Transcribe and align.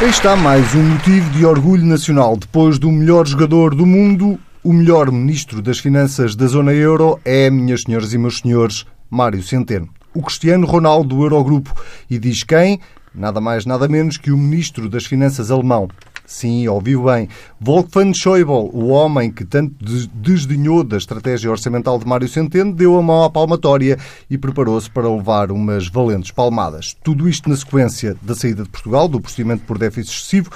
Aí 0.00 0.08
está 0.08 0.34
mais 0.34 0.74
um 0.74 0.82
motivo 0.82 1.28
de 1.28 1.44
orgulho 1.44 1.84
nacional. 1.84 2.34
Depois 2.34 2.78
do 2.78 2.90
melhor 2.90 3.26
jogador 3.26 3.74
do 3.74 3.84
mundo, 3.84 4.40
o 4.64 4.72
melhor 4.72 5.12
ministro 5.12 5.60
das 5.60 5.78
Finanças 5.78 6.34
da 6.34 6.46
zona 6.46 6.72
euro 6.72 7.20
é, 7.22 7.50
minhas 7.50 7.82
senhoras 7.82 8.14
e 8.14 8.16
meus 8.16 8.38
senhores, 8.38 8.86
Mário 9.10 9.42
Centeno. 9.42 9.90
O 10.14 10.22
Cristiano 10.22 10.66
Ronaldo 10.66 11.16
do 11.16 11.22
Eurogrupo. 11.22 11.74
E 12.08 12.18
diz 12.18 12.42
quem? 12.42 12.80
Nada 13.14 13.42
mais, 13.42 13.66
nada 13.66 13.86
menos 13.88 14.16
que 14.16 14.32
o 14.32 14.38
ministro 14.38 14.88
das 14.88 15.04
Finanças 15.04 15.50
alemão. 15.50 15.86
Sim, 16.30 16.68
ouviu 16.68 17.02
bem. 17.02 17.28
Wolfgang 17.60 18.14
Schäuble, 18.14 18.70
o 18.72 18.86
homem 18.86 19.32
que 19.32 19.44
tanto 19.44 19.74
desdenhou 20.14 20.84
da 20.84 20.96
estratégia 20.96 21.50
orçamental 21.50 21.98
de 21.98 22.06
Mário 22.06 22.28
Centeno, 22.28 22.72
deu 22.72 22.96
a 22.96 23.02
mão 23.02 23.24
à 23.24 23.28
palmatória 23.28 23.98
e 24.30 24.38
preparou-se 24.38 24.88
para 24.88 25.12
levar 25.12 25.50
umas 25.50 25.88
valentes 25.88 26.30
palmadas. 26.30 26.96
Tudo 27.02 27.28
isto 27.28 27.50
na 27.50 27.56
sequência 27.56 28.16
da 28.22 28.36
saída 28.36 28.62
de 28.62 28.68
Portugal, 28.68 29.08
do 29.08 29.20
procedimento 29.20 29.64
por 29.66 29.76
déficit 29.76 30.14
excessivo, 30.14 30.50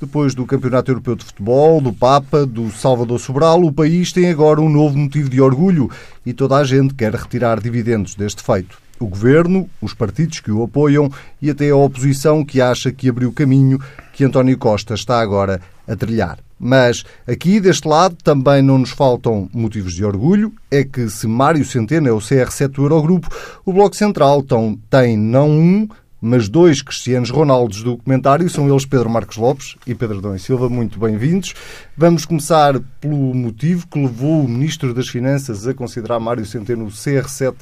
depois 0.00 0.34
do 0.34 0.44
Campeonato 0.44 0.90
Europeu 0.90 1.14
de 1.14 1.24
Futebol, 1.24 1.80
do 1.80 1.92
Papa, 1.92 2.44
do 2.44 2.68
Salvador 2.72 3.20
Sobral, 3.20 3.62
o 3.62 3.72
país 3.72 4.12
tem 4.12 4.30
agora 4.30 4.60
um 4.60 4.68
novo 4.68 4.98
motivo 4.98 5.30
de 5.30 5.40
orgulho 5.40 5.88
e 6.26 6.32
toda 6.32 6.56
a 6.56 6.64
gente 6.64 6.92
quer 6.92 7.14
retirar 7.14 7.60
dividendos 7.60 8.16
deste 8.16 8.42
feito 8.42 8.76
o 9.00 9.06
governo, 9.06 9.68
os 9.80 9.94
partidos 9.94 10.40
que 10.40 10.52
o 10.52 10.62
apoiam 10.62 11.10
e 11.40 11.48
até 11.48 11.70
a 11.70 11.76
oposição 11.76 12.44
que 12.44 12.60
acha 12.60 12.92
que 12.92 13.08
abriu 13.08 13.32
caminho 13.32 13.80
que 14.20 14.24
António 14.26 14.58
Costa 14.58 14.92
está 14.92 15.18
agora 15.18 15.62
a 15.88 15.96
trilhar. 15.96 16.40
Mas 16.58 17.04
aqui, 17.26 17.58
deste 17.58 17.88
lado, 17.88 18.16
também 18.22 18.60
não 18.60 18.76
nos 18.76 18.90
faltam 18.90 19.48
motivos 19.50 19.94
de 19.94 20.04
orgulho. 20.04 20.52
É 20.70 20.84
que 20.84 21.08
se 21.08 21.26
Mário 21.26 21.64
Centeno 21.64 22.06
é 22.06 22.12
o 22.12 22.18
CR7 22.18 22.68
do 22.68 22.82
Eurogrupo, 22.82 23.28
o 23.64 23.72
Bloco 23.72 23.96
Central 23.96 24.44
tem 24.90 25.16
não 25.16 25.48
um, 25.48 25.88
mas 26.20 26.48
dois 26.48 26.82
Cristianos 26.82 27.30
Ronaldos 27.30 27.82
do 27.82 27.96
documentário. 27.96 28.48
São 28.50 28.68
eles 28.68 28.84
Pedro 28.84 29.08
Marcos 29.08 29.36
Lopes 29.36 29.76
e 29.86 29.94
Pedro 29.94 30.18
Adão 30.18 30.34
e 30.34 30.38
Silva. 30.38 30.68
Muito 30.68 30.98
bem-vindos. 30.98 31.54
Vamos 31.96 32.24
começar 32.24 32.78
pelo 33.00 33.34
motivo 33.34 33.86
que 33.86 33.98
levou 33.98 34.44
o 34.44 34.48
Ministro 34.48 34.92
das 34.92 35.08
Finanças 35.08 35.66
a 35.66 35.74
considerar 35.74 36.20
Mário 36.20 36.44
Centeno 36.44 36.84
o 36.84 36.88
CR7 36.88 37.54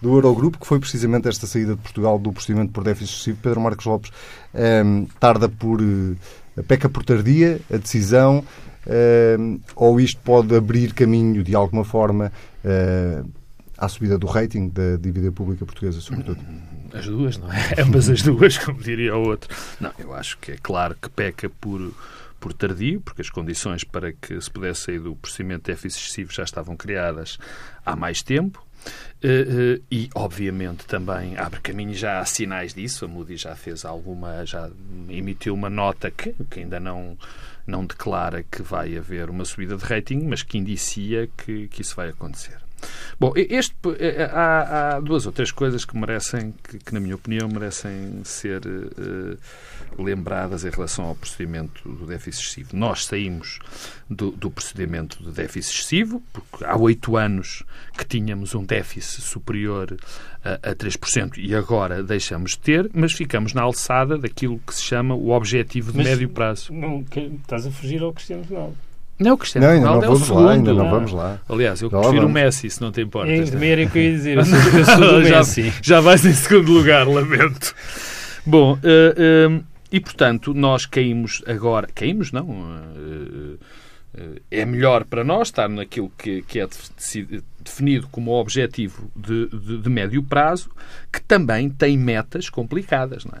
do 0.00 0.14
Eurogrupo, 0.14 0.58
que 0.58 0.66
foi 0.66 0.78
precisamente 0.78 1.28
esta 1.28 1.46
saída 1.46 1.74
de 1.74 1.82
Portugal 1.82 2.18
do 2.18 2.32
procedimento 2.32 2.72
por 2.72 2.84
déficit 2.84 3.14
excessivo. 3.14 3.38
Pedro 3.42 3.60
Marcos 3.60 3.86
Lopes 3.86 4.10
ehm, 4.54 5.04
tarda 5.18 5.48
por. 5.48 5.80
Uh, 5.80 6.16
peca 6.62 6.88
por 6.88 7.04
tardia 7.04 7.60
a 7.72 7.76
decisão, 7.76 8.38
uh, 8.86 9.60
ou 9.74 10.00
isto 10.00 10.20
pode 10.22 10.54
abrir 10.54 10.94
caminho 10.94 11.42
de 11.42 11.54
alguma 11.54 11.84
forma 11.84 12.32
uh, 12.64 13.28
à 13.76 13.88
subida 13.88 14.16
do 14.16 14.26
rating 14.26 14.68
da 14.68 14.96
dívida 14.96 15.30
pública 15.30 15.64
portuguesa, 15.66 16.00
sobretudo? 16.00 16.40
As 16.92 17.06
duas, 17.06 17.36
não 17.38 17.52
é? 17.52 17.74
Ambas 17.80 18.08
as 18.08 18.22
duas, 18.22 18.58
como 18.58 18.80
diria 18.80 19.16
o 19.16 19.26
outro. 19.26 19.54
Não, 19.80 19.92
eu 19.98 20.14
acho 20.14 20.38
que 20.38 20.52
é 20.52 20.56
claro 20.56 20.96
que 21.00 21.08
peca 21.08 21.48
por 21.48 21.92
por 22.38 22.52
tardio, 22.52 23.00
porque 23.00 23.22
as 23.22 23.30
condições 23.30 23.82
para 23.82 24.12
que 24.12 24.40
se 24.40 24.50
pudesse 24.50 24.82
sair 24.82 25.00
do 25.00 25.16
procedimento 25.16 25.64
de 25.64 25.72
déficit 25.72 26.00
excessivo 26.00 26.32
já 26.32 26.44
estavam 26.44 26.76
criadas 26.76 27.38
há 27.84 27.96
mais 27.96 28.22
tempo. 28.22 28.64
Uh, 29.24 29.78
uh, 29.78 29.84
e, 29.90 30.08
obviamente, 30.14 30.86
também 30.86 31.36
abre 31.36 31.60
caminho, 31.60 31.94
já 31.94 32.20
há 32.20 32.24
sinais 32.24 32.72
disso. 32.72 33.04
A 33.04 33.08
Moody 33.08 33.36
já 33.36 33.56
fez 33.56 33.84
alguma, 33.84 34.44
já 34.44 34.70
emitiu 35.08 35.54
uma 35.54 35.68
nota 35.68 36.10
que, 36.10 36.34
que 36.48 36.60
ainda 36.60 36.78
não, 36.78 37.18
não 37.66 37.84
declara 37.84 38.44
que 38.44 38.62
vai 38.62 38.96
haver 38.96 39.28
uma 39.28 39.44
subida 39.44 39.76
de 39.76 39.84
rating, 39.84 40.20
mas 40.28 40.42
que 40.42 40.58
indicia 40.58 41.28
que, 41.36 41.66
que 41.68 41.82
isso 41.82 41.96
vai 41.96 42.10
acontecer. 42.10 42.65
Bom, 43.18 43.32
este, 43.34 43.74
eh, 43.98 44.30
há, 44.30 44.96
há, 44.96 45.00
duas 45.00 45.26
ou 45.26 45.32
três 45.32 45.50
coisas 45.50 45.84
que 45.84 45.96
merecem, 45.96 46.54
que, 46.62 46.78
que 46.78 46.94
na 46.94 47.00
minha 47.00 47.14
opinião, 47.14 47.48
merecem 47.48 48.20
ser 48.24 48.60
uh, 48.66 49.38
lembradas 50.02 50.64
em 50.64 50.70
relação 50.70 51.06
ao 51.06 51.14
procedimento 51.14 51.88
do 51.88 52.06
déficit 52.06 52.42
excessivo. 52.42 52.76
Nós 52.76 53.06
saímos 53.06 53.58
do, 54.10 54.30
do 54.32 54.50
procedimento 54.50 55.22
do 55.22 55.32
déficit 55.32 55.74
excessivo, 55.74 56.22
porque 56.32 56.64
há 56.64 56.76
oito 56.76 57.16
anos 57.16 57.64
que 57.96 58.04
tínhamos 58.04 58.54
um 58.54 58.64
déficit 58.64 59.22
superior 59.22 59.96
a, 60.44 60.70
a 60.70 60.74
3% 60.74 61.38
e 61.38 61.54
agora 61.54 62.02
deixamos 62.02 62.52
de 62.52 62.58
ter, 62.58 62.90
mas 62.92 63.12
ficamos 63.12 63.54
na 63.54 63.62
alçada 63.62 64.18
daquilo 64.18 64.60
que 64.66 64.74
se 64.74 64.82
chama 64.82 65.14
o 65.14 65.30
objetivo 65.30 65.90
de 65.90 65.98
mas, 65.98 66.06
médio 66.06 66.28
prazo. 66.28 66.72
Não, 66.72 67.04
estás 67.40 67.66
a 67.66 67.70
fugir 67.70 68.02
ao 68.02 68.12
Cristiano 68.12 68.44
Ronaldo. 68.44 68.85
Não, 69.18 69.32
o 69.32 69.38
Cristiano 69.38 69.66
não, 69.66 69.78
Ronaldo 69.78 70.04
é 70.04 70.08
o 70.10 70.16
segundo. 70.16 70.44
Lá, 70.44 70.52
ainda 70.52 70.74
não 70.74 70.90
vamos 70.90 71.12
lá. 71.12 71.40
Aliás, 71.48 71.80
eu 71.80 71.88
prefiro 71.88 72.26
o 72.26 72.28
Messi, 72.30 72.68
se 72.68 72.80
não 72.80 72.92
te 72.92 73.00
importa. 73.00 73.32
É, 73.32 73.42
também 73.44 73.70
era 73.70 73.84
o 73.84 73.90
que 73.90 73.98
eu 73.98 74.02
ia 74.02 74.12
dizer. 74.12 74.36
Eu 74.38 74.44
sou, 74.44 74.58
eu 74.58 74.84
sou 74.84 75.24
já, 75.24 75.42
já 75.82 76.00
vais 76.00 76.24
em 76.24 76.34
segundo 76.34 76.70
lugar, 76.72 77.06
lamento. 77.08 77.74
Bom, 78.44 78.74
uh, 78.74 78.76
uh, 78.76 79.64
e, 79.90 80.00
portanto, 80.00 80.52
nós 80.52 80.84
caímos 80.84 81.42
agora... 81.46 81.88
Caímos, 81.94 82.30
não. 82.30 82.46
Uh, 82.46 83.58
é 84.50 84.64
melhor 84.64 85.04
para 85.04 85.22
nós 85.22 85.48
estar 85.48 85.68
naquilo 85.68 86.10
que, 86.16 86.42
que 86.42 86.58
é 86.58 86.66
definido 87.62 88.08
como 88.08 88.32
objetivo 88.32 89.10
de, 89.14 89.46
de, 89.48 89.78
de, 89.78 89.90
médio 89.90 90.22
prazo, 90.22 90.70
que 91.12 91.20
também 91.20 91.68
tem 91.68 91.98
metas 91.98 92.48
complicadas. 92.48 93.24
Não 93.24 93.34
é? 93.36 93.40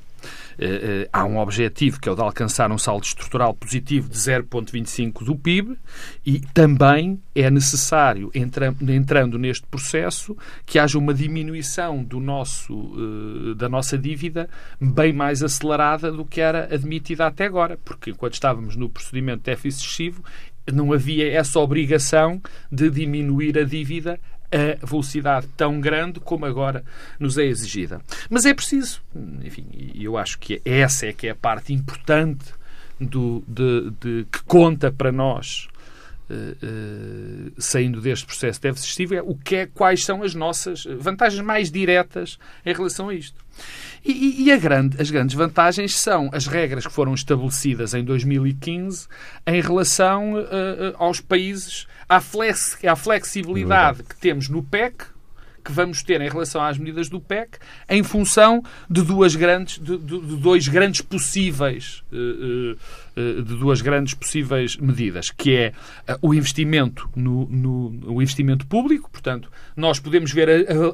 Uh, 0.58 1.08
há 1.12 1.24
um 1.24 1.38
objetivo 1.38 2.00
que 2.00 2.08
é 2.08 2.12
o 2.12 2.14
de 2.14 2.22
alcançar 2.22 2.72
um 2.72 2.78
saldo 2.78 3.04
estrutural 3.04 3.52
positivo 3.52 4.08
de 4.08 4.16
0,25 4.16 5.24
do 5.24 5.36
PIB 5.36 5.76
e 6.24 6.40
também 6.40 7.20
é 7.34 7.50
necessário, 7.50 8.30
entra, 8.34 8.74
entrando 8.88 9.38
neste 9.38 9.66
processo, 9.66 10.36
que 10.64 10.78
haja 10.78 10.98
uma 10.98 11.12
diminuição 11.12 12.02
do 12.02 12.18
nosso, 12.18 12.74
uh, 12.74 13.54
da 13.54 13.68
nossa 13.68 13.98
dívida 13.98 14.48
bem 14.80 15.12
mais 15.12 15.42
acelerada 15.42 16.10
do 16.10 16.24
que 16.24 16.40
era 16.40 16.72
admitida 16.74 17.26
até 17.26 17.44
agora, 17.44 17.78
porque 17.84 18.10
enquanto 18.10 18.34
estávamos 18.34 18.76
no 18.76 18.88
procedimento 18.88 19.38
de 19.38 19.44
déficit 19.44 19.84
excessivo, 19.84 20.22
não 20.72 20.92
havia 20.92 21.30
essa 21.30 21.60
obrigação 21.60 22.40
de 22.70 22.90
diminuir 22.90 23.58
a 23.58 23.64
dívida 23.64 24.18
a 24.50 24.86
velocidade 24.86 25.46
tão 25.56 25.80
grande 25.80 26.20
como 26.20 26.46
agora 26.46 26.84
nos 27.18 27.38
é 27.38 27.44
exigida. 27.44 28.00
Mas 28.30 28.44
é 28.46 28.54
preciso, 28.54 29.02
enfim, 29.42 29.66
e 29.72 30.04
eu 30.04 30.16
acho 30.16 30.38
que 30.38 30.60
essa 30.64 31.06
é 31.06 31.12
que 31.12 31.26
é 31.26 31.30
a 31.30 31.34
parte 31.34 31.72
importante 31.72 32.46
do, 33.00 33.42
de, 33.46 33.90
de 34.00 34.26
que 34.30 34.42
conta 34.44 34.90
para 34.90 35.12
nós 35.12 35.68
Uh, 36.28 37.48
uh, 37.50 37.52
saindo 37.56 38.00
deste 38.00 38.26
processo 38.26 38.58
de 38.58 38.68
déficit 38.68 38.88
excessivo 38.88 39.14
é 39.14 39.22
o 39.22 39.36
que 39.36 39.54
é, 39.54 39.66
quais 39.66 40.04
são 40.04 40.24
as 40.24 40.34
nossas 40.34 40.84
vantagens 40.98 41.40
mais 41.40 41.70
diretas 41.70 42.36
em 42.64 42.74
relação 42.74 43.10
a 43.10 43.14
isto. 43.14 43.46
E, 44.04 44.50
e 44.50 44.58
grande, 44.58 45.00
as 45.00 45.10
grandes 45.10 45.34
vantagens 45.34 45.94
são 45.94 46.28
as 46.32 46.46
regras 46.46 46.86
que 46.86 46.92
foram 46.92 47.14
estabelecidas 47.14 47.94
em 47.94 48.04
2015 48.04 49.08
em 49.46 49.60
relação 49.60 50.34
uh, 50.34 50.94
aos 50.96 51.20
países, 51.20 51.86
à, 52.08 52.20
flex, 52.20 52.76
à 52.84 52.96
flexibilidade 52.96 54.02
que 54.02 54.16
temos 54.16 54.48
no 54.48 54.62
PEC, 54.62 55.06
que 55.66 55.72
vamos 55.72 56.02
ter 56.02 56.20
em 56.20 56.28
relação 56.28 56.62
às 56.62 56.78
medidas 56.78 57.08
do 57.08 57.20
PEC 57.20 57.58
em 57.88 58.02
função 58.04 58.62
de 58.88 59.02
duas 59.02 59.34
grandes 59.34 59.78
de, 59.78 59.98
de, 59.98 60.20
de 60.20 60.36
dois 60.36 60.68
grandes 60.68 61.00
possíveis 61.00 62.04
uh, 62.12 62.76
uh, 63.20 63.42
de 63.42 63.56
duas 63.56 63.80
grandes 63.80 64.14
possíveis 64.14 64.76
medidas 64.76 65.30
que 65.30 65.56
é 65.56 65.72
o 66.22 66.32
investimento 66.32 67.10
no, 67.16 67.46
no, 67.46 68.14
o 68.14 68.22
investimento 68.22 68.66
público. 68.66 69.10
Portanto 69.10 69.50
nós 69.76 69.98
podemos 69.98 70.32
ver 70.32 70.48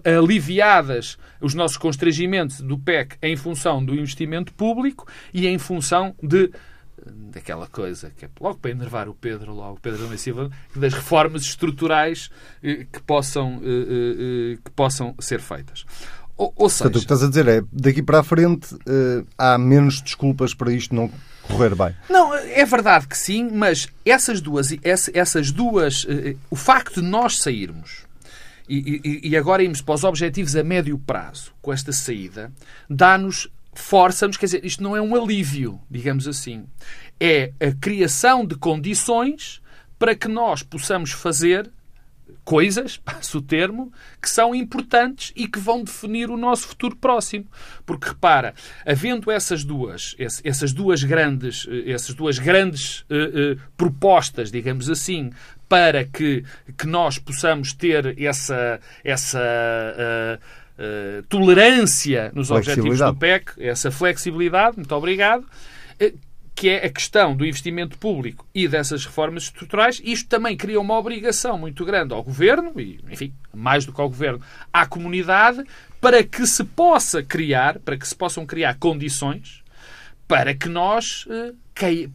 aliviadas 0.04 1.18
os 1.40 1.52
nossos 1.52 1.76
constrangimentos 1.76 2.60
do 2.60 2.78
PEC 2.78 3.16
em 3.22 3.36
função 3.36 3.84
do 3.84 3.94
investimento 3.94 4.54
público 4.54 5.06
e 5.34 5.46
em 5.46 5.58
função 5.58 6.14
de 6.22 6.50
daquela 7.06 7.66
coisa 7.66 8.10
que 8.16 8.24
é 8.24 8.28
logo 8.40 8.58
para 8.58 8.70
enervar 8.70 9.08
o 9.08 9.14
Pedro, 9.14 9.52
logo 9.52 9.78
Pedro 9.80 10.06
da 10.06 10.16
Silva, 10.16 10.50
das 10.74 10.94
reformas 10.94 11.42
estruturais 11.42 12.30
eh, 12.62 12.86
que 12.90 13.02
possam, 13.02 13.60
eh, 13.64 14.54
eh, 14.54 14.58
que 14.64 14.70
possam 14.70 15.14
ser 15.18 15.40
feitas. 15.40 15.84
Ou, 16.36 16.52
ou 16.56 16.68
seja, 16.68 16.84
Portanto, 16.84 16.96
o 16.96 16.98
que 16.98 17.04
estás 17.04 17.22
a 17.22 17.28
dizer 17.28 17.48
é 17.48 17.62
daqui 17.72 18.02
para 18.02 18.20
a 18.20 18.22
frente 18.22 18.74
há 19.36 19.58
menos 19.58 20.00
desculpas 20.00 20.54
para 20.54 20.72
isto 20.72 20.94
não 20.94 21.10
correr 21.42 21.74
bem. 21.74 21.94
Não, 22.08 22.34
é 22.34 22.64
verdade 22.64 23.06
que 23.06 23.16
sim, 23.16 23.50
mas 23.52 23.86
essas 24.04 24.40
duas, 24.40 24.68
essas 24.82 25.52
duas 25.52 26.06
o 26.50 26.56
facto 26.56 27.02
de 27.02 27.06
nós 27.06 27.38
sairmos 27.38 28.06
e, 28.68 29.00
e, 29.04 29.28
e 29.28 29.36
agora 29.36 29.62
irmos 29.62 29.82
para 29.82 29.94
os 29.94 30.04
objetivos 30.04 30.56
a 30.56 30.64
médio 30.64 30.98
prazo 30.98 31.52
com 31.60 31.72
esta 31.72 31.92
saída, 31.92 32.50
dá-nos 32.88 33.48
força-nos, 33.72 34.36
quer 34.36 34.46
dizer, 34.46 34.64
isto 34.64 34.82
não 34.82 34.96
é 34.96 35.00
um 35.00 35.14
alívio, 35.14 35.80
digamos 35.90 36.28
assim. 36.28 36.66
É 37.18 37.52
a 37.60 37.72
criação 37.72 38.44
de 38.44 38.54
condições 38.56 39.60
para 39.98 40.14
que 40.14 40.28
nós 40.28 40.62
possamos 40.62 41.12
fazer 41.12 41.70
coisas, 42.44 42.96
passo 43.04 43.38
o 43.38 43.42
termo, 43.42 43.92
que 44.20 44.28
são 44.28 44.54
importantes 44.54 45.32
e 45.34 45.46
que 45.46 45.58
vão 45.58 45.84
definir 45.84 46.30
o 46.30 46.36
nosso 46.36 46.66
futuro 46.68 46.96
próximo. 46.96 47.46
Porque 47.86 48.08
repara, 48.08 48.54
havendo 48.86 49.30
essas 49.30 49.64
duas, 49.64 50.16
essas 50.18 50.72
duas 50.72 51.02
grandes, 51.02 51.66
essas 51.86 52.14
duas 52.14 52.38
grandes 52.38 53.00
uh, 53.02 53.54
uh, 53.54 53.60
propostas, 53.76 54.50
digamos 54.50 54.90
assim, 54.90 55.30
para 55.68 56.04
que, 56.04 56.44
que 56.76 56.86
nós 56.86 57.18
possamos 57.18 57.72
ter 57.72 58.20
essa, 58.20 58.78
essa 59.02 59.40
uh, 59.40 60.61
uh, 60.78 61.22
tolerância 61.28 62.30
nos 62.34 62.50
objetivos 62.50 62.98
do 62.98 63.14
PEC, 63.14 63.52
essa 63.58 63.90
flexibilidade, 63.90 64.76
muito 64.76 64.94
obrigado, 64.94 65.42
uh, 65.42 66.18
que 66.54 66.68
é 66.68 66.86
a 66.86 66.90
questão 66.90 67.34
do 67.34 67.46
investimento 67.46 67.98
público 67.98 68.46
e 68.54 68.68
dessas 68.68 69.04
reformas 69.04 69.44
estruturais. 69.44 70.00
Isto 70.04 70.28
também 70.28 70.56
cria 70.56 70.80
uma 70.80 70.98
obrigação 70.98 71.58
muito 71.58 71.84
grande 71.84 72.12
ao 72.12 72.22
Governo, 72.22 72.78
e, 72.78 73.00
enfim, 73.10 73.32
mais 73.54 73.86
do 73.86 73.92
que 73.92 74.00
ao 74.00 74.08
Governo, 74.08 74.40
à 74.72 74.86
comunidade, 74.86 75.64
para 76.00 76.22
que 76.22 76.46
se 76.46 76.62
possa 76.64 77.22
criar, 77.22 77.78
para 77.78 77.96
que 77.96 78.06
se 78.06 78.14
possam 78.14 78.44
criar 78.44 78.76
condições 78.78 79.61
para 80.32 80.54
que 80.54 80.66
nós 80.66 81.28
cai, 81.74 82.10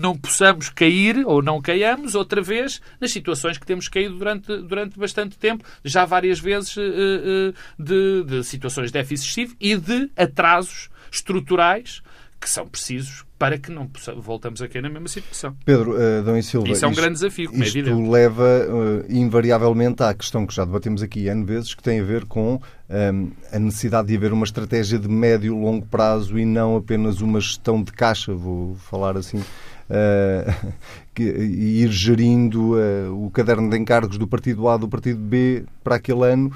não 0.00 0.18
possamos 0.18 0.68
cair 0.70 1.24
ou 1.24 1.40
não 1.40 1.62
caiamos 1.62 2.16
outra 2.16 2.42
vez 2.42 2.82
nas 3.00 3.12
situações 3.12 3.56
que 3.56 3.64
temos 3.64 3.86
caído 3.86 4.18
durante, 4.18 4.56
durante 4.62 4.98
bastante 4.98 5.38
tempo, 5.38 5.64
já 5.84 6.04
várias 6.04 6.40
vezes 6.40 6.76
uh, 6.76 6.80
uh, 6.80 7.54
de, 7.78 8.24
de 8.24 8.42
situações 8.42 8.86
de 8.86 8.94
déficit 8.94 9.26
excessivo 9.26 9.56
e 9.60 9.76
de 9.76 10.10
atrasos 10.16 10.88
estruturais 11.12 12.02
que 12.40 12.50
são 12.50 12.66
precisos 12.66 13.24
para 13.44 13.58
que 13.58 13.70
não 13.70 13.90
voltamos 14.16 14.62
a 14.62 14.68
cair 14.68 14.80
na 14.80 14.88
mesma 14.88 15.06
situação. 15.06 15.54
Pedro, 15.66 15.92
uh, 15.92 16.22
Dom 16.22 16.34
e 16.34 16.42
Silva, 16.42 16.70
isso 16.70 16.82
é 16.82 16.88
um 16.88 16.92
isto, 16.92 17.00
grande 17.02 17.14
desafio, 17.16 17.50
como 17.50 17.62
é 17.62 17.66
isto 17.66 17.78
é 17.78 17.92
leva 17.92 18.42
uh, 18.42 19.04
invariavelmente 19.06 20.02
à 20.02 20.14
questão 20.14 20.46
que 20.46 20.54
já 20.54 20.64
debatemos 20.64 21.02
aqui 21.02 21.28
N 21.28 21.44
vezes, 21.44 21.74
que 21.74 21.82
tem 21.82 22.00
a 22.00 22.02
ver 22.02 22.24
com 22.24 22.54
um, 22.54 22.60
ehm, 22.88 23.32
a 23.52 23.58
necessidade 23.58 24.08
de 24.08 24.16
haver 24.16 24.32
uma 24.32 24.46
estratégia 24.46 24.98
de 24.98 25.08
médio 25.08 25.54
e 25.54 25.62
longo 25.62 25.84
prazo 25.84 26.38
e 26.38 26.46
não 26.46 26.74
apenas 26.74 27.20
uma 27.20 27.38
gestão 27.38 27.82
de 27.82 27.92
caixa, 27.92 28.32
vou 28.32 28.76
falar 28.76 29.14
assim, 29.14 29.40
uh, 29.40 30.72
que, 31.14 31.22
e 31.22 31.82
ir 31.82 31.92
gerindo 31.92 32.78
o 33.12 33.28
caderno 33.30 33.68
de 33.68 33.76
encargos 33.76 34.16
do 34.16 34.26
partido 34.26 34.66
A, 34.70 34.78
do 34.78 34.88
partido 34.88 35.18
B 35.18 35.64
para 35.82 35.96
aquele 35.96 36.24
ano, 36.24 36.50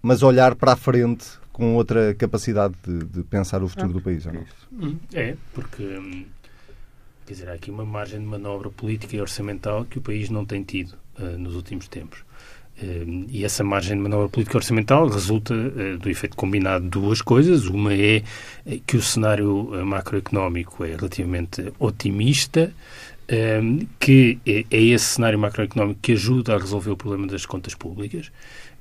mas 0.00 0.22
olhar 0.22 0.54
para 0.54 0.74
a 0.74 0.76
frente 0.76 1.39
com 1.60 1.74
outra 1.74 2.14
capacidade 2.14 2.74
de, 2.82 3.04
de 3.04 3.22
pensar 3.22 3.62
o 3.62 3.68
futuro 3.68 3.90
ah, 3.90 3.92
do 3.92 4.00
país, 4.00 4.24
ou 4.24 4.32
não? 4.32 4.44
Hum, 4.72 4.96
é, 5.12 5.36
porque 5.52 5.82
hum, 5.82 6.24
quer 7.26 7.34
dizer, 7.34 7.50
há 7.50 7.52
aqui 7.52 7.70
uma 7.70 7.84
margem 7.84 8.18
de 8.18 8.24
manobra 8.24 8.70
política 8.70 9.14
e 9.14 9.20
orçamental 9.20 9.84
que 9.84 9.98
o 9.98 10.00
país 10.00 10.30
não 10.30 10.46
tem 10.46 10.62
tido 10.62 10.94
uh, 11.18 11.38
nos 11.38 11.54
últimos 11.54 11.86
tempos. 11.86 12.20
Uh, 12.82 13.26
e 13.28 13.44
essa 13.44 13.62
margem 13.62 13.94
de 13.94 14.02
manobra 14.02 14.30
política 14.30 14.56
e 14.56 14.58
orçamental 14.58 15.06
resulta 15.06 15.52
uh, 15.52 15.98
do 15.98 16.08
efeito 16.08 16.34
combinado 16.34 16.84
de 16.84 16.90
duas 16.90 17.20
coisas. 17.20 17.66
Uma 17.66 17.92
é 17.92 18.22
que 18.86 18.96
o 18.96 19.02
cenário 19.02 19.84
macroeconómico 19.84 20.82
é 20.82 20.96
relativamente 20.96 21.70
otimista, 21.78 22.72
que 24.00 24.40
é, 24.44 24.64
é 24.68 24.82
esse 24.82 25.04
cenário 25.04 25.38
macroeconómico 25.38 26.00
que 26.00 26.12
ajuda 26.12 26.56
a 26.56 26.58
resolver 26.58 26.90
o 26.90 26.96
problema 26.96 27.26
das 27.26 27.44
contas 27.44 27.74
públicas. 27.74 28.32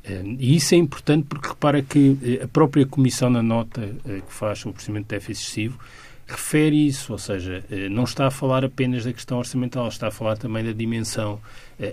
E 0.06 0.56
isso 0.56 0.74
é 0.74 0.78
importante 0.78 1.26
porque 1.28 1.50
repara 1.50 1.82
que 1.82 2.18
eh, 2.24 2.44
a 2.44 2.48
própria 2.48 2.86
Comissão, 2.86 3.30
na 3.30 3.44
nota 3.44 3.82
eh, 4.08 4.22
que 4.26 4.34
faz 4.34 4.60
sobre 4.60 4.72
o 4.72 4.74
procedimento 4.74 5.08
de 5.10 5.16
déficit 5.16 5.44
excessivo, 5.44 5.80
refere 6.26 6.88
isso, 6.88 7.12
ou 7.12 7.18
seja, 7.18 7.64
eh, 7.70 7.90
não 7.90 8.04
está 8.04 8.28
a 8.28 8.32
falar 8.32 8.64
apenas 8.64 9.04
da 9.04 9.12
questão 9.12 9.38
orçamental, 9.38 9.88
está 9.88 10.08
a 10.08 10.12
falar 10.12 10.38
também 10.38 10.64
da 10.64 10.72
dimensão 10.72 11.40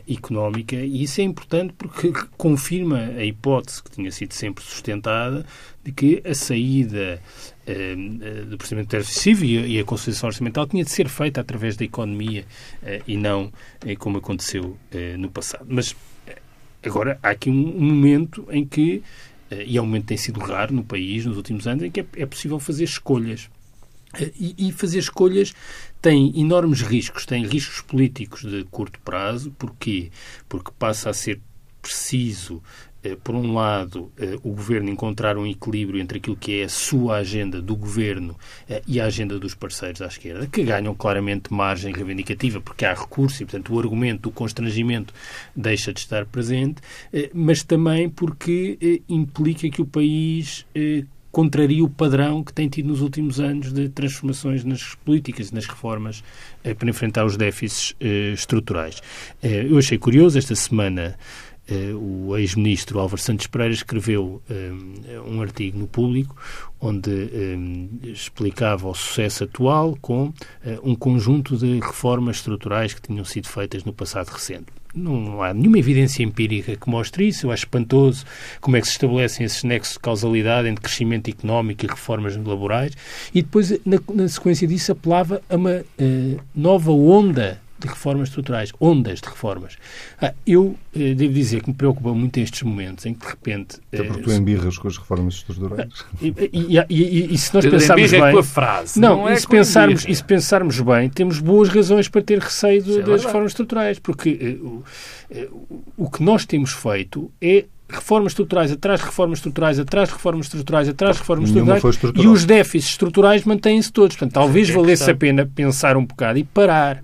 económica 0.09 0.75
e 0.75 1.05
isso 1.05 1.21
é 1.21 1.25
importante 1.25 1.73
porque 1.79 2.13
confirma 2.37 2.99
a 2.99 3.25
hipótese 3.25 3.81
que 3.85 3.91
tinha 3.93 4.11
sido 4.11 4.33
sempre 4.33 4.65
sustentada 4.65 5.47
de 5.85 5.93
que 5.93 6.21
a 6.29 6.35
saída 6.35 7.23
do 8.49 8.59
procedimento 8.59 8.97
excessivo 8.97 9.45
e 9.45 9.79
a 9.79 9.85
consolidação 9.85 10.27
orçamental 10.27 10.67
tinha 10.67 10.83
de 10.83 10.91
ser 10.91 11.09
feita 11.09 11.41
através 11.41 11.77
da 11.77 11.85
economia 11.85 12.45
e 13.07 13.17
não 13.17 13.53
como 14.01 14.19
aconteceu 14.19 14.77
no 15.17 15.31
passado. 15.31 15.67
Mas 15.69 15.95
Agora, 16.87 17.19
há 17.23 17.31
aqui 17.31 17.51
um, 17.51 17.55
momento 17.55 18.47
em 18.51 18.65
que, 18.65 19.03
eh, 19.51 19.65
e 19.67 19.77
é 19.77 19.83
um 19.83 19.87
momento 19.87 20.03
que 20.03 20.09
tem 20.09 20.17
sido 20.17 20.41
raro 20.41 20.73
no 20.73 20.85
país 20.85 21.27
nos 21.27 21.37
últimos 21.37 21.67
anos, 21.67 21.83
em 21.83 21.91
que 21.91 22.01
é, 22.01 22.07
é 22.17 22.27
possível 22.27 22.59
fazer 22.61 22.85
escolhas. 22.85 23.51
Eh, 24.15 24.33
e, 24.39 24.69
e, 24.69 24.73
fazer 24.73 24.99
escolhas 24.99 25.53
tem 26.01 26.39
enormes 26.39 26.83
riscos, 26.83 27.27
tem 27.27 27.45
riscos 27.45 27.81
políticos 27.81 28.43
de 28.43 28.65
curto 28.71 29.01
prazo. 29.01 29.51
Porquê? 29.59 30.11
Porque 30.49 30.71
passa 30.79 31.11
a 31.11 31.15
ser 31.15 31.41
preciso 31.83 32.63
por 33.15 33.35
um 33.35 33.55
lado, 33.55 34.11
eh, 34.19 34.37
o 34.43 34.51
governo 34.51 34.91
encontrar 34.91 35.37
um 35.37 35.47
equilíbrio 35.47 36.01
entre 36.01 36.19
aquilo 36.19 36.37
que 36.37 36.61
é 36.61 36.65
a 36.65 36.69
sua 36.69 37.17
agenda 37.19 37.61
do 37.61 37.77
governo 37.77 38.37
eh, 38.69 38.83
e 38.87 39.01
a 39.01 39.05
agenda 39.05 39.39
dos 39.39 39.55
parceiros 39.55 40.03
à 40.03 40.07
esquerda, 40.07 40.47
que 40.47 40.65
ganham 40.65 40.95
claramente 40.95 41.53
margem 41.53 41.93
reivindicativa, 41.93 42.61
porque 42.61 42.85
há 42.85 42.95
recurso 42.95 43.43
e, 43.43 43.47
portanto, 43.47 43.73
o 43.75 43.79
argumento 43.79 44.23
do 44.23 44.31
constrangimento 44.31 45.15
deixa 45.55 45.93
de 45.93 46.01
estar 46.01 46.27
presente, 46.27 46.83
mas 47.33 47.63
também 47.63 48.09
porque 48.09 49.03
implica 49.09 49.69
que 49.69 49.81
o 49.81 49.87
país 49.87 50.67
contraria 51.31 51.85
o 51.85 51.89
padrão 51.89 52.43
que 52.43 52.53
tem 52.53 52.69
tido 52.69 52.89
nos 52.89 53.03
últimos 53.03 53.39
anos 53.41 53.73
de 53.73 53.89
transformações 53.89 54.65
nas 54.65 54.95
políticas 54.95 55.51
e 55.51 55.55
nas 55.55 55.67
reformas 55.67 56.25
para 56.79 56.89
enfrentar 56.89 57.25
os 57.25 57.37
déficits 57.37 57.95
estruturais. 58.01 59.03
eu 59.43 59.77
achei 59.79 59.99
curioso 59.99 60.39
esta 60.39 60.55
semana 60.55 61.07
eh, 61.07 61.46
o 62.01 62.37
ex-ministro 62.37 62.99
Álvaro 62.99 63.21
Santos 63.21 63.47
Pereira 63.47 63.75
escreveu 63.75 64.41
um, 64.49 65.35
um 65.35 65.43
artigo 65.43 65.79
no 65.79 65.87
Público 65.87 66.37
onde 66.81 67.11
um, 67.11 67.89
explicava 68.05 68.89
o 68.89 68.95
sucesso 68.95 69.45
atual 69.45 69.97
com 70.01 70.33
um 70.83 70.95
conjunto 70.95 71.57
de 71.57 71.81
reformas 71.81 72.37
estruturais 72.37 72.95
que 72.95 73.03
tinham 73.03 73.25
sido 73.25 73.49
feitas 73.49 73.85
no 73.85 73.93
passado 73.93 74.29
recente. 74.29 74.67
Não 74.97 75.43
há 75.43 75.53
nenhuma 75.53 75.79
evidência 75.79 76.23
empírica 76.23 76.75
que 76.75 76.89
mostre 76.89 77.29
isso. 77.29 77.47
Eu 77.47 77.51
acho 77.51 77.65
espantoso 77.65 78.25
como 78.63 78.79
é 78.79 78.81
que 78.81 78.87
se 78.87 78.95
estabelecem 78.95 79.45
esses 79.45 79.63
nexos 79.63 79.95
de 79.95 80.01
causalidade 80.01 80.69
entre 80.69 80.83
crescimento 80.83 81.29
económico 81.29 81.85
e 81.85 81.89
reformas 81.89 82.35
laborais. 82.35 82.95
E 83.35 83.43
depois, 83.43 83.71
na, 83.85 84.01
na 84.15 84.27
sequência 84.27 84.67
disso, 84.67 84.93
apelava 84.93 85.43
a 85.51 85.57
uma 85.57 85.85
uh, 86.01 86.41
nova 86.55 86.93
onda 86.93 87.61
de 87.79 87.89
reformas 87.89 88.29
estruturais, 88.29 88.73
ondas 88.81 89.21
de 89.21 89.29
reformas. 89.29 89.77
Ah, 90.21 90.33
eu 90.47 90.77
eh, 90.95 91.15
devo 91.15 91.33
dizer 91.33 91.63
que 91.63 91.69
me 91.69 91.75
preocupa 91.75 92.13
muito 92.15 92.39
estes 92.39 92.63
momentos 92.63 93.05
em 93.05 93.15
que, 93.15 93.21
de 93.21 93.31
repente... 93.31 93.79
Até 93.93 94.03
porque 94.05 94.21
eh, 94.21 94.25
tu 94.25 94.33
embirras 94.33 94.79
com 94.79 94.89
as 94.89 94.97
reformas 94.97 95.35
estruturais. 95.35 95.89
E, 96.21 96.35
e, 96.53 96.79
e, 96.89 97.35
e 97.35 97.39
se 97.39 97.55
nós 97.55 97.67
pensarmos 97.67 98.11
bem... 98.11 98.33
com 98.33 98.39
a 98.39 98.43
frase. 98.43 98.99
Não, 98.99 99.19
não 99.19 99.29
é 99.29 99.35
e, 99.35 99.41
se 99.41 99.47
pensarmos, 99.47 100.05
e 100.09 100.15
se 100.15 100.25
pensarmos 100.25 100.81
bem, 100.81 101.09
temos 101.11 101.39
boas 101.39 101.69
razões 101.69 102.09
para 102.09 102.23
ter 102.23 102.39
receio 102.39 102.83
é 102.99 103.03
das 103.03 103.25
reformas 103.25 103.53
estruturais, 103.53 103.99
porque 103.99 104.59
eh, 105.31 105.49
o, 105.51 105.83
o 105.97 106.11
que 106.11 106.23
nós 106.23 106.47
temos 106.47 106.73
feito 106.73 107.31
é 107.41 107.67
reformas 107.89 108.33
estruturais 108.33 108.73
atrás 108.73 109.01
de 109.01 109.07
reformas 109.07 109.39
estruturais, 109.39 109.79
atrás 109.79 110.09
de 110.09 110.15
reformas 110.15 110.47
estruturais, 110.47 110.89
atrás 110.89 111.17
de 111.17 111.21
reformas 111.21 111.51
estruturais, 111.51 112.25
e 112.25 112.27
os 112.27 112.45
déficits 112.45 112.91
estruturais 112.93 113.45
mantêm-se 113.45 113.93
todos. 113.93 114.17
Portanto, 114.17 114.35
talvez 114.35 114.69
é 114.69 114.73
valesse 114.73 115.11
a 115.11 115.15
pena 115.15 115.47
pensar 115.47 115.97
um 115.97 116.05
bocado 116.05 116.39
e 116.39 116.45
parar 116.45 117.03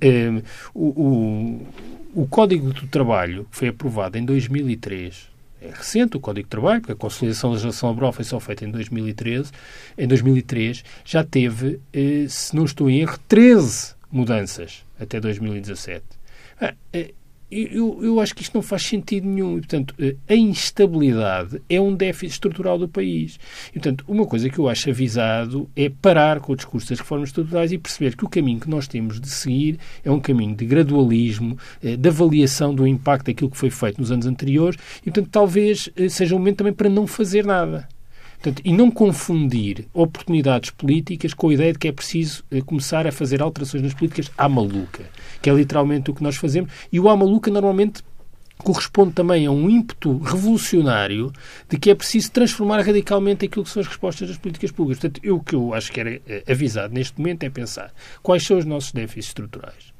eh, 0.00 0.42
o, 0.74 0.88
o, 2.14 2.22
o 2.22 2.26
Código 2.26 2.72
do 2.72 2.86
Trabalho, 2.86 3.46
que 3.50 3.56
foi 3.56 3.68
aprovado 3.68 4.18
em 4.18 4.24
2003, 4.24 5.28
é 5.60 5.70
recente 5.70 6.16
o 6.16 6.20
Código 6.20 6.46
de 6.46 6.50
Trabalho, 6.50 6.80
porque 6.80 6.92
a 6.92 6.96
consolidação 6.96 7.50
da 7.50 7.54
legislação 7.54 7.88
laboral 7.88 8.12
foi 8.12 8.24
só 8.24 8.38
feita 8.38 8.64
em 8.64 8.70
2013, 8.70 9.50
em 9.96 10.06
2003 10.06 10.84
já 11.04 11.24
teve, 11.24 11.80
eh, 11.92 12.26
se 12.28 12.54
não 12.54 12.64
estou 12.64 12.90
em 12.90 13.00
erro, 13.00 13.18
13 13.26 13.94
mudanças 14.10 14.84
até 14.98 15.20
2017. 15.20 16.04
Ah, 16.60 16.74
eh, 16.92 17.12
eu, 17.50 17.98
eu 18.02 18.20
acho 18.20 18.34
que 18.34 18.42
isto 18.42 18.54
não 18.54 18.62
faz 18.62 18.82
sentido 18.82 19.26
nenhum. 19.26 19.56
E, 19.56 19.60
portanto, 19.60 19.94
eh, 19.98 20.16
a 20.28 20.34
instabilidade 20.34 21.62
é 21.68 21.80
um 21.80 21.94
déficit 21.94 22.32
estrutural 22.34 22.78
do 22.78 22.88
país. 22.88 23.38
E, 23.70 23.74
portanto, 23.74 24.04
uma 24.08 24.26
coisa 24.26 24.48
que 24.50 24.58
eu 24.58 24.68
acho 24.68 24.90
avisado 24.90 25.68
é 25.76 25.88
parar 25.88 26.40
com 26.40 26.52
o 26.52 26.56
discurso 26.56 26.88
das 26.88 26.98
reformas 26.98 27.28
estruturais 27.28 27.72
e 27.72 27.78
perceber 27.78 28.16
que 28.16 28.24
o 28.24 28.28
caminho 28.28 28.60
que 28.60 28.68
nós 28.68 28.88
temos 28.88 29.20
de 29.20 29.28
seguir 29.28 29.78
é 30.04 30.10
um 30.10 30.20
caminho 30.20 30.56
de 30.56 30.66
gradualismo, 30.66 31.56
eh, 31.82 31.96
de 31.96 32.08
avaliação 32.08 32.74
do 32.74 32.86
impacto 32.86 33.26
daquilo 33.26 33.50
que 33.50 33.56
foi 33.56 33.70
feito 33.70 34.00
nos 34.00 34.10
anos 34.10 34.26
anteriores 34.26 34.78
e, 35.00 35.04
portanto, 35.04 35.28
talvez 35.30 35.88
eh, 35.96 36.08
seja 36.08 36.34
um 36.34 36.38
momento 36.38 36.58
também 36.58 36.72
para 36.72 36.88
não 36.88 37.06
fazer 37.06 37.44
nada. 37.44 37.88
Portanto, 38.40 38.62
e 38.64 38.72
não 38.72 38.90
confundir 38.90 39.86
oportunidades 39.92 40.70
políticas 40.70 41.34
com 41.34 41.48
a 41.48 41.54
ideia 41.54 41.72
de 41.72 41.78
que 41.78 41.88
é 41.88 41.92
preciso 41.92 42.44
eh, 42.50 42.60
começar 42.60 43.06
a 43.06 43.12
fazer 43.12 43.42
alterações 43.42 43.82
nas 43.82 43.94
políticas 43.94 44.30
à 44.36 44.48
maluca, 44.48 45.04
que 45.40 45.50
é 45.50 45.52
literalmente 45.52 46.10
o 46.10 46.14
que 46.14 46.22
nós 46.22 46.36
fazemos. 46.36 46.70
E 46.92 47.00
o 47.00 47.08
à 47.08 47.16
maluca 47.16 47.50
normalmente 47.50 48.02
corresponde 48.58 49.12
também 49.12 49.46
a 49.46 49.50
um 49.50 49.68
ímpeto 49.68 50.18
revolucionário 50.18 51.30
de 51.68 51.78
que 51.78 51.90
é 51.90 51.94
preciso 51.94 52.30
transformar 52.30 52.80
radicalmente 52.80 53.44
aquilo 53.44 53.64
que 53.64 53.70
são 53.70 53.80
as 53.80 53.86
respostas 53.86 54.28
das 54.28 54.38
políticas 54.38 54.70
públicas. 54.70 55.00
Portanto, 55.00 55.20
eu, 55.24 55.36
o 55.36 55.40
que 55.42 55.54
eu 55.54 55.74
acho 55.74 55.92
que 55.92 56.00
era 56.00 56.20
eh, 56.26 56.44
avisado 56.48 56.94
neste 56.94 57.18
momento 57.18 57.42
é 57.42 57.50
pensar 57.50 57.92
quais 58.22 58.44
são 58.44 58.58
os 58.58 58.64
nossos 58.64 58.92
déficits 58.92 59.28
estruturais 59.28 59.95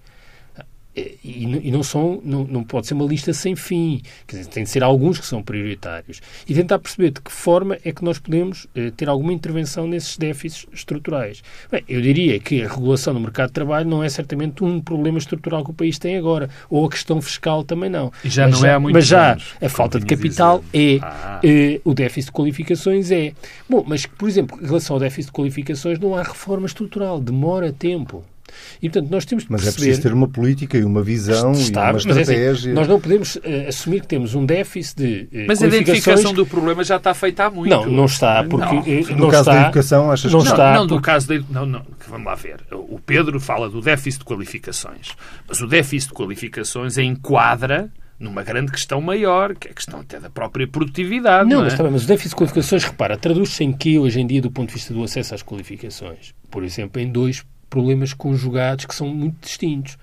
e, 1.23 1.71
não 1.71 1.83
são, 1.83 2.21
não, 2.25 2.45
não 2.45 2.65
pode 2.65 2.87
ser 2.87 2.95
uma 2.95 3.05
lista 3.05 3.33
sem 3.33 3.55
fim. 3.55 4.01
Quer 4.27 4.39
dizer, 4.39 4.49
tem 4.49 4.65
de 4.65 4.71
ser 4.71 4.83
alguns 4.83 5.19
que 5.19 5.27
são 5.27 5.43
prioritários. 5.43 6.21
E 6.49 6.55
tentar 6.55 6.79
perceber 6.79 7.11
de 7.11 7.21
que 7.21 7.31
forma 7.31 7.77
é 7.85 7.93
que 7.93 8.03
nós 8.03 8.19
podemos 8.19 8.67
eh, 8.75 8.91
ter 8.97 9.09
alguma 9.09 9.33
intervenção 9.33 9.87
nesses 9.87 10.17
déficits 10.17 10.67
estruturais. 10.73 11.43
Bem, 11.71 11.85
eu 11.89 12.01
diria 12.01 12.41
que 12.41 12.63
a 12.63 12.69
regulação 12.69 13.13
do 13.13 13.21
mercado 13.21 13.49
de 13.49 13.55
trabalho 13.55 13.89
não 13.89 14.03
é 14.03 14.09
certamente 14.09 14.65
um 14.65 14.81
problema 14.81 15.19
estrutural 15.19 15.65
que 15.65 15.71
o 15.71 15.75
país 15.75 15.99
tem 15.99 16.17
agora. 16.17 16.49
Ou 16.71 16.87
a 16.87 16.91
questão 16.91 17.21
fiscal 17.21 17.63
também 17.63 17.91
não. 17.91 18.11
E 18.25 18.31
já 18.31 18.45
mas 18.45 18.55
não 18.55 18.61
já, 18.61 18.69
é 18.69 18.75
há 18.75 18.81
muito 18.81 18.95
Mas 18.95 19.07
já 19.07 19.33
anos, 19.33 19.55
a 19.61 19.69
falta 19.69 20.01
de 20.01 20.07
capital 20.07 20.65
é, 20.73 20.99
ah. 21.03 21.41
eh, 21.45 21.81
o 21.85 21.93
déficit 21.93 22.27
de 22.27 22.33
qualificações 22.33 23.11
é. 23.11 23.33
Bom, 23.69 23.85
mas, 23.87 24.07
por 24.07 24.29
exemplo, 24.29 24.59
em 24.63 24.67
relação 24.67 24.97
ao 24.97 25.01
déficit 25.01 25.27
de 25.27 25.33
qualificações 25.33 25.99
não 25.99 26.17
há 26.17 26.23
reforma 26.23 26.67
estrutural. 26.67 27.21
Demora 27.21 27.73
tempo. 27.73 28.25
E, 28.81 28.89
portanto, 28.89 29.11
nós 29.11 29.25
temos 29.25 29.45
que 29.45 29.53
Mas 29.53 29.63
perceber... 29.63 29.83
é 29.83 29.87
preciso 29.87 30.03
ter 30.09 30.13
uma 30.13 30.29
política 30.29 30.79
e 30.79 30.85
uma 30.85 31.03
visão 31.03 31.53
Está, 31.53 31.89
e 31.89 31.91
uma 31.91 31.99
estratégia. 31.99 32.37
É 32.37 32.51
assim, 32.51 32.73
nós 32.73 32.89
não 32.89 33.01
podemos 33.01 33.37
uh, 33.37 33.41
assumir 33.69 34.01
que 34.01 34.07
temos 34.07 34.35
um 34.35 34.45
déficit 34.45 34.97
de 34.97 35.43
uh, 35.43 35.45
Mas 35.49 35.63
a 35.63 35.67
identificação 35.67 36.33
do 36.33 36.47
problema 36.47 36.85
já 36.85 36.97
está 36.97 37.15
feita 37.15 37.45
há 37.45 37.51
muito. 37.51 37.71
Não, 37.71 37.87
não 37.87 38.05
está, 38.05 38.45
porque... 38.45 38.75
Não. 38.75 38.85
Eh, 38.87 39.15
no 39.15 39.25
não 39.25 39.29
caso 39.29 39.43
está, 39.43 39.55
da 39.55 39.63
educação, 39.63 40.11
achas 40.11 40.33
não 40.33 40.41
que 40.41 40.49
está? 40.49 40.75
Não, 40.75 40.87
no 40.87 41.01
caso 41.01 41.29
da... 41.29 41.45
Não, 41.51 41.67
não, 41.67 41.83
vamos 42.09 42.27
lá 42.27 42.35
ver. 42.35 42.61
O 42.71 42.99
Pedro 42.99 43.41
fala 43.41 43.69
do 43.69 43.81
déficit 43.81 44.21
de 44.21 44.25
qualificações. 44.25 45.09
Mas 45.49 45.61
o 45.61 45.67
déficit 45.67 46.09
de 46.09 46.15
qualificações 46.15 46.99
enquadra 46.99 47.91
numa 48.19 48.43
grande 48.43 48.73
questão 48.73 49.01
maior, 49.01 49.55
que 49.55 49.69
é 49.69 49.71
a 49.71 49.75
questão 49.75 50.01
até 50.01 50.19
da 50.19 50.31
própria 50.31 50.67
produtividade. 50.67 51.49
Não, 51.49 51.59
não 51.59 51.61
é? 51.61 51.65
mas, 51.65 51.73
está 51.75 51.83
bem, 51.83 51.93
mas 51.93 52.05
o 52.05 52.07
déficit 52.07 52.31
de 52.31 52.37
qualificações, 52.37 52.85
repara, 52.85 53.17
traduz-se 53.17 53.63
em 53.63 53.73
que 53.73 53.99
hoje 53.99 54.21
em 54.21 54.27
dia, 54.27 54.41
do 54.41 54.51
ponto 54.51 54.69
de 54.69 54.75
vista 54.75 54.95
do 54.95 55.03
acesso 55.03 55.35
às 55.35 55.43
qualificações? 55.43 56.35
Por 56.51 56.65
exemplo, 56.65 57.01
em 57.01 57.11
dois 57.11 57.45
problemas 57.69 58.13
conjugados 58.13 58.85
que 58.85 58.95
são 58.95 59.09
muito 59.09 59.41
distintos. 59.41 59.97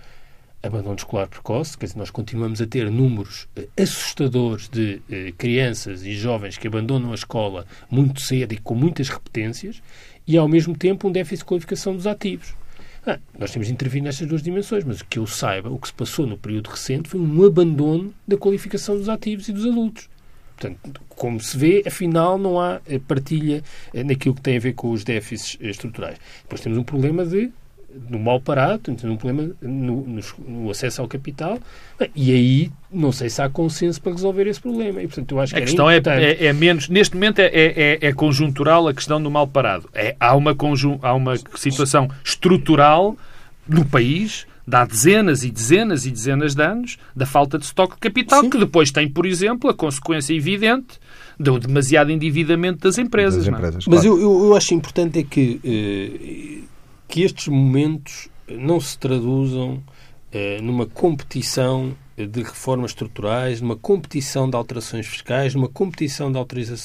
Abandono 0.62 0.96
escolar 0.96 1.27
precoce, 1.27 1.77
quer 1.77 1.88
dizer, 1.88 1.98
nós 1.98 2.10
continuamos 2.10 2.62
a 2.62 2.65
ter 2.65 2.89
números 2.89 3.50
eh, 3.55 3.67
assustadores 3.77 4.70
de 4.70 5.01
eh, 5.12 5.34
crianças 5.38 6.05
e 6.05 6.13
jovens 6.13 6.58
que 6.58 6.67
abandonam 6.67 7.12
a 7.12 7.15
escola 7.15 7.65
muito 7.89 8.22
cedo 8.22 8.53
e 8.53 8.58
com 8.58 8.74
muitas 8.74 9.10
repetências, 9.10 9.82
e 10.25 10.38
ao 10.38 10.48
mesmo 10.48 10.77
tempo 10.77 11.10
um 11.10 11.12
déficit 11.12 11.39
de 11.39 11.46
qualificação 11.46 11.93
dos 11.93 12.08
ativos. 12.08 12.55
Ah, 13.05 13.20
nós 13.38 13.51
temos 13.51 13.67
de 13.67 13.74
intervir 13.74 14.01
nestas 14.01 14.25
duas 14.25 14.41
dimensões, 14.41 14.86
mas 14.86 15.01
o 15.01 15.05
que 15.05 15.20
eu 15.20 15.27
saiba, 15.27 15.70
o 15.70 15.77
que 15.77 15.89
se 15.89 15.93
passou 15.93 16.25
no 16.25 16.38
período 16.38 16.70
recente 16.70 17.10
foi 17.10 17.20
um 17.20 17.46
abandono 17.46 18.13
da 18.25 18.38
qualificação 18.38 18.98
dos 18.98 19.10
ativos 19.10 19.50
e 19.50 19.51
dos 19.51 19.65
adultos. 19.65 20.08
Portanto, 20.58 21.02
como 21.10 21.40
se 21.40 21.58
vê, 21.58 21.84
afinal 21.86 22.38
não 22.38 22.60
há 22.60 22.80
eh, 22.88 23.00
partilha 23.00 23.64
naquilo 23.94 24.36
que 24.36 24.42
tem 24.42 24.58
a 24.58 24.60
ver 24.60 24.74
com 24.74 24.92
os 24.92 25.04
déficits 25.04 25.58
estruturais. 25.62 26.18
Depois 26.44 26.62
temos 26.62 26.78
um 26.78 26.84
problema 26.84 27.26
de 27.26 27.52
no 28.10 28.20
mal 28.20 28.40
parado, 28.40 28.80
temos 28.80 29.04
um 29.04 29.18
problema 29.18 29.54
no, 29.62 30.02
no, 30.02 30.22
no, 30.48 30.72
acesso 30.72 31.02
ao 31.02 31.08
capital, 31.08 31.60
e 32.16 32.32
aí 32.32 32.72
não 32.92 33.12
sei 33.12 33.30
se 33.30 33.42
há 33.42 33.50
consenso 33.50 34.02
para 34.02 34.12
resolver 34.12 34.48
esse 34.48 34.60
problema. 34.60 35.02
E, 35.02 35.08
portanto, 35.08 35.32
eu 35.32 35.40
acho 35.40 35.54
que 35.54 35.60
a 35.60 35.62
questão 35.64 35.90
é, 35.90 35.98
é, 35.98 36.46
é, 36.46 36.54
menos, 36.54 36.90
neste 36.90 37.16
momento 37.16 37.40
é, 37.40 37.46
é, 37.54 38.00
é, 38.02 38.14
conjuntural 38.14 38.88
a 38.88 38.94
questão 38.94 39.22
do 39.22 39.30
mal 39.30 39.48
parado. 39.48 39.90
É, 39.94 40.16
há, 40.20 40.36
uma 40.36 40.56
conjun, 40.56 40.98
há 41.02 41.14
uma 41.14 41.36
situação 41.56 42.10
estrutural 42.24 43.16
no 43.68 43.86
país 43.86 44.48
dá 44.65 44.86
dezenas 44.86 45.43
e 45.43 45.51
dezenas 45.51 46.05
e 46.05 46.12
dezenas 46.12 46.55
de 46.55 46.63
anos 46.63 46.98
da 47.15 47.25
falta 47.25 47.58
de 47.58 47.65
estoque 47.65 47.96
de 47.96 48.00
capital, 48.00 48.41
Sim. 48.41 48.50
que 48.50 48.58
depois 48.58 48.91
tem, 48.91 49.10
por 49.10 49.25
exemplo, 49.25 49.70
a 49.70 49.74
consequência 49.74 50.34
evidente 50.34 51.00
do 51.39 51.60
demasiado 51.60 52.12
endividamento 52.12 52.79
das 52.79 52.98
empresas. 52.98 53.46
Das 53.46 53.53
empresas 53.53 53.86
Mas 53.88 54.05
eu, 54.05 54.20
eu, 54.20 54.46
eu, 54.46 54.55
acho 54.55 54.74
importante 54.74 55.20
é 55.20 55.24
que 55.24 55.60
eh, 55.63 56.63
que 57.08 57.22
estes 57.22 57.48
momentos 57.48 58.29
não 58.48 58.79
se 58.79 58.98
traduzam 58.98 59.84
eh, 60.32 60.60
numa 60.62 60.86
competição 60.86 61.96
de 62.17 62.43
reformas 62.43 62.91
estruturais, 62.91 63.60
numa 63.60 63.75
competição 63.75 64.50
de 64.50 64.55
alterações 64.55 65.08
fiscais, 65.08 65.55
numa 65.55 65.67
competição 65.67 66.32
de, 66.32 66.39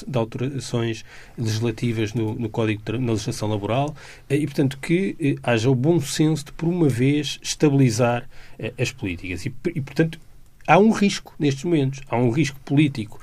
de 0.06 0.18
alterações 0.18 1.04
legislativas 1.36 2.14
no, 2.14 2.34
no 2.34 2.48
Código 2.48 2.80
na 2.98 3.12
legislação 3.12 3.48
laboral 3.48 3.94
eh, 4.28 4.36
e, 4.36 4.46
portanto, 4.46 4.78
que 4.78 5.16
eh, 5.20 5.34
haja 5.42 5.70
o 5.70 5.74
bom 5.74 6.00
senso 6.00 6.46
de, 6.46 6.52
por 6.52 6.68
uma 6.68 6.88
vez, 6.88 7.38
estabilizar 7.42 8.28
eh, 8.58 8.72
as 8.78 8.90
políticas. 8.90 9.44
E, 9.44 9.54
e, 9.74 9.80
portanto, 9.80 10.18
há 10.66 10.78
um 10.78 10.90
risco 10.90 11.34
nestes 11.38 11.64
momentos. 11.64 12.00
Há 12.08 12.16
um 12.16 12.30
risco 12.30 12.58
político 12.60 13.20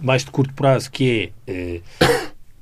mais 0.00 0.24
de 0.24 0.30
curto 0.32 0.52
prazo 0.52 0.90
que 0.90 1.32
é 1.46 1.80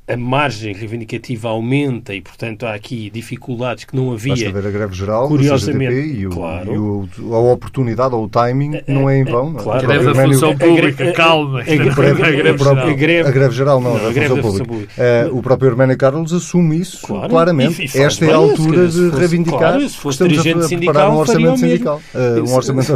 a 0.06 0.18
margem 0.18 0.74
reivindicativa 0.74 1.48
aumenta 1.48 2.14
e, 2.14 2.20
portanto, 2.20 2.66
há 2.66 2.74
aqui 2.74 3.08
dificuldades 3.08 3.84
que 3.84 3.96
não 3.96 4.12
havia. 4.12 4.34
Basta 4.34 4.52
ver 4.52 4.68
a 4.68 4.70
greve 4.70 4.94
geral, 4.94 5.28
curiosamente, 5.28 5.94
e, 5.94 6.26
o, 6.26 6.30
claro. 6.30 6.74
e 6.74 6.78
o, 6.78 7.34
a 7.34 7.38
oportunidade 7.38 8.14
ou 8.14 8.24
o 8.24 8.28
timing 8.28 8.76
é, 8.76 8.84
não 8.86 9.08
é 9.08 9.18
em 9.18 9.24
vão. 9.24 9.56
É, 9.58 9.62
claro. 9.62 9.78
A 9.78 9.82
greve 9.82 10.04
da 10.04 10.14
função 10.14 10.58
pública, 10.58 11.12
calma. 11.12 11.60
A, 11.60 13.30
greve 13.30 13.54
geral, 13.54 13.80
não, 13.80 13.96
a 13.96 14.12
greve 14.12 14.34
da 14.34 14.42
função 14.42 14.66
pública. 14.66 14.92
Uh, 14.98 15.38
o 15.38 15.42
próprio 15.42 15.70
Herménio 15.70 15.96
Carlos 15.96 16.34
assume 16.34 16.80
isso 16.80 17.06
claro. 17.06 17.30
claramente. 17.30 17.82
E, 17.82 17.98
e 17.98 18.02
Esta 18.02 18.26
é 18.26 18.32
a 18.32 18.36
altura 18.36 18.86
de 18.86 19.08
fosse, 19.08 19.18
reivindicar 19.18 19.58
claro, 19.58 19.88
se 19.88 19.96
fosse 19.96 20.28
dirigente 20.28 20.66
sindical, 20.66 21.12
um 21.12 21.16
orçamento 21.16 21.58
sindical. 21.60 22.02
Uh, 22.14 22.50
um 22.50 22.54
orçamento 22.54 22.92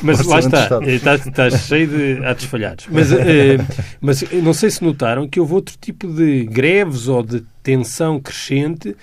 Mas 0.00 0.24
lá 0.24 0.38
está, 0.38 0.78
está, 0.86 1.50
cheio 1.50 1.88
de 1.88 2.24
atos 2.24 2.44
falhados. 2.44 2.86
Mas, 2.88 3.08
mas 4.00 4.24
não 4.32 4.54
sei 4.54 4.70
se 4.70 4.84
notaram 4.84 5.26
que 5.26 5.40
houve 5.40 5.54
outro 5.54 5.74
tipo 5.80 6.06
de 6.06 6.51
greves 6.52 7.08
ou 7.08 7.22
de 7.22 7.42
tensão 7.62 8.20
crescente 8.20 8.94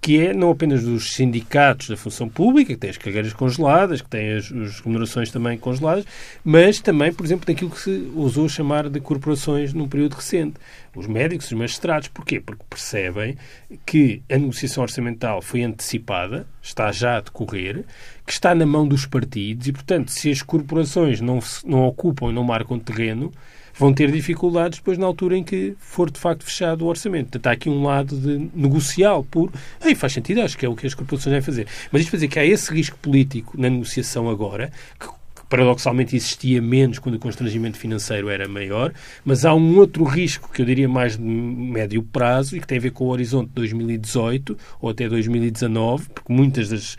que 0.00 0.20
é 0.20 0.32
não 0.32 0.50
apenas 0.50 0.84
dos 0.84 1.12
sindicatos 1.12 1.88
da 1.88 1.96
função 1.96 2.28
pública, 2.28 2.72
que 2.72 2.78
têm 2.78 2.90
as 2.90 2.96
carreiras 2.96 3.32
congeladas, 3.32 4.00
que 4.00 4.08
têm 4.08 4.36
as, 4.36 4.50
as 4.52 4.80
remunerações 4.80 5.30
também 5.30 5.58
congeladas, 5.58 6.04
mas 6.44 6.80
também, 6.80 7.12
por 7.12 7.26
exemplo, 7.26 7.46
daquilo 7.46 7.70
que 7.70 7.80
se 7.80 8.10
ousou 8.14 8.48
chamar 8.48 8.88
de 8.88 9.00
corporações 9.00 9.72
num 9.72 9.88
período 9.88 10.14
recente. 10.14 10.54
Os 10.94 11.06
médicos, 11.06 11.46
os 11.46 11.52
magistrados. 11.52 12.08
Porquê? 12.08 12.40
Porque 12.40 12.64
percebem 12.70 13.36
que 13.84 14.22
a 14.30 14.38
negociação 14.38 14.82
orçamental 14.82 15.42
foi 15.42 15.62
antecipada, 15.62 16.46
está 16.62 16.90
já 16.92 17.18
a 17.18 17.20
decorrer, 17.20 17.84
que 18.24 18.32
está 18.32 18.54
na 18.54 18.66
mão 18.66 18.86
dos 18.86 19.04
partidos 19.04 19.66
e, 19.66 19.72
portanto, 19.72 20.10
se 20.10 20.30
as 20.30 20.42
corporações 20.42 21.20
não, 21.20 21.40
não 21.64 21.84
ocupam 21.84 22.30
e 22.30 22.32
não 22.32 22.44
marcam 22.44 22.78
terreno, 22.78 23.32
vão 23.78 23.94
ter 23.94 24.10
dificuldades 24.10 24.78
depois 24.78 24.98
na 24.98 25.06
altura 25.06 25.36
em 25.36 25.44
que 25.44 25.74
for 25.78 26.10
de 26.10 26.18
facto 26.18 26.44
fechado 26.44 26.84
o 26.84 26.88
orçamento. 26.88 27.30
Portanto, 27.30 27.46
há 27.46 27.52
aqui 27.52 27.70
um 27.70 27.84
lado 27.84 28.16
de 28.16 28.50
negocial 28.54 29.22
puro. 29.22 29.52
Aí 29.80 29.94
faz 29.94 30.12
sentido, 30.12 30.42
acho 30.42 30.58
que 30.58 30.66
é 30.66 30.68
o 30.68 30.74
que 30.74 30.86
as 30.86 30.94
corporações 30.94 31.32
devem 31.32 31.42
fazer. 31.42 31.66
Mas 31.92 32.02
isto 32.02 32.10
para 32.10 32.16
dizer 32.18 32.28
que 32.28 32.38
há 32.38 32.44
esse 32.44 32.72
risco 32.72 32.98
político 32.98 33.58
na 33.58 33.70
negociação 33.70 34.28
agora, 34.28 34.72
que 34.98 35.06
paradoxalmente 35.48 36.14
existia 36.14 36.60
menos 36.60 36.98
quando 36.98 37.14
o 37.14 37.18
constrangimento 37.18 37.78
financeiro 37.78 38.28
era 38.28 38.46
maior, 38.46 38.92
mas 39.24 39.44
há 39.44 39.54
um 39.54 39.78
outro 39.78 40.04
risco 40.04 40.50
que 40.52 40.60
eu 40.60 40.66
diria 40.66 40.88
mais 40.88 41.16
de 41.16 41.22
médio 41.22 42.02
prazo 42.02 42.56
e 42.56 42.60
que 42.60 42.66
tem 42.66 42.78
a 42.78 42.80
ver 42.80 42.90
com 42.90 43.04
o 43.04 43.08
horizonte 43.08 43.48
de 43.48 43.54
2018 43.54 44.58
ou 44.80 44.90
até 44.90 45.08
2019, 45.08 46.08
porque 46.10 46.32
muitas 46.32 46.68
das 46.68 46.98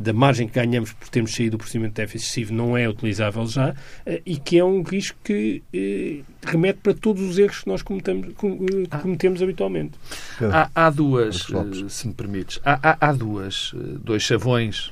da 0.00 0.14
margem 0.14 0.48
que 0.48 0.54
ganhamos 0.54 0.94
por 0.94 1.10
termos 1.10 1.34
saído 1.34 1.52
do 1.52 1.58
procedimento 1.58 1.92
de 1.92 2.02
déficit 2.02 2.24
excessivo 2.24 2.54
não 2.54 2.74
é 2.74 2.88
utilizável 2.88 3.46
já 3.46 3.74
eh, 4.06 4.22
e 4.24 4.38
que 4.38 4.58
é 4.58 4.64
um 4.64 4.82
risco 4.82 5.18
que 5.22 5.62
eh, 5.74 6.20
remete 6.42 6.78
para 6.82 6.94
todos 6.94 7.22
os 7.22 7.38
erros 7.38 7.60
que 7.60 7.68
nós 7.68 7.82
cometemos, 7.82 8.28
eh, 8.28 8.98
cometemos 9.02 9.42
habitualmente. 9.42 9.98
Há, 10.40 10.70
há 10.74 10.88
duas, 10.88 11.46
se 11.90 12.08
me 12.08 12.14
permites, 12.14 12.58
há, 12.64 12.92
há, 12.92 13.10
há, 13.10 13.12
duas, 13.12 13.74
dois 14.02 14.22
chavões 14.22 14.90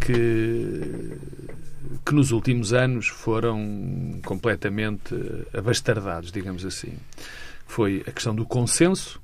que, 0.00 1.18
que 2.06 2.14
nos 2.14 2.32
últimos 2.32 2.72
anos 2.72 3.08
foram 3.08 4.20
completamente 4.24 5.14
abastardados, 5.52 6.32
digamos 6.32 6.64
assim. 6.64 6.94
Foi 7.66 8.02
a 8.06 8.10
questão 8.10 8.34
do 8.34 8.46
consenso 8.46 9.20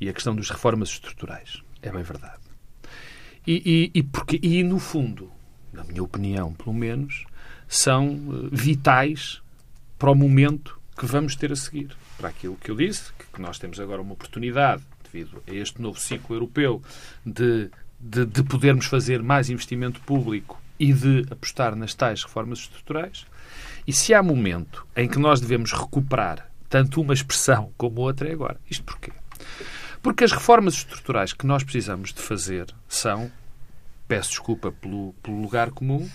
e 0.00 0.08
a 0.08 0.12
questão 0.12 0.36
das 0.36 0.48
reformas 0.48 0.90
estruturais. 0.90 1.60
É 1.82 1.90
bem 1.90 2.04
verdade. 2.04 2.43
E, 3.46 3.90
e, 3.94 3.98
e, 3.98 4.02
porque, 4.02 4.38
e, 4.42 4.62
no 4.62 4.78
fundo, 4.78 5.30
na 5.72 5.84
minha 5.84 6.02
opinião, 6.02 6.52
pelo 6.52 6.72
menos, 6.72 7.24
são 7.68 8.06
eh, 8.08 8.48
vitais 8.52 9.42
para 9.98 10.10
o 10.10 10.14
momento 10.14 10.78
que 10.96 11.06
vamos 11.06 11.36
ter 11.36 11.52
a 11.52 11.56
seguir. 11.56 11.94
Para 12.16 12.28
aquilo 12.28 12.56
que 12.56 12.70
eu 12.70 12.76
disse, 12.76 13.12
que 13.32 13.42
nós 13.42 13.58
temos 13.58 13.80
agora 13.80 14.00
uma 14.00 14.12
oportunidade, 14.12 14.82
devido 15.02 15.42
a 15.46 15.52
este 15.52 15.82
novo 15.82 15.98
ciclo 15.98 16.36
europeu, 16.36 16.82
de, 17.24 17.70
de, 17.98 18.24
de 18.24 18.42
podermos 18.44 18.86
fazer 18.86 19.22
mais 19.22 19.50
investimento 19.50 20.00
público 20.00 20.60
e 20.78 20.92
de 20.92 21.26
apostar 21.30 21.74
nas 21.76 21.94
tais 21.94 22.22
reformas 22.22 22.60
estruturais. 22.60 23.26
E 23.86 23.92
se 23.92 24.14
há 24.14 24.22
momento 24.22 24.86
em 24.96 25.08
que 25.08 25.18
nós 25.18 25.40
devemos 25.40 25.72
recuperar 25.72 26.48
tanto 26.68 27.00
uma 27.00 27.14
expressão 27.14 27.70
como 27.76 28.00
outra, 28.00 28.28
é 28.28 28.32
agora. 28.32 28.58
Isto 28.70 28.84
porquê? 28.84 29.12
Porque 30.04 30.22
as 30.22 30.32
reformas 30.32 30.74
estruturais 30.74 31.32
que 31.32 31.46
nós 31.46 31.64
precisamos 31.64 32.12
de 32.12 32.20
fazer 32.20 32.66
são, 32.86 33.32
peço 34.06 34.28
desculpa 34.28 34.70
pelo, 34.70 35.14
pelo 35.22 35.40
lugar 35.40 35.70
comum, 35.70 36.06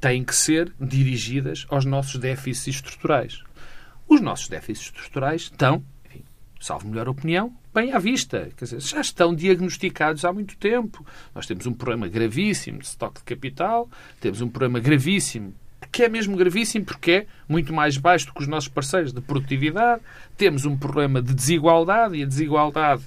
têm 0.00 0.22
que 0.22 0.32
ser 0.32 0.72
dirigidas 0.80 1.66
aos 1.68 1.84
nossos 1.84 2.20
déficits 2.20 2.76
estruturais. 2.76 3.42
Os 4.06 4.20
nossos 4.20 4.48
déficits 4.48 4.86
estruturais 4.86 5.42
estão, 5.42 5.84
salvo 6.60 6.86
melhor 6.86 7.08
opinião, 7.08 7.52
bem 7.74 7.92
à 7.92 7.98
vista. 7.98 8.48
Quer 8.56 8.64
dizer, 8.64 8.80
já 8.80 9.00
estão 9.00 9.34
diagnosticados 9.34 10.24
há 10.24 10.32
muito 10.32 10.56
tempo. 10.56 11.04
Nós 11.34 11.44
temos 11.44 11.66
um 11.66 11.74
problema 11.74 12.06
gravíssimo 12.06 12.78
de 12.78 12.86
estoque 12.86 13.18
de 13.18 13.24
capital, 13.24 13.90
temos 14.20 14.40
um 14.40 14.48
problema 14.48 14.78
gravíssimo 14.78 15.52
que 15.92 16.02
é 16.02 16.08
mesmo 16.08 16.36
gravíssimo 16.36 16.86
porque 16.86 17.10
é 17.10 17.26
muito 17.46 17.72
mais 17.72 17.98
baixo 17.98 18.26
do 18.26 18.32
que 18.32 18.40
os 18.40 18.48
nossos 18.48 18.68
parceiros 18.68 19.12
de 19.12 19.20
produtividade. 19.20 20.00
Temos 20.38 20.64
um 20.64 20.76
problema 20.76 21.20
de 21.20 21.34
desigualdade 21.34 22.16
e 22.16 22.22
a 22.22 22.26
desigualdade, 22.26 23.02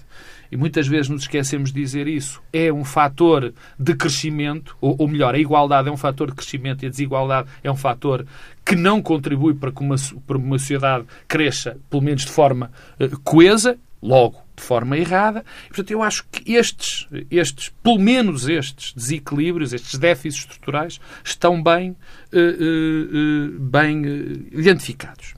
e 0.51 0.55
muitas 0.55 0.87
vezes 0.87 1.09
nos 1.09 1.23
esquecemos 1.23 1.73
de 1.73 1.81
dizer 1.81 2.07
isso, 2.07 2.41
é 2.53 2.71
um 2.71 2.85
fator 2.85 3.51
de 3.79 3.95
crescimento, 3.95 4.77
ou, 4.79 4.95
ou 4.99 5.07
melhor, 5.07 5.33
a 5.33 5.39
igualdade 5.39 5.89
é 5.89 5.91
um 5.91 5.97
fator 5.97 6.29
de 6.29 6.35
crescimento 6.35 6.83
e 6.83 6.85
a 6.85 6.89
desigualdade 6.89 7.49
é 7.63 7.71
um 7.71 7.75
fator 7.75 8.25
que 8.63 8.75
não 8.75 9.01
contribui 9.01 9.55
para 9.55 9.71
que 9.71 9.81
uma, 9.81 9.95
para 10.27 10.37
uma 10.37 10.59
sociedade 10.59 11.05
cresça, 11.27 11.77
pelo 11.89 12.03
menos 12.03 12.21
de 12.21 12.31
forma 12.31 12.71
uh, 12.99 13.19
coesa, 13.21 13.77
logo 14.01 14.44
de 14.55 14.63
forma 14.63 14.97
errada. 14.97 15.43
E, 15.65 15.67
portanto, 15.67 15.91
eu 15.91 16.01
acho 16.01 16.25
que 16.31 16.53
estes, 16.53 17.07
estes, 17.29 17.69
pelo 17.83 17.99
menos 17.99 18.47
estes 18.47 18.93
desequilíbrios, 18.93 19.73
estes 19.73 19.99
déficits 19.99 20.45
estruturais, 20.45 20.99
estão 21.23 21.61
bem, 21.61 21.91
uh, 22.31 22.37
uh, 22.37 23.59
bem 23.59 24.03
identificados. 24.51 25.33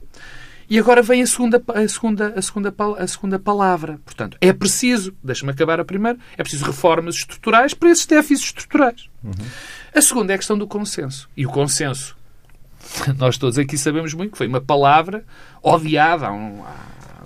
E 0.69 0.77
agora 0.77 1.01
vem 1.01 1.21
a 1.21 1.27
segunda, 1.27 1.63
a, 1.65 1.87
segunda, 1.87 2.33
a, 2.35 2.41
segunda, 2.41 2.75
a 2.97 3.07
segunda 3.07 3.39
palavra. 3.39 4.01
Portanto, 4.03 4.37
é 4.41 4.51
preciso, 4.51 5.15
deixa-me 5.23 5.51
acabar 5.51 5.79
a 5.79 5.85
primeira, 5.85 6.19
é 6.37 6.43
preciso 6.43 6.65
reformas 6.65 7.15
estruturais 7.15 7.73
para 7.73 7.89
esses 7.89 8.05
déficits 8.05 8.47
estruturais. 8.47 9.09
Uhum. 9.23 9.31
A 9.95 10.01
segunda 10.01 10.33
é 10.33 10.35
a 10.35 10.37
questão 10.37 10.57
do 10.57 10.67
consenso. 10.67 11.29
E 11.37 11.45
o 11.45 11.49
consenso, 11.49 12.17
nós 13.17 13.37
todos 13.37 13.57
aqui 13.57 13.77
sabemos 13.77 14.13
muito 14.13 14.31
que 14.31 14.37
foi 14.37 14.47
uma 14.47 14.59
palavra 14.59 15.23
odiada 15.63 16.27
há 16.27 16.33
um, 16.33 16.61
há, 16.65 16.75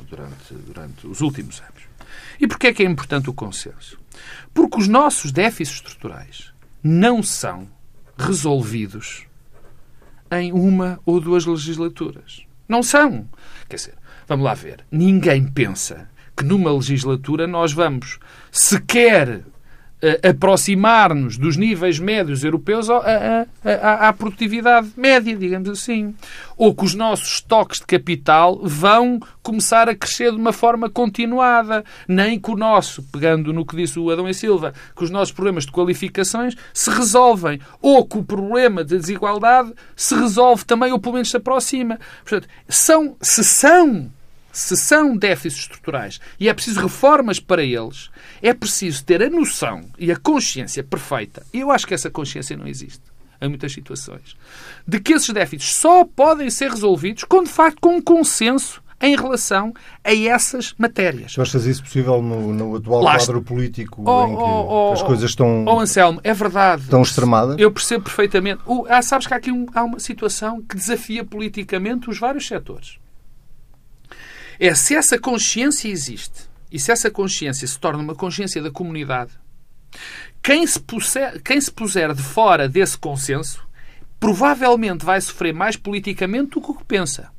durante, 0.08 0.54
durante 0.54 1.08
os 1.08 1.20
últimos 1.22 1.60
anos. 1.62 1.71
E 2.40 2.48
porquê 2.48 2.68
é 2.68 2.74
que 2.74 2.84
é 2.84 2.86
importante 2.86 3.30
o 3.30 3.34
consenso? 3.34 4.00
Porque 4.54 4.80
os 4.80 4.88
nossos 4.88 5.32
déficits 5.32 5.78
estruturais 5.78 6.54
não 6.84 7.22
são 7.22 7.68
resolvidos 8.18 9.26
em 10.32 10.52
uma 10.52 11.00
ou 11.06 11.20
duas 11.20 11.46
legislaturas. 11.46 12.46
Não 12.68 12.82
são. 12.82 13.28
Quer 13.68 13.76
dizer, 13.76 13.94
vamos 14.28 14.46
lá 14.46 14.54
ver. 14.54 14.86
Ninguém 14.92 15.46
pensa 15.46 16.10
que 16.36 16.44
numa 16.44 16.72
legislatura 16.72 17.46
nós 17.46 17.74
vamos 17.74 18.20
sequer 18.52 19.44
aproximar-nos 20.28 21.38
dos 21.38 21.56
níveis 21.56 22.00
médios 22.00 22.44
europeus 22.44 22.90
à, 22.90 23.46
à, 23.64 24.10
à, 24.10 24.14
produtividade 24.14 24.90
média, 24.98 25.36
digamos 25.36 25.70
assim. 25.70 26.16
Ou 26.58 26.74
que 26.74 26.84
os 26.84 26.96
nossos 26.96 27.36
estoques 27.36 27.80
de 27.80 27.86
capital 27.86 28.60
vão 28.64 29.20
começar 29.44 29.88
a 29.88 29.96
crescer 29.96 30.32
de 30.32 30.38
uma 30.38 30.52
forma 30.52 30.90
continuada. 30.90 31.84
Nem 32.08 32.40
que 32.40 32.50
o 32.50 32.56
nosso, 32.56 33.04
pegando 33.12 33.54
no 33.54 33.66
que 33.66 33.76
disse 33.76 34.00
o 34.00 34.10
Adão 34.10 34.28
e 34.28 34.34
Silva, 34.34 34.74
que 34.96 35.04
os 35.04 35.12
nossos 35.12 35.32
problemas 35.32 35.66
de 35.66 35.72
qualificações 35.72 36.56
se 36.74 36.90
resolvem. 36.90 37.60
Ou 37.82 38.06
que 38.06 38.18
o 38.18 38.24
problema 38.24 38.84
de 38.84 38.98
desigualdade 38.98 39.72
se 39.96 40.16
resolve 40.16 40.66
também, 40.66 40.92
ou 40.92 41.00
pelo 41.00 41.14
menos 41.14 41.30
se 41.30 41.38
aproxima. 41.38 42.00
Portanto, 42.24 42.48
são, 42.68 43.16
se 43.22 43.44
são 43.44 44.10
se 44.52 44.76
são 44.76 45.16
déficits 45.16 45.62
estruturais 45.64 46.20
e 46.40 46.50
é 46.50 46.54
preciso 46.54 46.82
reformas 46.82 47.40
para 47.40 47.64
eles, 47.64 48.10
é 48.42 48.54
preciso 48.54 49.04
ter 49.04 49.22
a 49.22 49.30
noção 49.30 49.82
e 49.98 50.12
a 50.12 50.18
consciência 50.18 50.84
perfeita, 50.84 51.46
e 51.54 51.60
eu 51.60 51.72
acho 51.72 51.88
que 51.88 51.94
essa 51.94 52.10
consciência 52.10 52.58
não 52.58 52.68
existe 52.68 53.02
em 53.42 53.50
muitas 53.50 53.74
situações, 53.74 54.36
de 54.88 55.00
que 55.00 55.14
esses 55.14 55.30
déficits 55.30 55.74
só 55.76 56.06
podem 56.06 56.50
ser 56.50 56.70
resolvidos 56.70 57.24
com, 57.24 57.44
de 57.44 57.50
facto, 57.50 57.80
com 57.82 57.96
um 57.96 58.02
consenso 58.02 58.84
em 59.02 59.16
relação 59.16 59.74
a 60.04 60.14
essas 60.14 60.76
matérias. 60.78 61.34
Tu 61.34 61.42
achas 61.42 61.66
isso 61.66 61.82
possível 61.82 62.22
no, 62.22 62.54
no 62.54 62.76
atual 62.76 63.02
Lá 63.02 63.18
quadro 63.18 63.42
político 63.42 64.04
oh, 64.06 64.28
em 64.28 64.36
que 64.36 64.44
oh, 64.44 64.90
oh, 64.90 64.94
as 64.94 65.02
coisas 65.02 65.32
estão... 65.32 65.66
Oh, 65.66 65.80
Anselmo, 65.80 66.22
é 66.24 66.34
verdade. 66.36 66.84
Estão 66.84 67.02
extremadas? 67.02 67.56
Eu 67.58 67.72
percebo 67.72 68.04
perfeitamente. 68.04 68.62
O, 68.68 68.86
ah, 68.88 69.02
sabes 69.02 69.26
que 69.26 69.34
há 69.34 69.38
aqui 69.38 69.52
um, 69.52 69.66
há 69.74 69.84
uma 69.84 70.00
situação 70.00 70.62
que 70.62 70.76
desafia 70.76 71.26
politicamente 71.26 72.12
os 72.12 72.20
vários 72.20 72.48
setores 72.48 73.01
é 74.68 74.76
se 74.76 74.96
essa 74.96 75.18
consciência 75.18 75.90
existe 75.90 76.48
e 76.72 76.80
se 76.80 76.92
essa 76.92 77.10
consciência 77.10 77.68
se 77.68 77.80
torna 77.80 78.04
uma 78.04 78.14
consciência 78.14 78.62
da 78.62 78.70
comunidade, 78.70 79.32
quem 80.44 80.68
se, 80.68 80.80
puser, 80.80 81.42
quem 81.42 81.60
se 81.60 81.72
puser 81.72 82.14
de 82.14 82.22
fora 82.22 82.70
desse 82.70 82.96
consenso 82.96 83.68
provavelmente 84.20 85.04
vai 85.04 85.20
sofrer 85.20 85.52
mais 85.52 85.76
politicamente 85.76 86.52
do 86.52 86.62
que 86.62 86.70
o 86.70 86.76
que 86.76 86.84
pensa. 86.84 87.32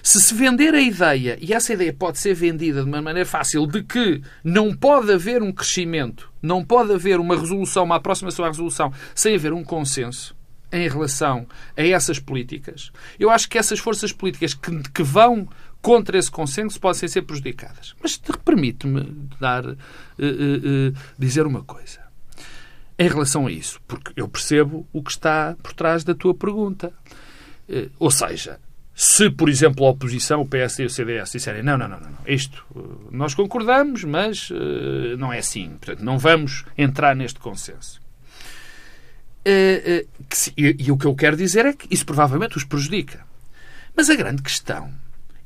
Se 0.00 0.20
se 0.20 0.32
vender 0.32 0.72
a 0.72 0.80
ideia, 0.80 1.36
e 1.40 1.52
essa 1.52 1.72
ideia 1.72 1.92
pode 1.92 2.18
ser 2.18 2.32
vendida 2.32 2.84
de 2.84 2.88
uma 2.88 3.02
maneira 3.02 3.28
fácil, 3.28 3.66
de 3.66 3.82
que 3.82 4.22
não 4.44 4.72
pode 4.72 5.12
haver 5.12 5.42
um 5.42 5.52
crescimento, 5.52 6.32
não 6.40 6.64
pode 6.64 6.92
haver 6.92 7.18
uma 7.18 7.36
resolução, 7.36 7.82
uma 7.82 7.96
aproximação 7.96 8.44
à 8.44 8.48
resolução, 8.48 8.92
sem 9.16 9.34
haver 9.34 9.52
um 9.52 9.64
consenso 9.64 10.38
em 10.70 10.88
relação 10.88 11.46
a 11.76 11.82
essas 11.82 12.18
políticas, 12.18 12.92
eu 13.18 13.30
acho 13.30 13.48
que 13.48 13.58
essas 13.58 13.78
forças 13.78 14.12
políticas 14.12 14.54
que, 14.54 14.82
que 14.90 15.02
vão 15.02 15.48
contra 15.80 16.18
esse 16.18 16.30
consenso 16.30 16.80
podem 16.80 17.08
ser 17.08 17.22
prejudicadas. 17.22 17.94
Mas 18.02 18.16
permite-me 18.44 19.28
dar, 19.40 19.64
uh, 19.64 19.72
uh, 19.72 20.88
uh, 20.90 20.96
dizer 21.18 21.46
uma 21.46 21.62
coisa 21.62 22.00
em 22.98 23.08
relação 23.08 23.46
a 23.46 23.52
isso, 23.52 23.80
porque 23.86 24.12
eu 24.16 24.28
percebo 24.28 24.86
o 24.92 25.02
que 25.02 25.12
está 25.12 25.56
por 25.62 25.72
trás 25.72 26.02
da 26.02 26.14
tua 26.14 26.34
pergunta. 26.34 26.92
ou 27.96 28.10
seja, 28.10 28.58
se, 28.92 29.30
por 29.30 29.48
exemplo, 29.48 29.86
a 29.86 29.90
oposição, 29.90 30.40
o 30.40 30.48
PS 30.48 30.80
e 30.80 30.84
o 30.84 30.90
CDS 30.90 31.30
disserem 31.30 31.62
não, 31.62 31.78
não, 31.78 31.86
não, 31.86 32.00
não, 32.00 32.18
isto 32.26 32.64
nós 33.12 33.34
concordamos, 33.34 34.02
mas 34.02 34.50
não 35.16 35.32
é 35.32 35.38
assim. 35.38 35.68
Portanto, 35.78 36.04
não 36.04 36.18
vamos 36.18 36.64
entrar 36.76 37.14
neste 37.14 37.38
consenso. 37.38 38.02
e, 39.46 40.06
e 40.56 40.90
o 40.90 40.98
que 40.98 41.06
eu 41.06 41.14
quero 41.14 41.36
dizer 41.36 41.66
é 41.66 41.72
que 41.74 41.86
isso 41.94 42.04
provavelmente 42.04 42.56
os 42.56 42.64
prejudica. 42.64 43.24
Mas 43.94 44.10
a 44.10 44.16
grande 44.16 44.42
questão 44.42 44.92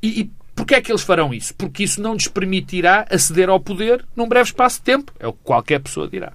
e, 0.03 0.21
e 0.21 0.31
porquê 0.53 0.75
é 0.75 0.81
que 0.81 0.91
eles 0.91 1.01
farão 1.01 1.33
isso? 1.33 1.55
Porque 1.55 1.83
isso 1.83 2.01
não 2.01 2.13
lhes 2.13 2.27
permitirá 2.27 3.07
aceder 3.09 3.49
ao 3.49 3.59
poder 3.59 4.05
num 4.15 4.27
breve 4.27 4.49
espaço 4.49 4.79
de 4.79 4.83
tempo. 4.83 5.13
É 5.17 5.25
o 5.25 5.33
que 5.33 5.39
qualquer 5.43 5.79
pessoa 5.79 6.07
dirá. 6.07 6.33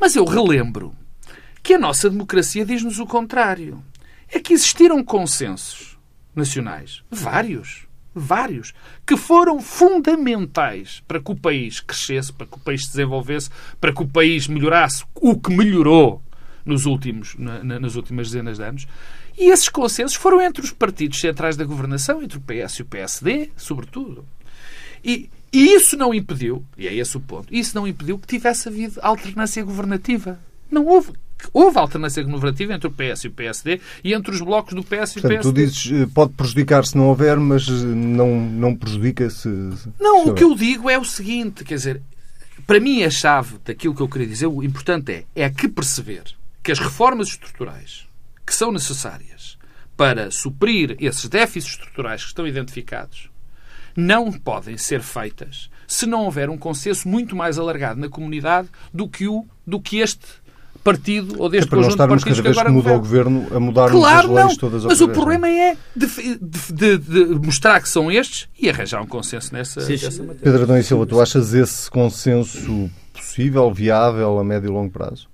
Mas 0.00 0.14
eu 0.14 0.24
relembro 0.24 0.94
que 1.62 1.74
a 1.74 1.78
nossa 1.78 2.08
democracia 2.08 2.64
diz-nos 2.64 3.00
o 3.00 3.06
contrário. 3.06 3.82
É 4.28 4.38
que 4.38 4.52
existiram 4.52 5.02
consensos 5.02 5.98
nacionais, 6.34 7.02
vários, 7.10 7.86
vários, 8.14 8.72
que 9.06 9.16
foram 9.16 9.60
fundamentais 9.60 11.02
para 11.06 11.20
que 11.20 11.30
o 11.30 11.36
país 11.36 11.80
crescesse, 11.80 12.32
para 12.32 12.46
que 12.46 12.56
o 12.56 12.60
país 12.60 12.84
se 12.84 12.90
desenvolvesse, 12.90 13.50
para 13.80 13.92
que 13.92 14.02
o 14.02 14.06
país 14.06 14.46
melhorasse 14.46 15.04
o 15.14 15.38
que 15.38 15.50
melhorou 15.50 16.22
nos 16.64 16.86
últimos, 16.86 17.34
na, 17.38 17.62
nas 17.80 17.94
últimas 17.94 18.28
dezenas 18.28 18.58
de 18.58 18.64
anos, 18.64 18.86
e 19.38 19.50
esses 19.50 19.68
consensos 19.68 20.16
foram 20.16 20.40
entre 20.40 20.64
os 20.64 20.72
partidos 20.72 21.20
centrais 21.20 21.56
da 21.56 21.64
governação, 21.64 22.22
entre 22.22 22.38
o 22.38 22.40
PS 22.40 22.76
e 22.76 22.82
o 22.82 22.86
PSD, 22.86 23.50
sobretudo. 23.56 24.24
E, 25.04 25.28
e 25.52 25.74
isso 25.74 25.96
não 25.96 26.14
impediu, 26.14 26.64
e 26.76 26.88
é 26.88 26.94
esse 26.94 27.16
o 27.16 27.20
ponto, 27.20 27.54
isso 27.54 27.74
não 27.74 27.86
impediu 27.86 28.18
que 28.18 28.26
tivesse 28.26 28.68
havido 28.68 28.98
alternância 29.02 29.62
governativa. 29.62 30.38
Não 30.70 30.86
houve. 30.86 31.12
Houve 31.52 31.78
alternância 31.78 32.22
governativa 32.22 32.72
entre 32.72 32.88
o 32.88 32.90
PS 32.90 33.24
e 33.24 33.28
o 33.28 33.30
PSD 33.30 33.78
e 34.02 34.14
entre 34.14 34.32
os 34.32 34.40
blocos 34.40 34.72
do 34.72 34.82
PS 34.82 34.88
e 34.88 35.18
o 35.18 35.22
Portanto, 35.22 35.22
PSD. 35.22 35.42
Tu 35.42 35.52
dizes 35.52 35.92
eh, 35.92 36.08
pode 36.12 36.32
prejudicar 36.32 36.86
se 36.86 36.96
não 36.96 37.08
houver, 37.08 37.38
mas 37.38 37.68
eh, 37.68 37.72
não, 37.72 38.40
não 38.40 38.74
prejudica 38.74 39.28
se. 39.28 39.46
Não, 40.00 40.24
se 40.24 40.30
o 40.30 40.34
que 40.34 40.42
eu 40.42 40.54
digo 40.54 40.88
é 40.88 40.98
o 40.98 41.04
seguinte: 41.04 41.62
quer 41.62 41.74
dizer, 41.74 42.02
para 42.66 42.80
mim 42.80 43.02
a 43.02 43.10
chave 43.10 43.56
daquilo 43.62 43.94
que 43.94 44.00
eu 44.00 44.08
queria 44.08 44.26
dizer, 44.26 44.46
o 44.46 44.62
importante 44.62 45.12
é, 45.12 45.24
é 45.34 45.50
que 45.50 45.68
perceber 45.68 46.24
que 46.62 46.72
as 46.72 46.78
reformas 46.78 47.28
estruturais 47.28 48.06
que 48.46 48.54
são 48.54 48.70
necessárias 48.70 49.58
para 49.96 50.30
suprir 50.30 50.96
esses 51.00 51.28
déficits 51.28 51.74
estruturais 51.74 52.22
que 52.22 52.28
estão 52.28 52.46
identificados 52.46 53.30
não 53.96 54.30
podem 54.30 54.76
ser 54.76 55.00
feitas 55.00 55.70
se 55.86 56.06
não 56.06 56.24
houver 56.24 56.50
um 56.50 56.58
consenso 56.58 57.08
muito 57.08 57.34
mais 57.34 57.58
alargado 57.58 58.00
na 58.00 58.08
comunidade 58.08 58.68
do 58.92 59.08
que, 59.08 59.26
o, 59.26 59.46
do 59.66 59.80
que 59.80 59.98
este 59.98 60.26
partido 60.82 61.40
ou 61.40 61.48
deste 61.48 61.66
é 61.66 61.70
para 61.70 61.78
conjunto 61.78 61.92
de 61.92 62.08
partidos 62.08 62.40
cada 62.40 62.42
vez 62.42 62.62
que, 62.62 62.70
muda 62.70 62.94
o 62.94 62.98
governo 62.98 63.46
a 63.52 63.58
mudar 63.58 63.90
claro, 63.90 64.28
as 64.28 64.34
leis 64.34 64.48
não. 64.48 64.56
todas 64.56 64.84
Mas 64.84 65.00
o 65.00 65.08
problema 65.08 65.48
é 65.48 65.76
de, 65.94 66.06
de, 66.38 66.98
de, 66.98 67.24
mostrar 67.34 67.80
que 67.80 67.88
são 67.88 68.10
estes 68.10 68.48
e 68.60 68.68
arranjar 68.68 69.02
um 69.02 69.06
consenso 69.06 69.52
nessa, 69.52 69.80
nessa 69.80 70.22
matéria. 70.22 70.42
Pedro 70.42 70.62
Adão 70.62 70.78
e 70.78 70.82
Silva, 70.82 71.06
tu 71.06 71.20
achas 71.20 71.54
esse 71.54 71.90
consenso 71.90 72.90
possível, 73.12 73.72
viável 73.72 74.38
a 74.38 74.44
médio 74.44 74.68
e 74.68 74.72
longo 74.72 74.90
prazo? 74.90 75.28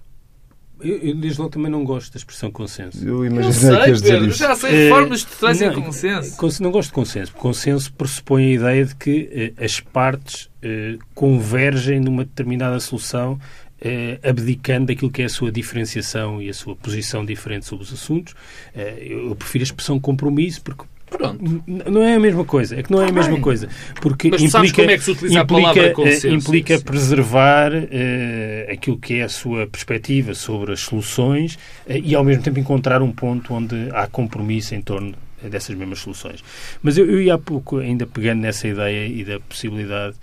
Eu, 0.82 0.98
eu, 0.98 1.14
desde 1.14 1.38
logo 1.38 1.50
também 1.50 1.70
não 1.70 1.84
gosto 1.84 2.12
da 2.12 2.18
expressão 2.18 2.50
consenso. 2.50 3.06
Eu 3.06 3.24
imaginei 3.24 3.94
que 3.94 4.02
Pedro, 4.02 4.28
isso. 4.28 4.38
Já 4.38 4.54
sei 4.54 4.88
formas 4.88 5.20
de 5.20 5.26
trazer 5.26 5.72
não, 5.72 5.82
consenso. 5.82 6.62
Não 6.62 6.70
gosto 6.70 6.88
de 6.88 6.94
consenso. 6.94 7.32
Consenso 7.32 7.92
pressupõe 7.92 8.44
a 8.44 8.54
ideia 8.54 8.84
de 8.84 8.94
que 8.96 9.54
eh, 9.56 9.64
as 9.64 9.80
partes 9.80 10.50
eh, 10.62 10.96
convergem 11.14 12.00
numa 12.00 12.24
determinada 12.24 12.78
solução 12.80 13.38
eh, 13.84 14.20
abdicando 14.22 14.86
daquilo 14.86 15.10
que 15.10 15.22
é 15.22 15.24
a 15.24 15.28
sua 15.28 15.50
diferenciação 15.50 16.40
e 16.40 16.48
a 16.48 16.54
sua 16.54 16.76
posição 16.76 17.24
diferente 17.24 17.66
sobre 17.66 17.84
os 17.84 17.92
assuntos. 17.92 18.32
Eh, 18.74 19.08
eu 19.10 19.34
prefiro 19.34 19.62
a 19.62 19.66
expressão 19.66 19.98
compromisso 19.98 20.62
porque 20.62 20.84
Pronto. 21.12 21.62
Não 21.66 22.02
é 22.02 22.14
a 22.14 22.20
mesma 22.20 22.44
coisa. 22.44 22.76
É 22.78 22.82
que 22.82 22.90
não 22.90 23.00
é 23.00 23.04
a 23.04 23.08
Tá 23.08 23.12
mesma 23.12 23.38
coisa. 23.40 23.68
Porque 24.00 24.30
Mas 24.30 24.42
implica, 24.42 24.76
como 24.76 24.90
é 24.90 24.96
que 24.96 25.04
se 25.04 25.10
utiliza 25.10 25.40
a 25.40 25.42
implica, 25.42 25.62
palavra 25.62 25.86
eh, 25.86 25.90
consenso, 25.90 26.28
implica 26.28 26.78
sim. 26.78 26.84
preservar 26.84 27.72
eh, 27.74 28.68
aquilo 28.72 28.98
que 28.98 29.14
é 29.14 29.22
a 29.22 29.28
sua 29.28 29.66
perspectiva 29.66 30.34
sobre 30.34 30.72
as 30.72 30.80
soluções 30.80 31.58
eh, 31.86 32.00
e, 32.02 32.14
ao 32.14 32.24
mesmo 32.24 32.42
tempo, 32.42 32.58
encontrar 32.58 33.02
um 33.02 33.12
ponto 33.12 33.52
onde 33.52 33.90
há 33.92 34.06
compromisso 34.06 34.74
em 34.74 34.80
torno 34.80 35.14
dessas 35.42 35.76
mesmas 35.76 35.98
soluções. 35.98 36.42
Mas 36.82 36.96
eu, 36.96 37.04
eu 37.04 37.20
ia 37.20 37.34
há 37.34 37.38
pouco, 37.38 37.78
ainda 37.78 38.06
pegando 38.06 38.40
nessa 38.40 38.66
ideia 38.66 39.06
e 39.06 39.24
da 39.24 39.38
possibilidade 39.40 40.16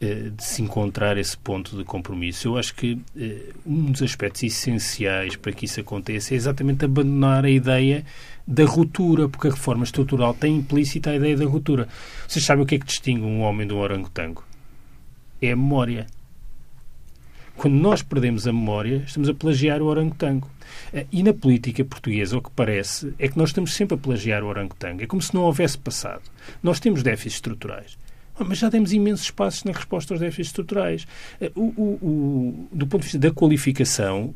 de 0.00 0.44
se 0.44 0.60
encontrar 0.60 1.16
esse 1.16 1.34
ponto 1.38 1.78
de 1.78 1.82
compromisso. 1.82 2.48
Eu 2.48 2.58
acho 2.58 2.74
que 2.74 2.98
um 3.64 3.90
dos 3.90 4.02
aspectos 4.02 4.42
essenciais 4.42 5.34
para 5.34 5.50
que 5.52 5.64
isso 5.64 5.80
aconteça 5.80 6.34
é 6.34 6.36
exatamente 6.36 6.84
abandonar 6.84 7.42
a 7.42 7.48
ideia 7.48 8.04
da 8.46 8.64
ruptura, 8.64 9.28
porque 9.28 9.48
a 9.48 9.50
reforma 9.50 9.84
estrutural 9.84 10.34
tem 10.34 10.56
implícita 10.56 11.10
a 11.10 11.16
ideia 11.16 11.36
da 11.36 11.46
ruptura. 11.46 11.88
Vocês 12.28 12.44
sabem 12.44 12.62
o 12.64 12.66
que 12.66 12.74
é 12.74 12.78
que 12.78 12.86
distingue 12.86 13.22
um 13.24 13.40
homem 13.40 13.66
de 13.66 13.72
um 13.72 13.78
orangotango? 13.78 14.44
É 15.40 15.52
a 15.52 15.56
memória. 15.56 16.06
Quando 17.56 17.74
nós 17.74 18.02
perdemos 18.02 18.46
a 18.48 18.52
memória, 18.52 19.04
estamos 19.06 19.28
a 19.28 19.34
plagiar 19.34 19.80
o 19.80 19.86
orangotango. 19.86 20.50
Eh, 20.92 21.06
E 21.12 21.22
na 21.22 21.32
política 21.32 21.84
portuguesa, 21.84 22.36
o 22.36 22.42
que 22.42 22.50
parece 22.50 23.14
é 23.18 23.28
que 23.28 23.38
nós 23.38 23.50
estamos 23.50 23.72
sempre 23.74 23.94
a 23.94 23.98
plagiar 23.98 24.42
o 24.42 24.48
orangotango. 24.48 25.02
É 25.02 25.06
como 25.06 25.22
se 25.22 25.32
não 25.34 25.42
houvesse 25.42 25.78
passado. 25.78 26.22
Nós 26.62 26.80
temos 26.80 27.02
déficits 27.02 27.36
estruturais. 27.36 27.96
Ah, 28.36 28.42
Mas 28.44 28.58
já 28.58 28.68
demos 28.68 28.92
imensos 28.92 29.30
passos 29.30 29.62
na 29.62 29.70
resposta 29.72 30.12
aos 30.12 30.20
déficits 30.20 30.48
estruturais. 30.48 31.06
Eh, 31.40 31.52
o- 31.54 31.72
o- 31.80 31.98
o- 32.02 32.68
do 32.72 32.86
ponto 32.88 33.02
de 33.02 33.06
vista 33.06 33.18
da 33.20 33.30
qualificação, 33.30 34.34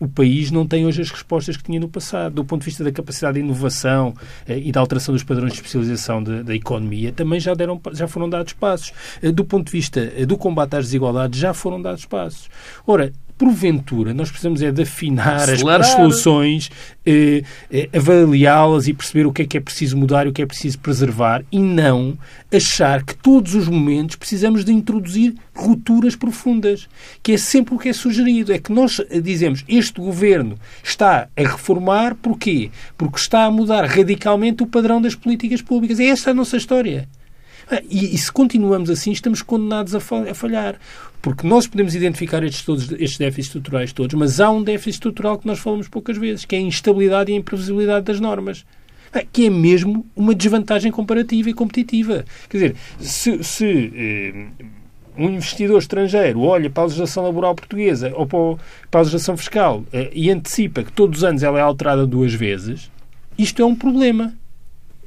o 0.00 0.06
país 0.08 0.50
não 0.50 0.66
tem 0.66 0.86
hoje 0.86 1.02
as 1.02 1.10
respostas 1.10 1.56
que 1.56 1.62
tinha 1.64 1.80
no 1.80 1.88
passado. 1.88 2.34
Do 2.34 2.44
ponto 2.44 2.60
de 2.60 2.66
vista 2.66 2.84
da 2.84 2.92
capacidade 2.92 3.34
de 3.34 3.40
inovação 3.44 4.14
eh, 4.46 4.58
e 4.58 4.70
da 4.72 4.80
alteração 4.80 5.12
dos 5.14 5.22
padrões 5.24 5.52
de 5.52 5.58
especialização 5.58 6.22
de- 6.22 6.42
da 6.42 6.54
economia, 6.54 7.12
também 7.12 7.40
já, 7.40 7.54
deram, 7.54 7.80
já 7.92 8.06
foram 8.06 8.28
dados 8.28 8.52
passos. 8.52 8.92
Eh, 9.22 9.32
Do 9.32 9.44
ponto 9.44 9.66
de 9.66 9.72
vista 9.72 10.00
eh, 10.16 10.24
do 10.26 10.36
combate 10.36 10.76
às 10.76 10.84
desigualdades, 10.86 11.38
já 11.40 11.52
foram 11.54 11.80
dados 11.82 12.04
passos. 12.04 12.48
Ora, 12.86 13.12
porventura, 13.38 14.12
nós 14.12 14.28
precisamos 14.30 14.60
é 14.60 14.72
de 14.72 14.82
afinar 14.82 15.36
as, 15.36 15.50
Acelerar. 15.50 15.80
as 15.80 15.86
soluções, 15.86 16.70
eh, 17.06 17.44
eh, 17.70 17.88
avaliá-las 17.96 18.88
e 18.88 18.92
perceber 18.92 19.26
o 19.26 19.32
que 19.32 19.42
é 19.42 19.46
que 19.46 19.56
é 19.56 19.60
preciso 19.60 19.96
mudar 19.96 20.26
e 20.26 20.30
o 20.30 20.32
que 20.32 20.42
é 20.42 20.46
preciso 20.46 20.78
preservar 20.80 21.44
e 21.50 21.58
não 21.60 22.18
achar 22.52 23.04
que 23.04 23.16
todos 23.16 23.54
os 23.54 23.68
momentos 23.68 24.16
precisamos 24.16 24.64
de 24.64 24.72
introduzir 24.72 25.34
rupturas 25.54 26.16
profundas, 26.16 26.88
que 27.22 27.32
é 27.32 27.38
sempre 27.38 27.74
o 27.74 27.78
que 27.78 27.88
é 27.88 27.92
sugerido. 27.92 28.52
É 28.52 28.58
que 28.58 28.72
nós 28.72 29.00
eh, 29.08 29.20
dizemos 29.20 29.64
este 29.68 30.00
governo 30.00 30.58
está 30.82 31.28
a 31.36 31.42
reformar 31.42 32.16
porquê? 32.16 32.70
Porque 32.96 33.18
está 33.18 33.44
a 33.44 33.50
mudar 33.50 33.84
radicalmente 33.84 34.64
o 34.64 34.66
padrão 34.66 35.00
das 35.00 35.14
políticas 35.14 35.62
públicas. 35.62 36.00
É 36.00 36.06
esta 36.06 36.32
a 36.32 36.34
nossa 36.34 36.56
história. 36.56 37.08
Ah, 37.70 37.80
E, 37.88 38.14
e 38.14 38.18
se 38.18 38.30
continuamos 38.32 38.88
assim, 38.90 39.12
estamos 39.12 39.42
condenados 39.42 39.94
a, 39.94 40.00
fa- 40.00 40.30
a 40.30 40.34
falhar. 40.34 40.76
Porque 41.20 41.46
nós 41.46 41.66
podemos 41.66 41.94
identificar 41.94 42.42
estes, 42.44 42.64
todos, 42.64 42.90
estes 42.92 43.18
déficits 43.18 43.46
estruturais 43.48 43.92
todos, 43.92 44.14
mas 44.14 44.40
há 44.40 44.50
um 44.50 44.62
déficit 44.62 44.90
estrutural 44.96 45.36
que 45.38 45.46
nós 45.46 45.58
falamos 45.58 45.88
poucas 45.88 46.16
vezes, 46.16 46.44
que 46.44 46.54
é 46.54 46.58
a 46.58 46.62
instabilidade 46.62 47.30
e 47.30 47.34
a 47.34 47.38
imprevisibilidade 47.38 48.04
das 48.06 48.20
normas. 48.20 48.64
Ah, 49.12 49.22
Que 49.30 49.46
é 49.46 49.50
mesmo 49.50 50.06
uma 50.14 50.34
desvantagem 50.34 50.92
comparativa 50.92 51.50
e 51.50 51.54
competitiva. 51.54 52.24
Quer 52.48 52.56
dizer, 52.56 52.76
se, 53.00 53.42
se, 53.42 53.92
eh, 53.94 54.46
um 55.16 55.28
investidor 55.30 55.78
estrangeiro 55.80 56.40
olha 56.42 56.70
para 56.70 56.84
a 56.84 56.86
legislação 56.86 57.24
laboral 57.24 57.52
portuguesa 57.54 58.12
ou 58.14 58.24
para, 58.26 58.62
para 58.90 59.00
a 59.00 59.02
legislação 59.02 59.36
fiscal 59.36 59.82
eh, 59.92 60.10
e 60.14 60.30
antecipa 60.30 60.84
que 60.84 60.92
todos 60.92 61.18
os 61.18 61.24
anos 61.24 61.42
ela 61.42 61.58
é 61.58 61.62
alterada 61.62 62.06
duas 62.06 62.32
vezes, 62.32 62.88
isto 63.36 63.60
é 63.60 63.64
um 63.64 63.74
problema. 63.74 64.32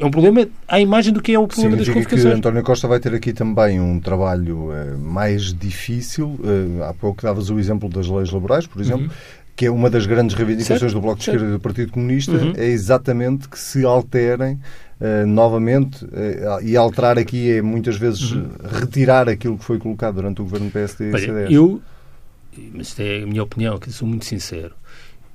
É 0.02 0.06
um 0.06 0.10
problema 0.10 0.48
à 0.68 0.80
imagem 0.80 1.14
do 1.14 1.22
que 1.22 1.32
é 1.32 1.38
o 1.40 1.48
problema 1.48 1.78
das 1.78 1.86
Significa 1.86 2.16
que. 2.16 2.28
António 2.28 2.64
Costa 2.64 2.88
vai 2.88 3.00
ter 3.00 3.14
aqui 3.14 3.32
também 3.34 3.80
um 3.80 4.00
trabalho 4.00 4.72
eh, 4.74 4.96
mais 4.98 5.54
difícil. 5.54 6.40
Eh, 6.44 6.84
há 6.90 6.94
pouco 6.94 7.22
davas 7.22 7.52
o 7.52 7.60
exemplo 7.60 7.88
das 7.88 8.08
leis 8.08 8.32
laborais, 8.32 8.66
por 8.66 8.82
exemplo, 8.82 9.12
que 9.56 9.68
é 9.68 9.70
uma 9.72 9.92
das 9.92 10.08
grandes 10.08 10.36
reivindicações 10.36 10.82
Uhum. 10.82 10.88
Certo, 10.90 10.94
do 10.96 11.02
Bloco 11.02 11.20
de 11.20 11.26
certo. 11.26 11.36
Esquerda 11.38 11.54
e 11.54 11.58
do 11.58 11.62
Partido 11.62 11.92
Comunista, 11.92 12.32
Uhum. 12.32 12.54
é 12.58 12.66
exatamente 12.66 13.48
que 13.48 13.60
se 13.60 13.86
alterem 13.86 14.60
eh, 15.00 15.24
novamente 15.26 16.04
eh, 16.14 16.60
e 16.64 16.76
alterar 16.76 17.20
aqui 17.20 17.52
é 17.52 17.62
muitas 17.62 17.96
vezes 17.96 18.34
retirar 18.80 19.30
aquilo 19.30 19.56
que 19.58 19.64
foi 19.64 19.78
colocado 19.78 20.16
durante 20.16 20.42
o 20.42 20.46
governo 20.46 20.72
PSD 20.72 21.10
e 21.16 21.20
CDS. 21.20 21.52
eu, 21.52 21.80
mas 22.74 22.88
isto 22.88 23.02
é 23.02 23.22
a 23.22 23.28
minha 23.28 23.44
opinião, 23.44 23.78
que 23.78 23.92
sou 23.92 24.08
muito 24.08 24.26
sincero, 24.26 24.74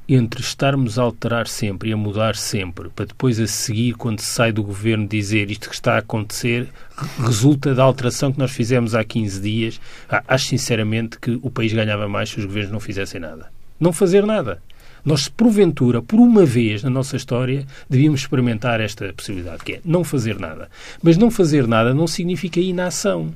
entre 0.09 0.41
estarmos 0.41 0.99
a 0.99 1.03
alterar 1.03 1.49
sempre 1.49 1.91
e 1.91 1.93
a 1.93 1.97
mudar 1.97 2.37
sempre, 2.37 2.89
para 2.91 3.07
depois 3.07 3.41
a 3.41 3.47
seguir, 3.47 3.95
quando 3.95 4.21
se 4.21 4.27
sai 4.27 4.53
do 4.53 4.63
governo, 4.63 5.07
dizer 5.09 5.51
isto 5.51 5.69
que 5.69 5.75
está 5.75 5.95
a 5.95 5.99
acontecer, 5.99 6.69
re- 6.97 7.27
resulta 7.27 7.75
da 7.75 7.83
alteração 7.83 8.33
que 8.33 8.39
nós 8.39 8.53
fizemos 8.53 8.95
há 8.95 9.03
15 9.03 9.41
dias, 9.41 9.81
acho 10.29 10.47
sinceramente 10.47 11.19
que 11.19 11.39
o 11.43 11.51
país 11.51 11.73
ganhava 11.73 12.09
mais 12.09 12.29
se 12.31 12.39
os 12.39 12.45
governos 12.45 12.71
não 12.73 12.81
fizessem 12.81 13.21
nada. 13.21 13.51
Não 13.81 13.93
fazer 13.93 14.25
nada. 14.25 14.63
Nós, 15.05 15.29
porventura, 15.29 16.03
por 16.03 16.19
uma 16.19 16.45
vez 16.45 16.83
na 16.83 16.91
nossa 16.91 17.17
história, 17.17 17.67
devíamos 17.89 18.21
experimentar 18.21 18.81
esta 18.81 19.13
possibilidade, 19.13 19.63
que 19.65 19.75
é 19.75 19.81
não 19.85 20.03
fazer 20.03 20.39
nada. 20.39 20.69
Mas 21.03 21.17
não 21.17 21.31
fazer 21.31 21.67
nada 21.67 21.93
não 21.95 22.07
significa 22.07 22.59
inação. 22.61 23.33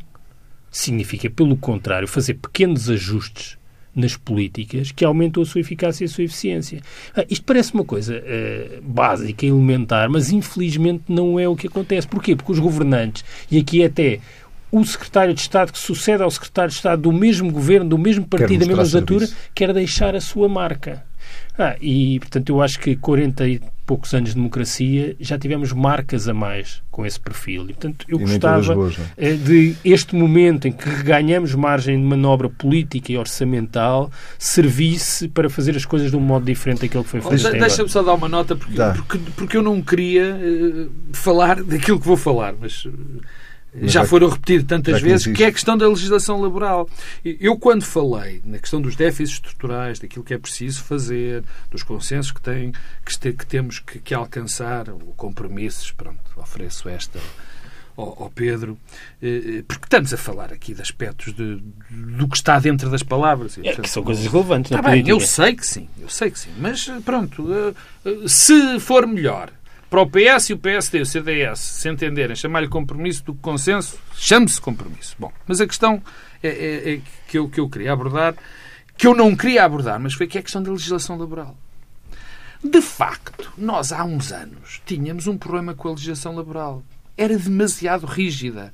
Significa, 0.70 1.28
pelo 1.28 1.56
contrário, 1.56 2.06
fazer 2.09 2.35
pequenos 2.35 2.88
ajustes 2.88 3.56
nas 3.94 4.16
políticas 4.16 4.92
que 4.92 5.05
aumentam 5.05 5.42
a 5.42 5.46
sua 5.46 5.61
eficácia 5.61 6.05
e 6.05 6.07
a 6.07 6.09
sua 6.09 6.24
eficiência. 6.24 6.81
Ah, 7.16 7.24
isto 7.29 7.44
parece 7.44 7.74
uma 7.74 7.85
coisa 7.85 8.22
eh, 8.24 8.79
básica, 8.83 9.44
elementar, 9.44 10.09
mas 10.09 10.31
infelizmente 10.31 11.05
não 11.09 11.38
é 11.38 11.48
o 11.48 11.57
que 11.57 11.66
acontece. 11.66 12.07
Porquê? 12.07 12.37
Porque 12.37 12.53
os 12.53 12.59
governantes, 12.59 13.24
e 13.50 13.59
aqui 13.59 13.85
até 13.85 14.20
o 14.72 14.85
secretário 14.85 15.35
de 15.35 15.40
Estado 15.40 15.72
que 15.72 15.79
sucede 15.79 16.22
ao 16.22 16.31
secretário 16.31 16.70
de 16.70 16.76
Estado 16.76 17.03
do 17.03 17.12
mesmo 17.12 17.50
governo, 17.50 17.88
do 17.88 17.98
mesmo 17.98 18.24
partido, 18.24 18.61
da 18.61 18.66
mesma 18.66 18.83
legislatura, 18.83 19.29
quer 19.55 19.72
deixar 19.72 20.14
a 20.14 20.20
sua 20.20 20.48
marca. 20.48 21.05
Ah, 21.58 21.76
e, 21.80 22.18
portanto, 22.20 22.50
eu 22.50 22.62
acho 22.62 22.78
que 22.78 22.96
40 22.96 23.46
e 23.48 23.60
poucos 23.84 24.14
anos 24.14 24.30
de 24.30 24.36
democracia 24.36 25.16
já 25.18 25.36
tivemos 25.36 25.72
marcas 25.72 26.28
a 26.28 26.32
mais 26.32 26.82
com 26.90 27.04
esse 27.04 27.18
perfil. 27.18 27.64
E, 27.64 27.66
portanto, 27.74 28.06
eu 28.08 28.18
E 28.18 28.20
gostava 28.20 28.74
boas, 28.74 28.96
é? 29.18 29.30
eh, 29.30 29.34
de 29.34 29.76
este 29.84 30.14
momento 30.14 30.68
em 30.68 30.72
que 30.72 30.88
reganhamos 30.88 31.54
margem 31.54 31.96
de 32.00 32.04
manobra 32.04 32.48
política 32.48 33.12
e 33.12 33.18
orçamental 33.18 34.10
servisse 34.38 35.28
para 35.28 35.50
fazer 35.50 35.76
as 35.76 35.84
coisas 35.84 36.10
de 36.10 36.16
um 36.16 36.20
modo 36.20 36.46
diferente 36.46 36.82
daquele 36.82 37.02
que 37.04 37.10
foi 37.10 37.20
feito 37.20 37.46
até 37.46 37.58
Deixa-me 37.58 37.88
só 37.88 38.02
dar 38.02 38.14
uma 38.14 38.28
nota, 38.28 38.54
porque, 38.54 38.76
porque, 38.96 39.18
porque 39.36 39.56
eu 39.56 39.62
não 39.62 39.82
queria 39.82 40.38
eh, 40.40 40.86
falar 41.12 41.60
daquilo 41.64 41.98
que 41.98 42.06
vou 42.06 42.16
falar, 42.16 42.54
mas 42.60 42.70
Mas 42.70 42.86
já 43.74 44.00
já- 44.02 44.04
foram 44.06 44.28
repetido 44.28 44.64
tantas 44.64 45.00
vezes, 45.00 45.26
que 45.37 45.44
é 45.44 45.46
a 45.46 45.52
questão 45.52 45.76
da 45.78 45.88
legislação 45.88 46.40
laboral. 46.40 46.88
E 47.24 47.37
Eu, 47.40 47.56
quando 47.59 47.85
falei 47.85 48.40
na 48.44 48.59
questão 48.59 48.80
dos 48.80 48.96
déficits 48.96 49.35
estruturais, 49.35 49.98
daquilo 49.98 50.24
que 50.24 50.35
é 50.35 50.38
preciso 50.38 50.83
fazer, 50.83 51.44
dos 51.70 51.83
consensos 51.83 52.33
que, 52.33 52.40
tem, 52.40 52.72
que, 52.72 53.11
este- 53.11 53.33
que 53.33 53.46
temos 53.46 53.78
que, 53.78 53.98
que 53.98 54.12
alcançar, 54.14 54.88
ou 54.90 54.98
compromissos, 55.16 55.90
pronto, 55.92 56.18
ofereço 56.37 56.88
esta 56.88 57.18
ao, 57.96 58.24
ao 58.24 58.30
Pedro, 58.30 58.78
eh, 59.22 59.59
eh, 59.59 59.64
porque 59.68 59.85
estamos 59.85 60.12
a 60.14 60.16
falar 60.16 60.52
aqui 60.52 60.72
de 60.74 60.80
aspectos 60.80 61.35
de- 61.35 61.62
do 61.90 62.26
que 62.28 62.37
está 62.37 62.59
dentro 62.59 62.88
das 62.90 63.02
palavras. 63.02 63.59
É, 63.59 63.62
portanto, 63.62 63.83
que 63.85 63.90
são 63.90 64.02
coisas 64.02 64.26
relevantes 64.26 64.70
na 64.70 64.80
bem, 64.83 65.06
eu 65.06 65.20
sei 65.20 65.54
que 65.54 65.66
sim, 65.66 65.87
eu 66.00 66.09
sei 66.09 66.30
que 66.30 66.38
sim. 66.40 66.50
Mas 66.59 66.88
eh, 66.88 66.98
pronto, 67.04 67.46
se 68.26 68.80
for 68.80 69.06
melhor 69.06 69.50
para 69.90 70.00
o 70.03 70.07
PS 70.07 70.50
e 70.50 70.53
o 70.53 70.59
PSD 70.59 71.00
o 71.00 71.07
CDS 71.07 71.59
se 71.59 71.88
entenderem 71.88 72.37
chamar-lhe 72.37 72.68
compromisso 72.68 73.24
do 73.24 73.35
consenso, 73.35 73.98
chame-se 74.14 74.61
compromisso. 74.61 75.16
Bom, 75.18 75.33
mas 75.48 75.61
a 75.61 75.66
questão 75.66 76.00
é, 76.42 76.48
é- 76.48 76.94
é 76.94 77.00
que, 77.29 77.37
eu, 77.37 77.48
que 77.48 77.59
eu 77.59 77.68
queria 77.68 77.92
abordar, 77.92 78.35
que 78.96 79.07
eu 79.07 79.14
não 79.14 79.35
queria 79.35 79.64
abordar, 79.64 79.98
mas 79.98 80.14
foi 80.14 80.26
que 80.29 80.38
é 80.38 80.40
a 80.40 80.44
questão 80.44 80.62
da 80.62 80.70
legislação 80.70 81.18
laboral. 81.18 81.57
De 82.62 82.81
facto, 82.81 83.50
nós 83.59 83.90
há 83.90 84.05
uns 84.05 84.31
anos 84.33 84.81
tínhamos 84.87 85.26
um 85.26 85.37
problema 85.37 85.74
com 85.74 85.88
a 85.88 85.92
legislação 85.92 86.37
laboral. 86.37 86.83
Era 87.16 87.37
demasiado 87.37 88.07
rígida 88.07 88.72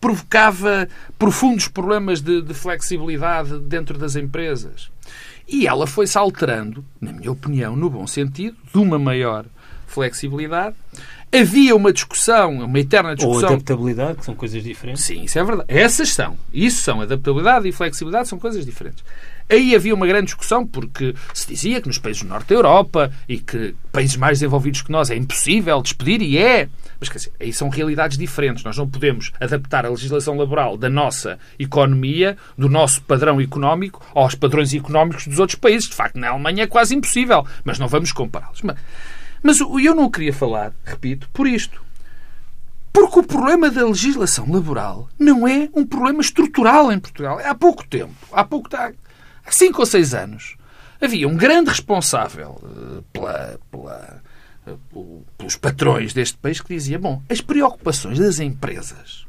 provocava 0.00 0.88
profundos 1.18 1.68
problemas 1.68 2.20
de, 2.22 2.40
de 2.40 2.54
flexibilidade 2.54 3.58
dentro 3.60 3.98
das 3.98 4.16
empresas. 4.16 4.90
E 5.46 5.66
ela 5.66 5.86
foi-se 5.86 6.16
alterando, 6.16 6.84
na 7.00 7.12
minha 7.12 7.30
opinião, 7.30 7.76
no 7.76 7.90
bom 7.90 8.06
sentido, 8.06 8.56
de 8.72 8.78
uma 8.78 8.98
maior 8.98 9.44
flexibilidade. 9.90 10.74
Havia 11.32 11.76
uma 11.76 11.92
discussão, 11.92 12.64
uma 12.64 12.78
eterna 12.78 13.10
Ou 13.10 13.14
discussão. 13.14 13.48
adaptabilidade, 13.50 14.18
que 14.18 14.24
são 14.24 14.34
coisas 14.34 14.62
diferentes. 14.62 15.04
Sim, 15.04 15.22
isso 15.22 15.38
é 15.38 15.44
verdade. 15.44 15.72
Essas 15.72 16.12
são. 16.12 16.36
Isso 16.52 16.82
são. 16.82 17.00
Adaptabilidade 17.00 17.68
e 17.68 17.72
flexibilidade 17.72 18.28
são 18.28 18.38
coisas 18.38 18.66
diferentes. 18.66 19.04
Aí 19.48 19.74
havia 19.74 19.94
uma 19.94 20.06
grande 20.06 20.26
discussão 20.26 20.64
porque 20.64 21.12
se 21.34 21.48
dizia 21.48 21.80
que 21.80 21.88
nos 21.88 21.98
países 21.98 22.22
do 22.22 22.28
Norte 22.28 22.48
da 22.48 22.54
Europa 22.54 23.12
e 23.28 23.38
que 23.38 23.74
países 23.90 24.16
mais 24.16 24.38
desenvolvidos 24.38 24.82
que 24.82 24.92
nós 24.92 25.10
é 25.10 25.16
impossível 25.16 25.82
despedir 25.82 26.22
e 26.22 26.38
é. 26.38 26.68
Mas 27.00 27.08
quer 27.08 27.18
dizer, 27.18 27.32
aí 27.40 27.52
são 27.52 27.68
realidades 27.68 28.16
diferentes. 28.16 28.62
Nós 28.62 28.76
não 28.76 28.88
podemos 28.88 29.32
adaptar 29.40 29.84
a 29.84 29.88
legislação 29.88 30.36
laboral 30.36 30.76
da 30.76 30.88
nossa 30.88 31.36
economia, 31.58 32.36
do 32.56 32.68
nosso 32.68 33.02
padrão 33.02 33.40
económico, 33.40 34.04
aos 34.14 34.36
padrões 34.36 34.72
económicos 34.72 35.26
dos 35.26 35.40
outros 35.40 35.58
países. 35.58 35.88
De 35.88 35.94
facto, 35.96 36.16
na 36.16 36.28
Alemanha 36.28 36.64
é 36.64 36.66
quase 36.68 36.94
impossível, 36.94 37.44
mas 37.64 37.78
não 37.78 37.88
vamos 37.88 38.12
compará-los. 38.12 38.62
Mas, 38.62 38.76
Mas 39.42 39.58
eu 39.60 39.94
não 39.94 40.10
queria 40.10 40.32
falar, 40.32 40.72
repito, 40.84 41.28
por 41.32 41.46
isto. 41.46 41.82
Porque 42.92 43.20
o 43.20 43.22
problema 43.22 43.70
da 43.70 43.86
legislação 43.86 44.50
laboral 44.50 45.08
não 45.18 45.46
é 45.46 45.68
um 45.74 45.86
problema 45.86 46.20
estrutural 46.20 46.90
em 46.92 46.98
Portugal. 46.98 47.40
Há 47.42 47.54
pouco 47.54 47.86
tempo, 47.86 48.14
há 48.32 48.44
pouco 48.44 48.68
há 48.76 48.92
cinco 49.50 49.80
ou 49.80 49.86
seis 49.86 50.12
anos, 50.12 50.56
havia 51.00 51.28
um 51.28 51.36
grande 51.36 51.70
responsável 51.70 52.60
eh, 52.64 53.02
pela, 53.12 53.60
pela, 53.70 54.22
eh, 54.66 54.74
pelos 55.38 55.56
patrões 55.56 56.12
deste 56.12 56.36
país 56.36 56.60
que 56.60 56.74
dizia: 56.74 56.98
bom, 56.98 57.22
as 57.28 57.40
preocupações 57.40 58.18
das 58.18 58.40
empresas, 58.40 59.24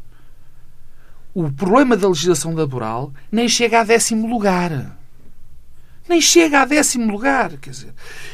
o 1.34 1.52
problema 1.52 1.96
da 1.96 2.10
legislação 2.10 2.54
laboral 2.54 3.14
nem 3.32 3.48
chega 3.48 3.82
a 3.82 3.84
décimo 3.84 4.28
lugar 4.28 4.98
nem 6.08 6.22
chega 6.22 6.62
a 6.62 6.66
décimo 6.66 7.12
lugar. 7.12 7.52
Quer 7.58 7.70
dizer, 7.70 7.94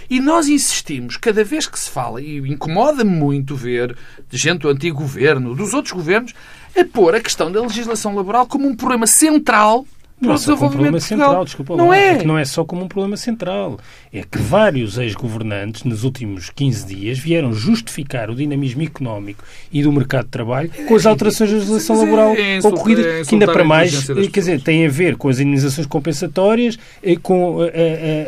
e 0.10 0.20
nós 0.20 0.48
insistimos, 0.48 1.18
cada 1.18 1.44
vez 1.44 1.68
que 1.68 1.80
se 1.80 1.90
fala, 1.90 2.22
e 2.22 2.38
incomoda-me 2.38 3.12
muito 3.12 3.56
ver 3.56 3.96
de 4.30 4.38
gente 4.38 4.62
do 4.62 4.70
antigo 4.70 4.98
governo, 4.98 5.56
dos 5.56 5.74
outros 5.74 5.94
governos, 5.94 6.34
a 6.78 6.86
pôr 6.86 7.16
a 7.16 7.22
questão 7.22 7.52
da 7.52 7.62
legislação 7.62 8.16
laboral 8.16 8.46
como 8.46 8.68
um 8.68 8.76
problema 8.76 9.08
central 9.08 9.86
não 10.20 10.34
é 10.34 10.38
só 10.38 10.56
como 10.56 10.68
um 10.68 10.72
problema 10.72 11.00
central, 11.00 11.46
desculpa 11.46 11.76
não 11.76 11.90
lá. 11.90 11.98
É. 11.98 12.08
é 12.10 12.16
que 12.18 12.26
não 12.26 12.38
é 12.38 12.46
só 12.46 12.66
como 12.66 12.84
um 12.84 12.88
problema 12.88 13.16
central. 13.16 13.80
É 14.12 14.24
que 14.24 14.40
vários 14.40 14.98
ex-governantes, 14.98 15.84
nos 15.84 16.04
últimos 16.04 16.50
15 16.50 16.86
dias, 16.88 17.20
vieram 17.20 17.54
justificar 17.54 18.30
o 18.32 18.36
dinamismo 18.36 18.82
económico 18.82 19.44
e 19.72 19.84
do 19.84 19.92
mercado 19.92 20.26
de 20.26 20.32
trabalho 20.32 20.72
com 20.88 20.96
as 20.96 21.06
alterações 21.06 21.52
da 21.52 21.58
legislação 21.58 22.00
laboral 22.00 22.34
é, 22.36 22.58
ocorridas, 22.60 23.06
é 23.06 23.24
que 23.24 23.36
ainda 23.36 23.46
para 23.46 23.64
mais, 23.64 24.08
quer 24.08 24.40
dizer, 24.40 24.62
tem 24.62 24.88
a 24.88 24.90
ver 24.90 25.18
com 25.18 25.30
as 25.30 25.40
indenizações 25.40 25.86
compensatórias, 25.86 26.80
eh, 27.04 27.16
com 27.16 27.64
eh, 27.64 27.72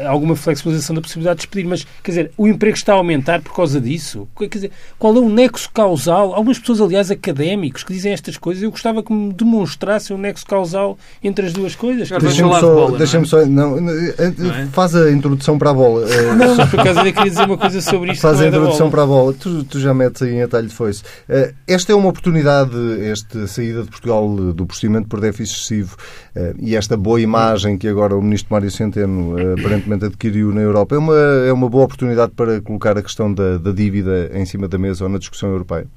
eh, 0.02 0.06
alguma 0.06 0.36
flexibilização 0.36 0.96
da 0.96 1.02
possibilidade 1.02 1.38
de 1.38 1.48
despedir, 1.48 1.68
mas, 1.68 1.88
quer 2.04 2.12
dizer, 2.12 2.32
o 2.38 2.48
emprego 2.48 2.76
está 2.76 2.94
a 2.94 2.98
aumentar 2.98 3.42
por 3.42 3.56
causa 3.56 3.82
disso? 3.82 4.28
Quer 4.38 4.48
dizer, 4.48 4.72
qual 5.00 5.16
é 5.16 5.20
o 5.20 5.30
nexo 5.30 5.70
causal? 5.72 6.36
Algumas 6.36 6.60
pessoas, 6.60 6.82
aliás, 6.82 7.10
académicos, 7.10 7.84
que 7.84 7.94
dizem 7.94 8.12
estas 8.12 8.38
coisas, 8.38 8.62
eu 8.62 8.70
gostava 8.70 9.02
que 9.02 9.12
me 9.12 9.34
demonstrassem 9.34 10.16
o 10.16 10.20
nexo 10.20 10.46
causal 10.46 10.98
entre 11.24 11.48
as 11.48 11.54
duas 11.54 11.76
coisas. 11.80 12.10
Deixa-me 12.10 12.54
só, 12.60 12.74
bola, 12.76 12.98
deixa 12.98 13.26
só 13.26 13.46
não, 13.46 13.80
não 13.80 13.92
é? 13.92 14.68
faz 14.72 14.94
a 14.96 15.10
introdução 15.12 15.58
para 15.58 15.72
a 15.72 15.74
bola. 15.74 16.06
Não, 16.38 16.56
mas 16.56 16.70
por 16.70 16.80
acaso 16.82 17.00
eu 17.00 17.14
queria 17.14 17.30
dizer 17.30 17.46
uma 17.46 17.58
coisa 17.58 17.82
sobre 17.82 18.12
isto. 18.12 18.22
Faz 18.22 18.42
a 18.42 18.48
introdução 18.48 18.90
para 18.90 19.04
a 19.04 19.06
bola. 19.06 19.34
Tu, 19.34 19.64
tu 19.64 19.80
já 19.80 19.94
metes 19.94 20.22
aí 20.22 20.36
em 20.36 20.42
atalho 20.44 20.68
de 20.68 20.74
foice. 20.74 21.02
Eh, 21.28 21.54
esta 21.68 21.92
é 21.92 21.96
uma 21.96 22.10
oportunidade, 22.10 22.76
esta 23.02 23.48
saída 23.48 23.84
de 23.84 23.90
Portugal 23.90 24.54
do 24.54 24.66
procedimento 24.66 25.08
por 25.08 25.22
déficit 25.22 25.56
excessivo 25.56 25.96
eh, 26.36 26.54
e 26.60 26.76
esta 26.76 26.98
boa 26.98 27.22
imagem 27.22 27.78
que 27.78 27.88
agora 27.88 28.16
o 28.16 28.22
ministro 28.22 28.54
Mário 28.54 28.70
Centeno 28.70 29.40
eh, 29.40 29.54
aparentemente 29.60 30.06
adquiriu 30.06 30.54
na 30.54 30.62
Europa, 30.62 30.96
é 30.96 30.98
uma, 30.98 31.16
é 31.16 31.54
uma 31.54 31.70
boa 31.70 31.86
oportunidade 31.86 32.34
para 32.36 32.62
colocar 32.62 32.98
a 32.98 33.02
questão 33.02 33.34
da, 33.34 33.58
da 33.58 33.72
dívida 33.72 34.30
em 34.34 34.46
cima 34.46 34.68
da 34.68 34.78
mesa 34.78 35.06
ou 35.06 35.10
na 35.10 35.18
discussão 35.18 35.50
europeia? 35.50 35.88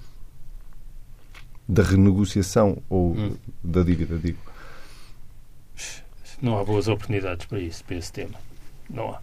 Da 1.69 1.83
renegociação 1.83 2.79
ou 2.89 3.13
hum. 3.13 3.33
da 3.63 3.83
dívida, 3.83 4.17
digo 4.23 4.52
não 6.43 6.59
há 6.59 6.65
boas 6.65 6.89
oportunidades 6.89 7.47
para 7.47 7.61
isso, 7.61 7.85
para 7.85 7.97
esse 7.97 8.13
tema. 8.13 8.39
Não 8.91 9.11
há. 9.11 9.21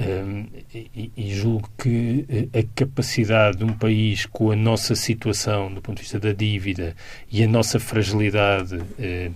Um, 0.00 0.46
e, 0.74 1.12
e, 1.14 1.34
julgo 1.34 1.68
que 1.76 2.24
eh, 2.26 2.60
a 2.60 2.62
capacidade 2.74 3.58
de 3.58 3.64
um 3.64 3.74
país 3.74 4.24
com 4.24 4.50
a 4.50 4.56
nossa 4.56 4.94
situação 4.94 5.70
do 5.70 5.82
ponto 5.82 5.96
de 5.96 6.04
vista 6.04 6.18
da 6.18 6.32
dívida 6.32 6.96
e 7.30 7.44
a 7.44 7.46
nossa 7.46 7.78
fragilidade 7.78 8.76
uh, 8.76 9.34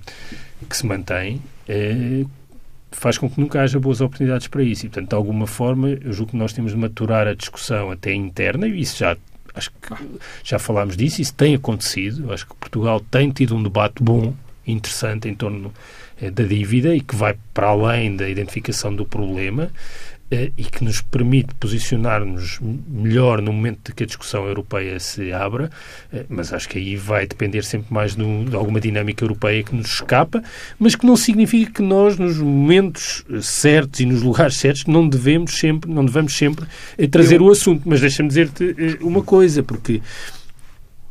que 0.66 0.74
se 0.74 0.86
mantém 0.86 1.42
uh, 1.68 2.30
faz 2.90 3.18
com 3.18 3.28
que 3.28 3.38
nunca 3.38 3.60
haja 3.60 3.78
boas 3.78 4.00
oportunidades 4.00 4.46
para 4.46 4.62
isso. 4.62 4.86
E, 4.86 4.88
portanto, 4.88 5.10
de 5.10 5.14
alguma 5.14 5.46
forma, 5.46 5.90
eu 5.90 6.14
julgo 6.14 6.30
que 6.30 6.38
nós 6.38 6.54
temos 6.54 6.72
de 6.72 6.78
maturar 6.78 7.28
a 7.28 7.34
discussão 7.34 7.90
até 7.90 8.14
interna, 8.14 8.66
e 8.66 8.80
isso 8.80 8.96
já 8.96 9.18
acho 9.54 9.70
que 9.70 9.94
já 10.42 10.58
falámos 10.58 10.96
disso, 10.96 11.20
isso 11.20 11.34
tem 11.34 11.54
acontecido. 11.54 12.32
Acho 12.32 12.46
que 12.46 12.54
Portugal 12.54 13.00
tem 13.00 13.30
tido 13.30 13.54
um 13.54 13.62
debate 13.62 14.02
bom, 14.02 14.34
interessante 14.66 15.28
em 15.28 15.34
torno 15.34 15.72
da 16.20 16.44
dívida 16.44 16.94
e 16.94 17.00
que 17.00 17.16
vai 17.16 17.36
para 17.52 17.68
além 17.68 18.16
da 18.16 18.28
identificação 18.28 18.94
do 18.94 19.04
problema 19.04 19.70
eh, 20.30 20.50
e 20.56 20.64
que 20.64 20.82
nos 20.82 21.02
permite 21.02 21.54
posicionar-nos 21.56 22.58
melhor 22.88 23.42
no 23.42 23.52
momento 23.52 23.88
de 23.88 23.94
que 23.94 24.04
a 24.04 24.06
discussão 24.06 24.46
europeia 24.46 24.98
se 24.98 25.32
abra, 25.32 25.70
eh, 26.10 26.24
mas 26.30 26.50
acho 26.52 26.66
que 26.68 26.78
aí 26.78 26.96
vai 26.96 27.26
depender 27.26 27.62
sempre 27.62 27.92
mais 27.92 28.16
de 28.16 28.56
alguma 28.56 28.80
dinâmica 28.80 29.22
europeia 29.22 29.62
que 29.62 29.76
nos 29.76 29.94
escapa, 29.94 30.42
mas 30.78 30.94
que 30.94 31.04
não 31.04 31.16
significa 31.16 31.72
que 31.72 31.82
nós, 31.82 32.18
nos 32.18 32.38
momentos 32.38 33.22
certos 33.42 34.00
e 34.00 34.06
nos 34.06 34.22
lugares 34.22 34.56
certos, 34.56 34.86
não 34.86 35.06
devemos 35.06 35.58
sempre, 35.58 35.90
não 35.90 36.04
devemos 36.04 36.34
sempre 36.36 36.66
trazer 37.10 37.36
eu... 37.36 37.44
o 37.44 37.50
assunto. 37.50 37.82
Mas 37.84 38.00
deixa-me 38.00 38.28
dizer-te 38.28 38.98
uma 39.02 39.22
coisa, 39.22 39.62
porque 39.62 40.00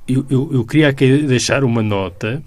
eu, 0.08 0.26
eu, 0.30 0.50
eu 0.54 0.66
queria 0.66 0.90
aqui 0.90 1.20
deixar 1.20 1.64
uma 1.64 1.84
nota 1.84 2.44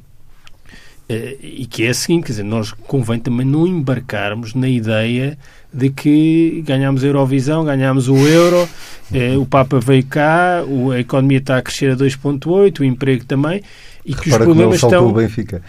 e 1.08 1.66
que 1.66 1.84
é 1.84 1.90
a 1.90 1.94
seguinte, 1.94 2.24
quer 2.24 2.32
dizer, 2.32 2.42
nós 2.42 2.72
convém 2.72 3.18
também 3.18 3.46
não 3.46 3.66
embarcarmos 3.66 4.54
na 4.54 4.68
ideia 4.68 5.38
de 5.72 5.90
que 5.90 6.62
ganhamos 6.64 7.04
a 7.04 7.06
Eurovisão, 7.06 7.64
ganhamos 7.64 8.08
o 8.08 8.16
euro, 8.16 8.68
uh, 9.12 9.40
o 9.40 9.46
Papa 9.46 9.78
veio 9.78 10.04
cá, 10.04 10.62
a 10.94 10.98
economia 10.98 11.38
está 11.38 11.58
a 11.58 11.62
crescer 11.62 11.92
a 11.92 11.96
2,8, 11.96 12.80
o 12.80 12.84
emprego 12.84 13.24
também, 13.24 13.62
e 14.06 14.14
que 14.14 14.30
Repara 14.30 14.42
os 14.42 14.46
problemas 14.46 14.80
que 14.80 14.86
estão. 14.86 15.08
o 15.08 15.12
Benfica. 15.12 15.62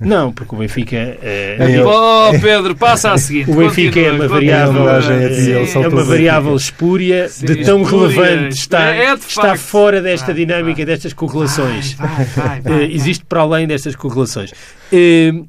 Não, 0.00 0.32
porque 0.32 0.54
o 0.54 0.58
Benfica. 0.58 0.96
É, 0.96 1.56
é... 1.58 1.84
Oh, 1.84 2.30
Pedro, 2.40 2.74
passa 2.74 3.12
a 3.12 3.18
seguinte. 3.18 3.50
O 3.50 3.54
Benfica 3.54 4.00
é 4.00 4.12
uma 4.12 4.26
variável, 4.26 4.88
é, 4.88 5.84
é 5.84 5.88
uma 5.88 6.02
variável 6.02 6.56
espúria 6.56 7.28
Sim, 7.28 7.44
de 7.44 7.62
tão 7.62 7.82
espúria. 7.82 8.08
relevante. 8.08 8.56
Está, 8.56 8.94
é, 8.94 9.12
está 9.12 9.56
fora 9.56 10.00
desta 10.00 10.28
vai, 10.28 10.34
dinâmica, 10.36 10.76
vai. 10.76 10.86
destas 10.86 11.12
correlações. 11.12 11.92
Vai, 11.92 12.84
existe 12.90 13.26
para 13.26 13.42
além 13.42 13.66
destas 13.66 13.94
correlações. 13.94 14.52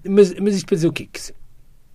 Mas, 0.04 0.36
mas 0.38 0.56
isto 0.56 0.66
para 0.66 0.76
dizer 0.76 0.88
o 0.88 0.92
quê? 0.92 1.08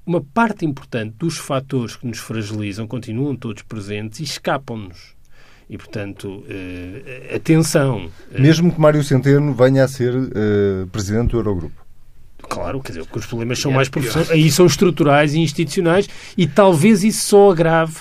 Uma 0.06 0.22
parte 0.22 0.64
importante 0.64 1.14
dos 1.18 1.36
fatores 1.36 1.94
que 1.96 2.06
nos 2.06 2.18
fragilizam 2.18 2.86
continuam 2.86 3.36
todos 3.36 3.62
presentes 3.62 4.20
e 4.20 4.22
escapam-nos. 4.22 5.15
E, 5.68 5.76
portanto, 5.76 6.28
uh, 6.28 7.34
atenção. 7.34 8.08
Mesmo 8.30 8.72
que 8.72 8.80
Mário 8.80 9.02
Centeno 9.02 9.52
venha 9.52 9.84
a 9.84 9.88
ser 9.88 10.14
uh, 10.14 10.86
presidente 10.92 11.32
do 11.32 11.38
Eurogrupo. 11.38 11.84
Claro, 12.48 12.80
quer 12.80 12.92
dizer, 12.92 13.04
porque 13.04 13.18
os 13.18 13.26
problemas 13.26 13.58
são 13.58 13.72
é 13.72 13.74
mais 13.74 13.88
profissionais, 13.88 14.30
aí 14.30 14.50
são 14.50 14.66
estruturais 14.66 15.34
e 15.34 15.40
institucionais 15.40 16.08
e 16.36 16.46
talvez 16.46 17.02
isso 17.02 17.26
só 17.26 17.50
agrave 17.50 17.96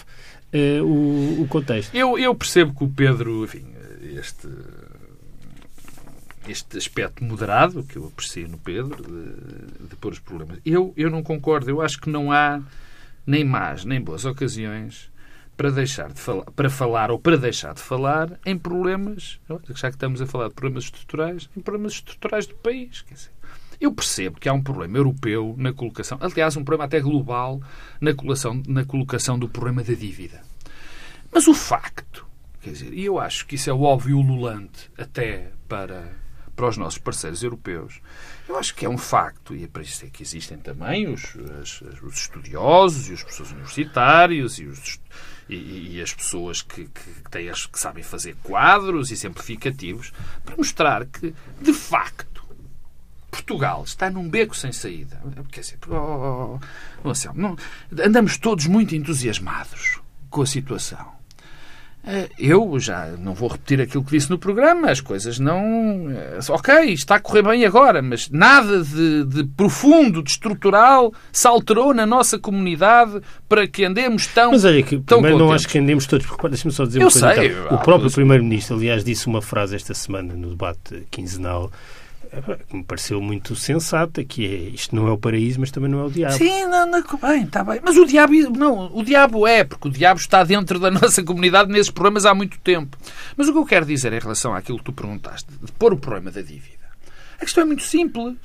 uh, 0.53 0.83
o, 0.83 1.41
o, 1.41 1.47
contexto. 1.47 1.95
Eu, 1.95 2.19
eu 2.19 2.35
percebo 2.35 2.71
que 2.75 2.83
o 2.83 2.87
Pedro, 2.89 3.43
enfim, 3.43 3.65
este, 4.15 4.47
este 6.47 6.77
aspecto 6.77 7.23
moderado 7.23 7.83
que 7.83 7.95
eu 7.95 8.05
aprecio 8.05 8.47
no 8.47 8.59
Pedro, 8.59 9.01
de, 9.01 9.87
de 9.89 9.95
pôr 9.95 10.11
os 10.11 10.19
problemas. 10.19 10.59
Eu, 10.63 10.93
eu 10.95 11.09
não 11.09 11.23
concordo, 11.23 11.69
eu 11.71 11.81
acho 11.81 11.99
que 11.99 12.09
não 12.09 12.31
há 12.31 12.61
nem 13.25 13.43
más 13.43 13.83
nem 13.83 13.99
boas 13.99 14.23
ocasiões 14.23 15.09
para 15.55 15.71
deixar 15.71 16.11
de 16.11 16.19
falar, 16.19 16.45
para 16.51 16.69
falar 16.69 17.11
ou 17.11 17.19
para 17.19 17.37
deixar 17.37 17.73
de 17.73 17.81
falar 17.81 18.39
em 18.45 18.57
problemas, 18.57 19.39
já 19.75 19.89
que 19.89 19.95
estamos 19.95 20.21
a 20.21 20.25
falar 20.25 20.49
de 20.49 20.53
problemas 20.53 20.85
estruturais, 20.85 21.49
em 21.55 21.61
problemas 21.61 21.93
estruturais 21.93 22.45
do 22.45 22.55
país. 22.55 23.01
Quer 23.01 23.13
dizer, 23.13 23.31
eu 23.79 23.93
percebo 23.93 24.39
que 24.39 24.49
há 24.49 24.53
um 24.53 24.61
problema 24.61 24.97
europeu 24.97 25.55
na 25.57 25.73
colocação, 25.73 26.17
aliás, 26.21 26.55
um 26.55 26.63
problema 26.63 26.85
até 26.85 26.99
global 26.99 27.61
na 27.99 28.13
colocação, 28.13 28.61
na 28.67 28.85
colocação 28.85 29.37
do 29.37 29.49
problema 29.49 29.83
da 29.83 29.93
dívida. 29.93 30.41
Mas 31.31 31.47
o 31.47 31.53
facto, 31.53 32.25
quer 32.61 32.71
dizer, 32.71 32.93
e 32.93 33.05
eu 33.05 33.19
acho 33.19 33.45
que 33.45 33.55
isso 33.55 33.69
é 33.69 33.73
o 33.73 33.81
óbvio 33.81 34.17
ululante 34.17 34.89
até 34.97 35.51
para, 35.67 36.11
para 36.55 36.67
os 36.67 36.77
nossos 36.77 36.97
parceiros 36.97 37.43
europeus, 37.43 37.99
eu 38.47 38.57
acho 38.57 38.73
que 38.73 38.85
é 38.85 38.89
um 38.89 38.97
facto, 38.97 39.55
e 39.55 39.63
é 39.63 39.67
para 39.67 39.81
isso 39.81 40.05
é 40.05 40.09
que 40.09 40.23
existem 40.23 40.57
também 40.57 41.07
os, 41.07 41.35
os, 41.35 41.81
os 42.01 42.15
estudiosos 42.15 43.09
e 43.09 43.13
os 43.13 43.23
professores 43.23 43.51
universitários 43.51 44.59
e 44.59 44.65
os 44.65 44.99
e, 45.49 45.95
e 45.95 46.01
as 46.01 46.13
pessoas 46.13 46.61
que, 46.61 46.85
que, 46.85 47.29
têm, 47.29 47.51
que 47.51 47.79
sabem 47.79 48.03
fazer 48.03 48.35
quadros 48.43 49.11
e 49.11 49.17
simplificativos 49.17 50.11
para 50.43 50.55
mostrar 50.55 51.05
que, 51.05 51.33
de 51.61 51.73
facto, 51.73 52.43
Portugal 53.29 53.83
está 53.83 54.09
num 54.09 54.27
beco 54.27 54.55
sem 54.55 54.71
saída. 54.71 55.21
Quer 55.51 55.61
dizer, 55.61 55.77
oh, 55.87 56.59
oh, 57.03 57.09
oh, 57.09 57.33
não, 57.33 57.55
andamos 58.03 58.37
todos 58.37 58.65
muito 58.65 58.95
entusiasmados 58.95 59.99
com 60.29 60.41
a 60.41 60.45
situação. 60.45 61.13
Eh, 62.07 62.29
eu 62.37 62.79
já 62.79 63.07
não 63.17 63.33
vou 63.33 63.49
repetir 63.49 63.81
aquilo 63.81 64.03
que 64.03 64.11
disse 64.11 64.29
no 64.29 64.37
programa, 64.37 64.91
as 64.91 65.01
coisas 65.01 65.39
não. 65.39 66.11
Eh, 66.11 66.39
ok, 66.49 66.93
está 66.93 67.15
a 67.15 67.19
correr 67.19 67.41
bem 67.41 67.65
agora, 67.65 68.01
mas 68.01 68.29
nada 68.29 68.83
de, 68.83 69.25
de, 69.25 69.43
profundo, 69.43 70.21
de 70.21 70.29
estrutural 70.29 71.11
se 71.31 71.47
alterou 71.47 71.93
na 71.93 72.05
nossa 72.05 72.37
comunidade 72.37 73.19
para 73.49 73.67
que 73.67 73.83
andemos 73.83 74.27
tão. 74.27 74.51
Mas 74.51 74.65
olha, 74.65 74.83
que 74.83 74.99
tão 74.99 75.19
primeiro 75.19 75.45
não 75.45 75.51
acho 75.51 75.67
que 75.67 75.79
andemos 75.79 76.05
todos. 76.05 76.27
Deixa-me 76.49 76.71
só 76.71 76.85
dizer 76.85 77.01
eu 77.01 77.07
uma 77.07 77.11
coisa. 77.11 77.33
Sei, 77.33 77.47
então. 77.47 77.75
O 77.75 77.81
próprio 77.81 78.11
Primeiro-Ministro, 78.11 78.75
aliás, 78.75 79.03
disse 79.03 79.25
uma 79.25 79.41
frase 79.41 79.75
esta 79.75 79.93
semana 79.95 80.35
no 80.35 80.49
debate 80.49 81.07
quinzenal 81.09 81.71
que 82.67 82.75
me 82.75 82.83
pareceu 82.83 83.21
muito 83.21 83.55
sensata, 83.55 84.23
que 84.23 84.45
é 84.45 84.69
isto 84.69 84.95
não 84.95 85.07
é 85.07 85.11
o 85.11 85.17
paraíso, 85.17 85.59
mas 85.59 85.71
também 85.71 85.89
não 85.89 85.99
é 85.99 86.03
o 86.05 86.09
diabo. 86.09 86.33
Sim, 86.33 86.65
não, 86.65 86.85
não, 86.89 87.03
bem, 87.21 87.43
está 87.43 87.63
bem. 87.63 87.79
Mas 87.83 87.97
o 87.97 88.05
diabo, 88.05 88.33
não, 88.57 88.95
o 88.95 89.03
diabo 89.03 89.47
é, 89.47 89.63
porque 89.63 89.87
o 89.87 89.91
diabo 89.91 90.19
está 90.19 90.43
dentro 90.43 90.79
da 90.79 90.89
nossa 90.91 91.23
comunidade 91.23 91.71
nesses 91.71 91.91
problemas 91.91 92.25
há 92.25 92.33
muito 92.33 92.59
tempo. 92.59 92.97
Mas 93.35 93.47
o 93.47 93.51
que 93.51 93.57
eu 93.57 93.65
quero 93.65 93.85
dizer 93.85 94.13
em 94.13 94.19
relação 94.19 94.53
àquilo 94.53 94.77
que 94.77 94.85
tu 94.85 94.93
perguntaste, 94.93 95.47
de 95.61 95.71
pôr 95.73 95.93
o 95.93 95.97
problema 95.97 96.31
da 96.31 96.41
dívida, 96.41 96.85
a 97.37 97.39
questão 97.39 97.63
é 97.63 97.65
muito 97.65 97.83
simples. 97.83 98.37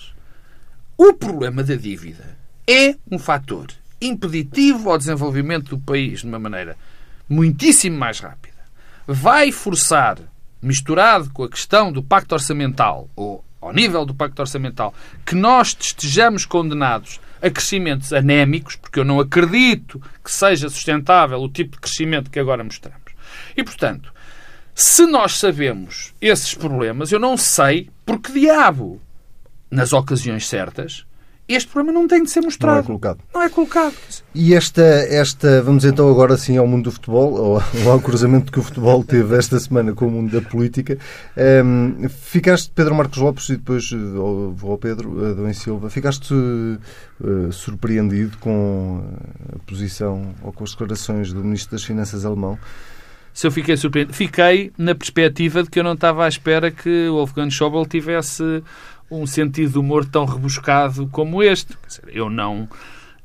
O 0.97 1.15
problema 1.15 1.63
da 1.63 1.75
dívida 1.75 2.37
é 2.67 2.97
um 3.11 3.19
fator 3.19 3.69
impeditivo 4.01 4.91
ao 4.91 4.99
desenvolvimento 4.99 5.71
do 5.71 5.79
país 5.79 6.21
de 6.21 6.27
uma 6.27 6.39
maneira 6.39 6.77
muitíssimo 7.29 7.99
mais 7.99 8.19
rápida. 8.21 8.59
Vai 9.07 9.53
forçar, 9.53 10.19
misturado 10.61 11.31
com 11.31 11.45
a 11.45 11.49
questão 11.49 11.93
do 11.93 12.03
pacto 12.03 12.35
orçamental, 12.35 13.09
ou 13.15 13.45
ao 13.61 13.73
nível 13.73 14.07
do 14.07 14.15
pacto 14.15 14.41
orçamental, 14.41 14.95
que 15.25 15.35
nós 15.35 15.77
estejamos 15.79 16.47
condenados 16.47 17.21
a 17.43 17.51
crescimentos 17.51 18.13
anémicos, 18.13 18.77
porque 18.77 19.01
eu 19.01 19.05
não 19.05 19.21
acredito 19.21 20.01
que 20.23 20.31
seja 20.31 20.69
sustentável 20.69 21.41
o 21.41 21.49
tipo 21.49 21.73
de 21.73 21.81
crescimento 21.81 22.31
que 22.31 22.39
agora 22.39 22.65
mostramos. 22.65 23.13
E, 23.57 23.63
portanto, 23.63 24.13
se 24.75 25.07
nós 25.07 25.39
sabemos 25.39 26.15
esses 26.21 26.55
problemas, 26.55 27.13
eu 27.13 27.21
não 27.21 27.37
sei 27.37 27.91
por 28.05 28.21
que 28.21 28.33
diabo, 28.33 29.01
nas 29.71 29.93
ocasiões 29.93 30.49
certas, 30.49 31.07
este 31.55 31.71
problema 31.71 31.99
não 31.99 32.07
tem 32.07 32.23
de 32.23 32.31
ser 32.31 32.41
mostrado. 32.41 32.77
Não 32.77 32.83
é 32.83 32.87
colocado. 32.87 33.19
Não 33.35 33.43
é 33.43 33.49
colocado. 33.49 33.95
E 34.35 34.55
esta, 34.55 34.83
esta 34.83 35.63
vamos 35.63 35.85
então 35.85 36.09
agora 36.09 36.37
sim 36.37 36.57
ao 36.57 36.67
mundo 36.67 36.85
do 36.85 36.93
futebol, 36.93 37.33
ou 37.33 37.63
ao 37.91 38.01
cruzamento 38.01 38.53
que 38.53 38.59
o 38.59 38.63
futebol 38.63 39.03
teve 39.03 39.37
esta 39.37 39.59
semana 39.59 39.93
com 39.93 40.07
o 40.07 40.11
mundo 40.11 40.31
da 40.31 40.47
política. 40.47 40.99
Um, 41.65 42.09
ficaste, 42.09 42.71
Pedro 42.75 42.95
Marcos 42.95 43.19
Lopes, 43.19 43.49
e 43.49 43.57
depois 43.57 43.91
vou 43.91 44.73
ao 44.73 44.79
Pedro 44.79 45.33
Adão 45.33 45.53
Silva, 45.53 45.91
ficaste 45.91 46.33
uh, 46.33 47.53
surpreendido 47.53 48.39
com 48.39 49.03
a 49.55 49.59
posição 49.61 50.35
ou 50.43 50.53
com 50.53 50.65
as 50.65 50.71
declarações 50.71 51.33
do 51.33 51.43
Ministro 51.43 51.73
das 51.73 51.85
Finanças 51.85 52.25
alemão? 52.25 52.59
Se 53.33 53.47
eu 53.47 53.51
fiquei 53.51 53.77
surpreendido, 53.77 54.15
fiquei 54.15 54.73
na 54.77 54.95
perspectiva 54.95 55.63
de 55.63 55.71
que 55.71 55.79
eu 55.79 55.85
não 55.85 55.95
estava 55.95 56.25
à 56.25 56.29
espera 56.29 56.71
que 56.71 57.09
o 57.09 57.15
Wolfgang 57.15 57.51
Schäuble 57.51 57.87
tivesse 57.87 58.63
um 59.11 59.27
sentido 59.27 59.73
de 59.73 59.79
humor 59.79 60.05
tão 60.05 60.25
rebuscado 60.25 61.09
como 61.09 61.43
este. 61.43 61.77
eu 62.09 62.31
não. 62.31 62.69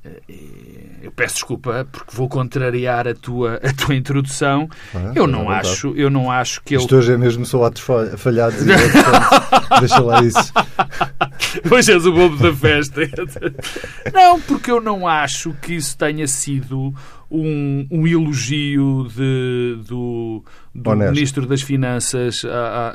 Eh, 0.05 0.99
eu 1.03 1.11
peço 1.11 1.35
desculpa 1.35 1.87
porque 1.91 2.15
vou 2.15 2.27
contrariar 2.27 3.07
a 3.07 3.13
tua, 3.13 3.55
a 3.63 3.73
tua 3.73 3.95
introdução. 3.95 4.69
Ah, 4.93 5.11
eu, 5.15 5.27
não 5.27 5.51
é 5.51 5.59
acho, 5.59 5.93
eu 5.95 6.09
não 6.09 6.31
acho 6.31 6.61
que 6.63 6.75
ele. 6.75 6.81
Isto 6.81 6.95
hoje 6.95 7.13
é 7.13 7.17
mesmo 7.17 7.45
só 7.45 7.63
atos 7.65 7.83
falhados 8.17 8.61
e 8.61 8.65
portanto, 8.91 9.79
deixa 9.79 9.99
lá 9.99 10.23
isso. 10.23 10.53
Hoje 11.71 11.93
és 11.93 12.05
o 12.05 12.11
bobo 12.11 12.35
da 12.35 12.53
festa. 12.53 13.01
Não, 14.13 14.39
porque 14.41 14.69
eu 14.69 14.81
não 14.81 15.07
acho 15.07 15.53
que 15.61 15.75
isso 15.75 15.97
tenha 15.97 16.27
sido 16.27 16.93
um, 17.31 17.87
um 17.89 18.07
elogio 18.07 19.07
de, 19.15 19.79
do, 19.87 20.43
do 20.73 20.95
Ministro 20.95 21.45
das 21.45 21.61
Finanças, 21.61 22.43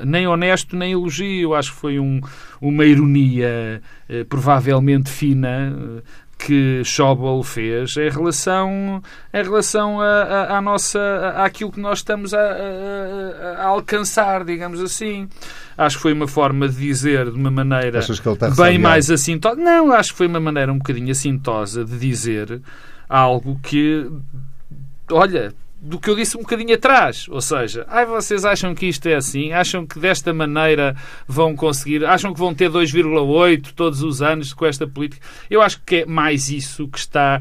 nem 0.04 0.26
honesto 0.26 0.76
nem 0.76 0.92
elogio. 0.92 1.54
Acho 1.54 1.72
que 1.72 1.78
foi 1.78 1.98
um, 1.98 2.20
uma 2.60 2.84
ironia 2.84 3.82
eh, 4.08 4.24
provavelmente 4.24 5.10
fina 5.10 5.74
eh, 5.74 6.02
que 6.40 6.82
Schauble 6.84 7.44
fez 7.44 7.96
em 7.96 8.08
relação, 8.08 9.02
em 9.32 9.42
relação 9.42 10.00
a, 10.00 10.22
a, 10.22 10.58
a 10.58 10.60
nossa, 10.60 10.98
a, 10.98 11.44
àquilo 11.44 11.70
que 11.70 11.80
nós 11.80 11.98
estamos 11.98 12.32
a, 12.32 12.40
a, 12.40 13.64
alcançar, 13.66 14.44
digamos 14.44 14.80
assim. 14.80 15.28
Acho 15.76 15.96
que 15.96 16.02
foi 16.02 16.12
uma 16.12 16.26
forma 16.26 16.68
de 16.68 16.76
dizer 16.76 17.30
de 17.30 17.36
uma 17.38 17.50
maneira 17.50 18.00
bem 18.56 18.78
mais 18.78 19.10
assintosa. 19.10 19.56
Não, 19.56 19.92
acho 19.92 20.12
que 20.12 20.18
foi 20.18 20.26
uma 20.26 20.40
maneira 20.40 20.72
um 20.72 20.78
bocadinho 20.78 21.10
assintosa 21.10 21.84
de 21.84 21.98
dizer 21.98 22.60
algo 23.08 23.58
que, 23.62 24.08
olha, 25.10 25.52
do 25.80 25.98
que 25.98 26.10
eu 26.10 26.14
disse 26.14 26.36
um 26.36 26.40
bocadinho 26.40 26.74
atrás. 26.74 27.26
Ou 27.30 27.40
seja, 27.40 27.86
ai, 27.88 28.04
vocês 28.04 28.44
acham 28.44 28.74
que 28.74 28.86
isto 28.86 29.06
é 29.08 29.14
assim? 29.14 29.52
Acham 29.52 29.86
que 29.86 29.98
desta 29.98 30.32
maneira 30.32 30.94
vão 31.26 31.56
conseguir? 31.56 32.04
Acham 32.04 32.34
que 32.34 32.38
vão 32.38 32.54
ter 32.54 32.70
2,8 32.70 33.72
todos 33.74 34.02
os 34.02 34.20
anos 34.20 34.52
com 34.52 34.66
esta 34.66 34.86
política? 34.86 35.26
Eu 35.48 35.62
acho 35.62 35.80
que 35.82 35.96
é 35.96 36.06
mais 36.06 36.50
isso 36.50 36.86
que 36.86 36.98
está. 36.98 37.40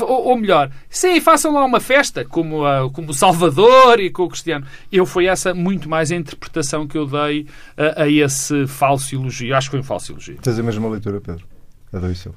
Ou, 0.00 0.28
ou 0.28 0.36
melhor, 0.36 0.70
sim, 0.90 1.20
façam 1.20 1.52
lá 1.52 1.64
uma 1.64 1.80
festa, 1.80 2.24
como, 2.24 2.66
a, 2.66 2.90
como 2.90 3.10
o 3.10 3.14
Salvador 3.14 4.00
e 4.00 4.10
com 4.10 4.24
o 4.24 4.28
Cristiano. 4.28 4.66
Eu 4.90 5.06
foi 5.06 5.26
essa 5.26 5.54
muito 5.54 5.88
mais 5.88 6.10
a 6.10 6.16
interpretação 6.16 6.86
que 6.86 6.98
eu 6.98 7.06
dei 7.06 7.46
a, 7.76 8.02
a 8.02 8.08
esse 8.08 8.66
falso 8.66 9.14
elogio. 9.14 9.54
Acho 9.54 9.68
que 9.68 9.72
foi 9.72 9.80
um 9.80 9.84
falso 9.84 10.12
elogio. 10.12 10.36
Tens 10.42 10.58
a 10.58 10.62
mesma 10.62 10.88
leitura, 10.88 11.20
Pedro? 11.20 11.46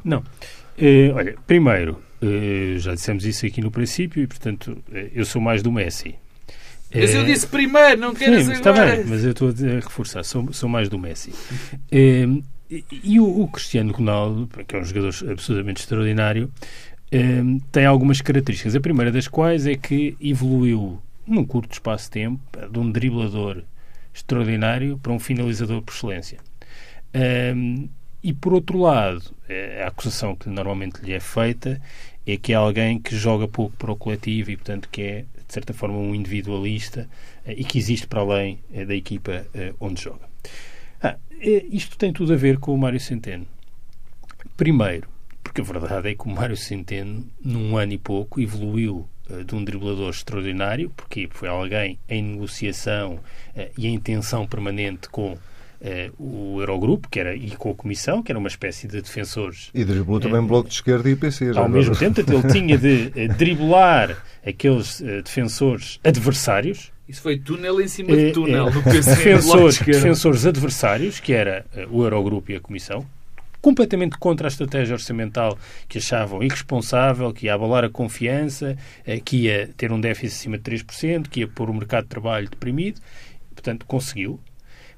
Não. 0.04 0.20
Uh, 0.20 1.14
olha, 1.16 1.36
primeiro, 1.46 1.98
uh, 2.22 2.80
já 2.80 2.94
dissemos 2.94 3.26
isso 3.26 3.46
aqui 3.46 3.62
no 3.62 3.72
princípio 3.72 4.22
e, 4.22 4.28
portanto, 4.28 4.72
uh, 4.90 4.96
eu 5.14 5.26
sou 5.26 5.42
mais 5.42 5.62
do 5.62 5.72
Messi. 5.72 6.16
Mas 6.94 7.14
eu 7.14 7.24
disse 7.24 7.48
primeiro, 7.48 8.02
não 8.02 8.14
quero 8.14 8.36
dizer 8.36 8.54
Está 8.54 8.74
bem, 8.74 9.06
mas 9.06 9.24
eu 9.24 9.32
estou 9.32 9.50
a 9.50 9.76
reforçar, 9.76 10.24
sou, 10.24 10.52
sou 10.52 10.68
mais 10.68 10.90
do 10.90 11.00
Messi. 11.00 11.34
e, 11.90 12.44
e 13.02 13.20
o, 13.20 13.42
o, 13.42 13.48
Cristiano 13.48 13.94
Ronaldo, 13.94 14.50
que 14.68 14.76
é 14.76 14.80
um 14.80 14.84
jogador 14.84 15.16
absolutamente 15.32 15.82
extraordinário, 15.82 16.52
tem 17.72 17.86
algumas 17.86 18.20
características. 18.20 18.76
A 18.76 18.82
primeira 18.82 19.10
das 19.10 19.26
quais 19.26 19.66
é 19.66 19.76
que 19.76 20.18
evoluiu 20.20 21.02
num 21.26 21.46
curto 21.46 21.72
espaço 21.72 22.06
de 22.06 22.12
tempo 22.12 22.42
de 22.70 22.78
um 22.78 22.92
driblador 22.92 23.64
extraordinário 24.14 24.98
para 24.98 25.14
um 25.14 25.20
finalizador 25.20 25.82
por 25.82 25.94
excelência. 25.94 26.40
E, 28.24 28.34
por 28.34 28.54
outro 28.54 28.78
lado, 28.78 29.24
eh, 29.50 29.82
a 29.84 29.88
acusação 29.88 30.36
que 30.36 30.48
normalmente 30.48 31.02
lhe 31.02 31.12
é 31.12 31.20
feita 31.20 31.82
é 32.26 32.38
que 32.38 32.54
é 32.54 32.56
alguém 32.56 33.00
que 33.00 33.16
joga 33.16 33.48
pouco 33.48 33.76
para 33.78 33.92
o 33.92 33.96
coletivo 33.96 34.52
e, 34.52 34.58
portanto, 34.58 34.90
que 34.90 35.02
é, 35.02 35.26
de 35.48 35.54
certa 35.54 35.74
forma, 35.74 35.98
um 35.98 36.14
individualista 36.14 37.10
eh, 37.46 37.56
e 37.58 37.64
que 37.64 37.78
existe 37.78 38.08
para 38.08 38.22
além 38.22 38.60
eh, 38.74 38.86
da 38.86 38.96
equipa 38.96 39.46
onde 39.80 40.02
joga. 40.02 40.30
Ah, 41.02 41.18
isto 41.40 41.98
tem 41.98 42.14
tudo 42.14 42.34
a 42.34 42.36
ver 42.36 42.60
com 42.60 42.74
o 42.74 42.78
Mário 42.78 43.00
Centeno. 43.00 43.48
Primeiro, 44.56 45.08
porque 45.44 45.62
a 45.62 45.64
verdade 45.64 46.10
é 46.10 46.16
que 46.16 46.26
o 46.26 46.30
Mário 46.30 46.56
Centeno, 46.56 47.28
num 47.44 47.76
ano 47.76 47.94
e 47.94 47.98
pouco, 47.98 48.40
evoluiu 48.40 49.08
de 49.46 49.56
um 49.56 49.64
driblador 49.64 50.10
extraordinário, 50.10 50.92
porque 50.96 51.28
foi 51.32 51.48
alguém 51.48 51.98
em 52.08 52.22
negociação 52.22 53.20
e 53.78 53.88
em 53.88 53.98
tensão 53.98 54.46
permanente 54.46 55.10
com 55.10 55.32
eh, 55.34 55.38
o 56.18 56.60
Eurogrupo, 56.60 57.10
que 57.10 57.20
era, 57.20 57.36
e 57.36 57.52
com 57.52 57.72
a 57.72 57.76
Comissão, 57.76 58.22
que 58.22 58.32
era 58.32 58.38
uma 58.38 58.48
espécie 58.48 58.88
de 58.88 59.02
defensores. 59.02 59.70
E 59.74 59.84
driblou 59.84 60.20
também 60.20 60.40
eh, 60.40 60.48
Bloco 60.48 60.70
de 60.70 60.76
Esquerda 60.76 61.10
e 61.10 61.16
PC. 61.16 61.52
Ao 61.56 61.68
mesmo 61.68 61.96
tempo, 61.96 62.20
ele 62.22 62.44
tinha 62.54 62.78
de 62.78 63.12
eh, 63.16 63.28
driblar 63.28 64.24
aqueles 64.46 65.02
defensores 65.02 66.00
adversários. 66.04 66.92
Isso 67.08 67.22
foi 67.22 67.40
túnel 67.40 67.82
em 67.82 67.88
cima 67.88 68.16
de 68.16 68.32
túnel. 68.32 68.70
É, 68.70 68.92
defensores, 69.02 69.80
defensores 69.80 70.46
adversários, 70.46 71.20
que 71.20 71.34
era 71.34 71.66
o 71.90 72.04
Eurogrupo 72.04 72.52
e 72.52 72.56
a 72.56 72.60
Comissão, 72.60 73.06
completamente 73.60 74.18
contra 74.18 74.48
a 74.48 74.50
estratégia 74.50 74.94
orçamental 74.94 75.58
que 75.90 75.98
achavam 75.98 76.42
irresponsável, 76.42 77.34
que 77.34 77.48
ia 77.48 77.54
abalar 77.54 77.84
a 77.84 77.90
confiança, 77.90 78.78
que 79.26 79.44
ia 79.44 79.70
ter 79.76 79.92
um 79.92 80.00
déficit 80.00 80.40
acima 80.40 80.58
de 80.58 80.64
3%, 80.64 81.28
que 81.28 81.42
ia 81.42 81.48
pôr 81.48 81.70
o 81.70 81.74
mercado 81.74 82.04
de 82.04 82.10
trabalho 82.10 82.50
deprimido. 82.50 83.02
Portanto, 83.54 83.86
conseguiu. 83.86 84.40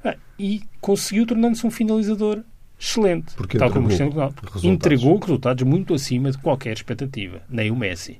Ah, 0.03 0.15
e 0.37 0.61
conseguiu 0.81 1.25
tornando-se 1.25 1.65
um 1.65 1.71
finalizador 1.71 2.43
excelente. 2.79 3.33
Porque 3.35 3.57
tal 3.57 3.71
como 3.71 3.87
Cristiano 3.87 4.11
Ronaldo. 4.11 4.35
Resultados. 4.35 4.63
Entregou 4.65 5.17
resultados 5.17 5.63
muito 5.63 5.93
acima 5.93 6.31
de 6.31 6.37
qualquer 6.37 6.73
expectativa. 6.73 7.41
Nem 7.49 7.71
o 7.71 7.75
Messi. 7.75 8.19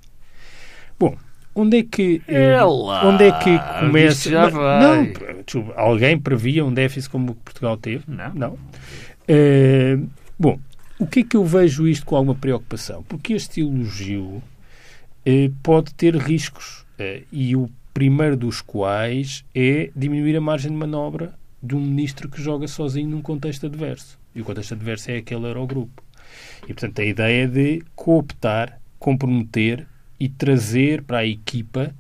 Bom, 0.98 1.18
onde 1.56 1.80
é 1.80 1.84
que 1.84 2.22
é 2.28 2.62
lá, 2.62 3.08
onde 3.08 3.26
é 3.26 3.32
que 3.40 3.60
começa 3.80 4.30
já 4.30 4.50
vai. 4.50 4.82
não 4.82 5.74
alguém 5.76 6.18
previa 6.18 6.66
um 6.66 6.74
déficit 6.74 7.10
como 7.10 7.36
Portugal 7.36 7.78
teve 7.78 8.04
não, 8.08 8.34
não. 8.34 8.54
Uh, 8.54 10.10
bom 10.38 10.60
o 11.00 11.06
que 11.06 11.20
é 11.20 11.24
que 11.24 11.38
eu 11.38 11.46
vejo 11.46 11.88
isto 11.88 12.06
com 12.06 12.16
alguma 12.16 12.36
preocupação 12.36 13.04
porque 13.04 13.34
este 13.34 13.62
elogio 13.62 14.24
uh, 14.24 14.44
pode 15.62 15.94
ter 15.94 16.16
riscos 16.16 16.86
uh, 17.00 17.24
e 17.32 17.56
o 17.56 17.70
primeiro 17.94 18.36
dos 18.36 18.62
quais 18.62 19.46
é 19.54 19.92
diminuir 19.96 20.36
a 20.36 20.42
margem 20.42 20.72
de 20.72 20.78
manobra 20.78 21.34
de 21.64 21.76
um 21.76 21.80
ministro 21.80 22.28
que 22.28 22.42
joga 22.42 22.68
sozinho 22.68 23.10
num 23.10 23.22
contexto 23.22 23.66
adverso. 23.66 24.20
E 24.36 24.42
o 24.42 24.44
contexto 24.44 24.74
adverso 24.74 25.10
é 25.12 25.18
aquele 25.18 25.46
Eurogrupo. 25.46 26.04
E, 26.64 26.68
portanto, 26.68 27.00
a 27.00 27.06
ideia 27.06 27.46
é 27.46 27.48
de 27.48 27.84
cooptar, 27.96 28.82
comprometer 29.00 29.88
e 30.20 30.28
trazer 30.28 31.04
para 31.04 31.20
a 31.20 31.26
equipa 31.26 31.96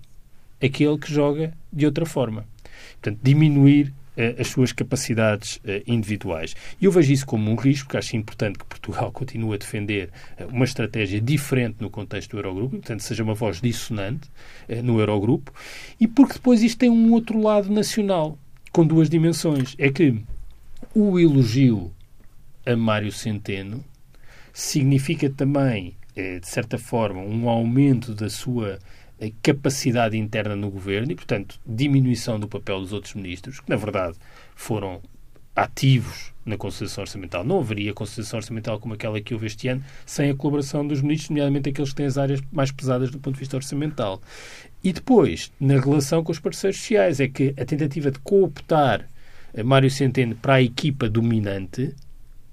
aquele 0.62 0.97
que 0.97 1.12
joga 1.12 1.54
de 1.71 1.86
outra 1.86 2.06
forma. 2.06 2.45
Portanto, 2.93 3.20
diminuir 3.24 3.93
uh, 4.18 4.41
as 4.41 4.47
suas 4.47 4.72
capacidades 4.72 5.57
uh, 5.57 5.84
individuais. 5.88 6.55
E 6.82 6.86
eu 6.86 6.91
vejo 6.91 7.11
isso 7.11 7.26
como 7.26 7.49
um 7.51 7.55
risco, 7.55 7.88
porque 7.88 7.97
acho 7.97 8.16
importante 8.16 8.59
que 8.59 8.66
Portugal 8.66 9.11
continue 9.14 9.55
a 9.55 9.57
defender 9.57 10.09
uh, 10.39 10.47
uma 10.47 10.66
estratégia 10.66 11.22
diferente 11.22 11.78
no 11.80 11.89
contexto 11.89 12.32
do 12.32 12.38
Eurogrupo, 12.38 12.78
portanto, 12.78 13.01
seja 13.01 13.24
uma 13.24 13.34
voz 13.34 13.61
dissonante 13.61 14.30
no 14.84 14.99
Eurogrupo, 14.99 15.53
e 15.99 16.07
porque 16.07 16.34
depois 16.34 16.64
isto 16.64 16.80
tem 16.80 16.89
um 16.89 17.11
outro 17.11 17.41
lado 17.41 17.72
nacional 17.72 18.38
com 18.74 18.86
duas 18.86 19.09
dimensões. 19.09 19.76
É 19.78 19.89
que 19.89 20.21
o 20.93 21.17
elogio 21.17 21.93
a 22.65 22.76
Mário 22.76 23.11
Centeno, 23.11 23.84
significa 24.53 25.30
também, 25.30 25.95
eh, 26.15 26.39
de 26.39 26.47
certa 26.47 26.78
forma, 26.78 27.21
um 27.21 27.49
aumento 27.49 28.13
da 28.13 28.30
sua 28.30 28.80
eh, 29.19 29.32
capacidade 29.41 30.17
interna 30.17 30.55
no 30.55 30.69
governo 30.69 31.11
e, 31.11 31.15
portanto, 31.15 31.59
diminuição 31.65 32.39
do 32.39 32.47
papel 32.47 32.80
dos 32.80 32.93
outros 32.93 33.13
ministros, 33.15 33.59
que, 33.59 33.69
na 33.69 33.76
verdade, 33.76 34.17
foram 34.55 35.01
ativos 35.55 36.34
na 36.45 36.57
Constituição 36.57 37.03
Orçamental. 37.03 37.43
Não 37.43 37.59
haveria 37.59 37.93
Constituição 37.93 38.38
Orçamental 38.38 38.80
como 38.80 38.93
aquela 38.93 39.21
que 39.21 39.34
houve 39.34 39.47
este 39.47 39.67
ano 39.67 39.84
sem 40.05 40.30
a 40.30 40.36
colaboração 40.36 40.86
dos 40.86 41.01
ministros, 41.01 41.30
nomeadamente 41.30 41.69
aqueles 41.69 41.91
que 41.91 41.95
têm 41.95 42.05
as 42.05 42.17
áreas 42.17 42.41
mais 42.51 42.71
pesadas 42.71 43.11
do 43.11 43.19
ponto 43.19 43.36
de 43.36 43.39
vista 43.39 43.55
orçamental. 43.55 44.21
E 44.84 44.91
depois, 44.91 45.51
na 45.59 45.79
relação 45.79 46.23
com 46.23 46.31
os 46.31 46.39
parceiros 46.39 46.79
sociais, 46.79 47.19
é 47.19 47.27
que 47.27 47.53
a 47.57 47.63
tentativa 47.63 48.11
de 48.11 48.19
cooptar 48.19 49.07
Mário 49.63 49.89
Centeno 49.89 50.36
para 50.36 50.55
a 50.55 50.61
equipa 50.61 51.07
dominante 51.07 51.95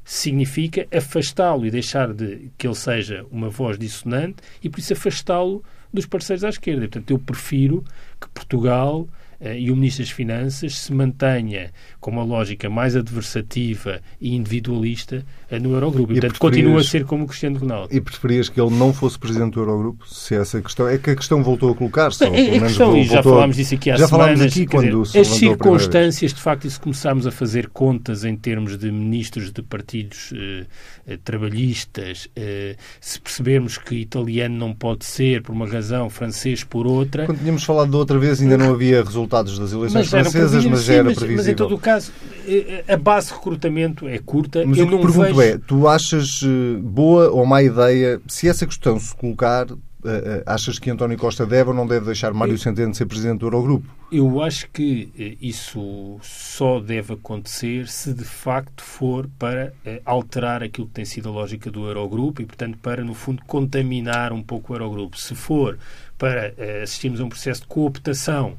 significa 0.04 0.86
afastá-lo 0.92 1.64
e 1.64 1.70
deixar 1.70 2.12
de 2.12 2.50
que 2.58 2.66
ele 2.66 2.74
seja 2.74 3.24
uma 3.30 3.48
voz 3.48 3.78
dissonante 3.78 4.42
e 4.62 4.68
por 4.68 4.80
isso 4.80 4.92
afastá-lo 4.92 5.64
dos 5.92 6.04
parceiros 6.06 6.44
à 6.44 6.48
esquerda. 6.48 6.82
Portanto, 6.82 7.10
eu 7.10 7.18
prefiro 7.18 7.84
que 8.20 8.28
Portugal 8.28 9.08
e 9.40 9.70
o 9.70 9.76
Ministro 9.76 10.04
das 10.04 10.12
Finanças 10.12 10.78
se 10.78 10.92
mantenha 10.92 11.70
com 11.98 12.10
uma 12.10 12.22
lógica 12.22 12.68
mais 12.68 12.94
adversativa 12.94 14.00
e 14.20 14.34
individualista 14.34 15.24
eh, 15.50 15.58
no 15.58 15.72
Eurogrupo. 15.72 16.12
E, 16.12 16.20
portanto, 16.20 16.38
continua 16.38 16.80
a 16.80 16.84
ser 16.84 17.04
como 17.04 17.24
o 17.24 17.26
Cristiano 17.26 17.58
Ronaldo. 17.58 17.94
E 17.94 18.00
preferias 18.00 18.48
que 18.48 18.60
ele 18.60 18.70
não 18.70 18.92
fosse 18.92 19.18
Presidente 19.18 19.54
do 19.54 19.60
Eurogrupo? 19.60 20.06
Se 20.06 20.34
essa 20.34 20.60
questão... 20.60 20.86
É 20.88 20.98
que 20.98 21.10
a 21.10 21.16
questão 21.16 21.42
voltou 21.42 21.72
a 21.72 21.74
colocar-se. 21.74 22.22
É, 22.24 22.56
a 22.56 22.60
questão, 22.60 22.96
e 22.96 23.04
já 23.04 23.22
falámos 23.22 23.56
disso 23.56 23.74
aqui 23.74 23.90
há 23.90 23.96
já 23.96 24.08
semanas. 24.08 24.26
falámos 24.26 24.52
aqui 24.52 24.66
quando 24.66 25.02
dizer, 25.02 25.20
As 25.20 25.28
circunstâncias, 25.28 26.34
de 26.34 26.40
facto, 26.40 26.66
e 26.66 26.70
se 26.70 26.80
começarmos 26.80 27.26
a 27.26 27.30
fazer 27.30 27.68
contas 27.68 28.24
em 28.24 28.36
termos 28.36 28.76
de 28.76 28.90
ministros 28.92 29.50
de 29.50 29.62
partidos 29.62 30.32
eh, 30.34 30.66
eh, 31.06 31.18
trabalhistas, 31.22 32.28
eh, 32.36 32.76
se 33.00 33.20
percebermos 33.20 33.78
que 33.78 33.96
italiano 33.96 34.56
não 34.56 34.74
pode 34.74 35.04
ser 35.04 35.42
por 35.42 35.52
uma 35.52 35.66
razão, 35.66 36.10
francês 36.10 36.62
por 36.64 36.86
outra... 36.86 37.26
Quando 37.26 37.38
tínhamos 37.38 37.64
falado 37.64 37.90
de 37.90 37.96
outra 37.96 38.18
vez 38.18 38.40
ainda 38.40 38.58
não 38.58 38.72
havia 38.72 39.02
resultados 39.02 39.29
resultados 39.30 39.58
das 39.58 39.72
eleições 39.72 40.10
mas 40.10 40.10
francesas, 40.10 40.64
mas 40.66 40.88
era 40.88 41.04
previsível. 41.04 41.36
Mas, 41.36 41.48
em 41.48 41.54
todo 41.54 41.74
o 41.74 41.78
caso, 41.78 42.12
eh, 42.46 42.84
a 42.88 42.96
base 42.96 43.28
de 43.28 43.34
recrutamento 43.34 44.08
é 44.08 44.18
curta. 44.18 44.64
Mas 44.66 44.78
eu 44.78 44.84
o 44.84 44.88
que 44.88 44.94
não 44.94 45.00
pergunto 45.00 45.34
vejo... 45.34 45.40
é, 45.40 45.58
tu 45.58 45.88
achas 45.88 46.42
eh, 46.42 46.80
boa 46.80 47.30
ou 47.30 47.46
má 47.46 47.62
ideia, 47.62 48.20
se 48.26 48.48
essa 48.48 48.66
questão 48.66 48.98
se 48.98 49.14
colocar, 49.14 49.68
eh, 50.04 50.42
achas 50.44 50.78
que 50.78 50.90
António 50.90 51.16
Costa 51.16 51.46
deve 51.46 51.70
ou 51.70 51.76
não 51.76 51.86
deve 51.86 52.06
deixar 52.06 52.32
Mário 52.32 52.58
Centeno 52.58 52.94
ser 52.94 53.06
Presidente 53.06 53.38
do 53.38 53.46
Eurogrupo? 53.46 53.86
Eu 54.10 54.42
acho 54.42 54.68
que 54.72 55.38
isso 55.40 56.18
só 56.20 56.80
deve 56.80 57.12
acontecer 57.12 57.86
se 57.86 58.12
de 58.12 58.24
facto 58.24 58.82
for 58.82 59.28
para 59.38 59.72
alterar 60.04 60.64
aquilo 60.64 60.88
que 60.88 60.94
tem 60.94 61.04
sido 61.04 61.28
a 61.28 61.32
lógica 61.32 61.70
do 61.70 61.86
Eurogrupo 61.86 62.42
e, 62.42 62.44
portanto, 62.44 62.76
para, 62.82 63.04
no 63.04 63.14
fundo, 63.14 63.40
contaminar 63.46 64.32
um 64.32 64.42
pouco 64.42 64.72
o 64.72 64.76
Eurogrupo. 64.76 65.16
Se 65.16 65.36
for 65.36 65.78
para 66.18 66.52
assistirmos 66.82 67.20
a 67.20 67.24
um 67.24 67.28
processo 67.28 67.60
de 67.60 67.68
cooptação 67.68 68.56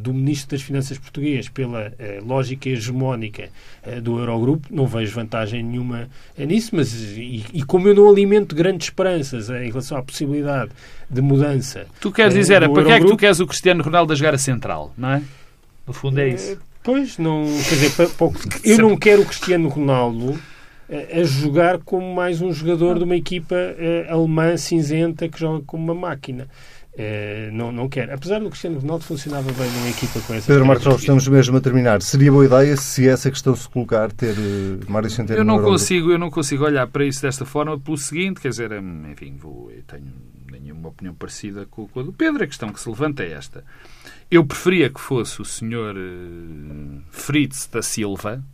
do 0.00 0.14
Ministro 0.14 0.56
das 0.56 0.62
Finanças 0.62 0.96
português 0.96 1.48
pela 1.48 1.92
eh, 1.98 2.20
lógica 2.24 2.68
hegemónica 2.68 3.48
eh, 3.82 4.00
do 4.00 4.18
Eurogrupo, 4.18 4.68
não 4.70 4.86
vejo 4.86 5.12
vantagem 5.14 5.62
nenhuma 5.62 6.08
nisso, 6.38 6.70
mas 6.74 6.92
e, 6.94 7.44
e, 7.52 7.62
como 7.64 7.88
eu 7.88 7.94
não 7.94 8.08
alimento 8.08 8.54
grandes 8.54 8.86
esperanças 8.86 9.50
em 9.50 9.68
relação 9.68 9.98
à 9.98 10.02
possibilidade 10.02 10.70
de 11.10 11.20
mudança. 11.20 11.86
Tu 12.00 12.12
queres 12.12 12.34
dizer, 12.34 12.60
para 12.70 12.84
que 12.84 12.92
é 12.92 13.00
que 13.00 13.06
tu 13.06 13.16
queres 13.16 13.40
o 13.40 13.46
Cristiano 13.46 13.82
Ronaldo 13.82 14.12
a 14.12 14.16
jogar 14.16 14.34
a 14.34 14.38
central, 14.38 14.92
não 14.96 15.10
é? 15.10 15.22
No 15.86 15.92
fundo 15.92 16.20
é 16.20 16.28
isso. 16.28 16.58
Pois, 16.84 17.18
não, 17.18 17.44
quer 17.44 17.74
dizer, 17.74 17.90
para, 17.92 18.08
para, 18.08 18.28
eu 18.64 18.78
não 18.78 18.96
quero 18.96 19.22
o 19.22 19.26
Cristiano 19.26 19.68
Ronaldo 19.68 20.38
a 20.88 21.24
jogar 21.24 21.78
como 21.78 22.14
mais 22.14 22.42
um 22.42 22.52
jogador 22.52 22.98
de 22.98 23.04
uma 23.04 23.16
equipa 23.16 23.56
alemã 24.08 24.56
cinzenta 24.56 25.28
que 25.28 25.40
joga 25.40 25.64
como 25.66 25.84
uma 25.84 25.94
máquina. 25.94 26.48
É, 26.94 27.50
não, 27.52 27.72
não 27.72 27.88
quer. 27.88 28.10
Apesar 28.12 28.38
do 28.38 28.50
Cristiano 28.50 28.78
Ronaldo 28.78 29.04
funcionava 29.04 29.50
bem 29.52 29.70
numa 29.70 29.88
equipa 29.88 30.20
com 30.20 30.34
essa. 30.34 30.46
Pedro 30.46 30.66
Marcos 30.66 31.00
estamos 31.00 31.26
mesmo 31.26 31.56
a 31.56 31.60
terminar. 31.60 32.02
Seria 32.02 32.30
boa 32.30 32.44
ideia 32.44 32.76
se 32.76 33.08
essa 33.08 33.30
questão 33.30 33.56
se 33.56 33.66
colocar 33.68 34.12
ter 34.12 34.34
uh, 34.34 34.90
Mário 34.90 35.08
Centeno 35.08 35.38
eu 35.38 35.44
não 35.44 35.62
consigo 35.62 36.10
Eu 36.10 36.18
não 36.18 36.30
consigo 36.30 36.64
olhar 36.64 36.86
para 36.86 37.04
isso 37.06 37.22
desta 37.22 37.46
forma 37.46 37.80
pelo 37.80 37.96
seguinte, 37.96 38.40
quer 38.40 38.50
dizer, 38.50 38.72
hum, 38.72 39.10
enfim, 39.10 39.36
vou, 39.38 39.70
eu 39.70 39.82
tenho 39.84 40.12
nenhuma 40.50 40.90
opinião 40.90 41.14
parecida 41.14 41.64
com, 41.64 41.88
com 41.88 42.00
a 42.00 42.02
do 42.02 42.12
Pedro. 42.12 42.44
A 42.44 42.46
questão 42.46 42.70
que 42.70 42.78
se 42.78 42.88
levanta 42.88 43.22
é 43.22 43.32
esta. 43.32 43.64
Eu 44.30 44.44
preferia 44.44 44.90
que 44.90 45.00
fosse 45.00 45.40
o 45.40 45.46
senhor 45.46 45.96
uh, 45.96 47.02
Fritz 47.10 47.66
da 47.72 47.80
Silva, 47.80 48.44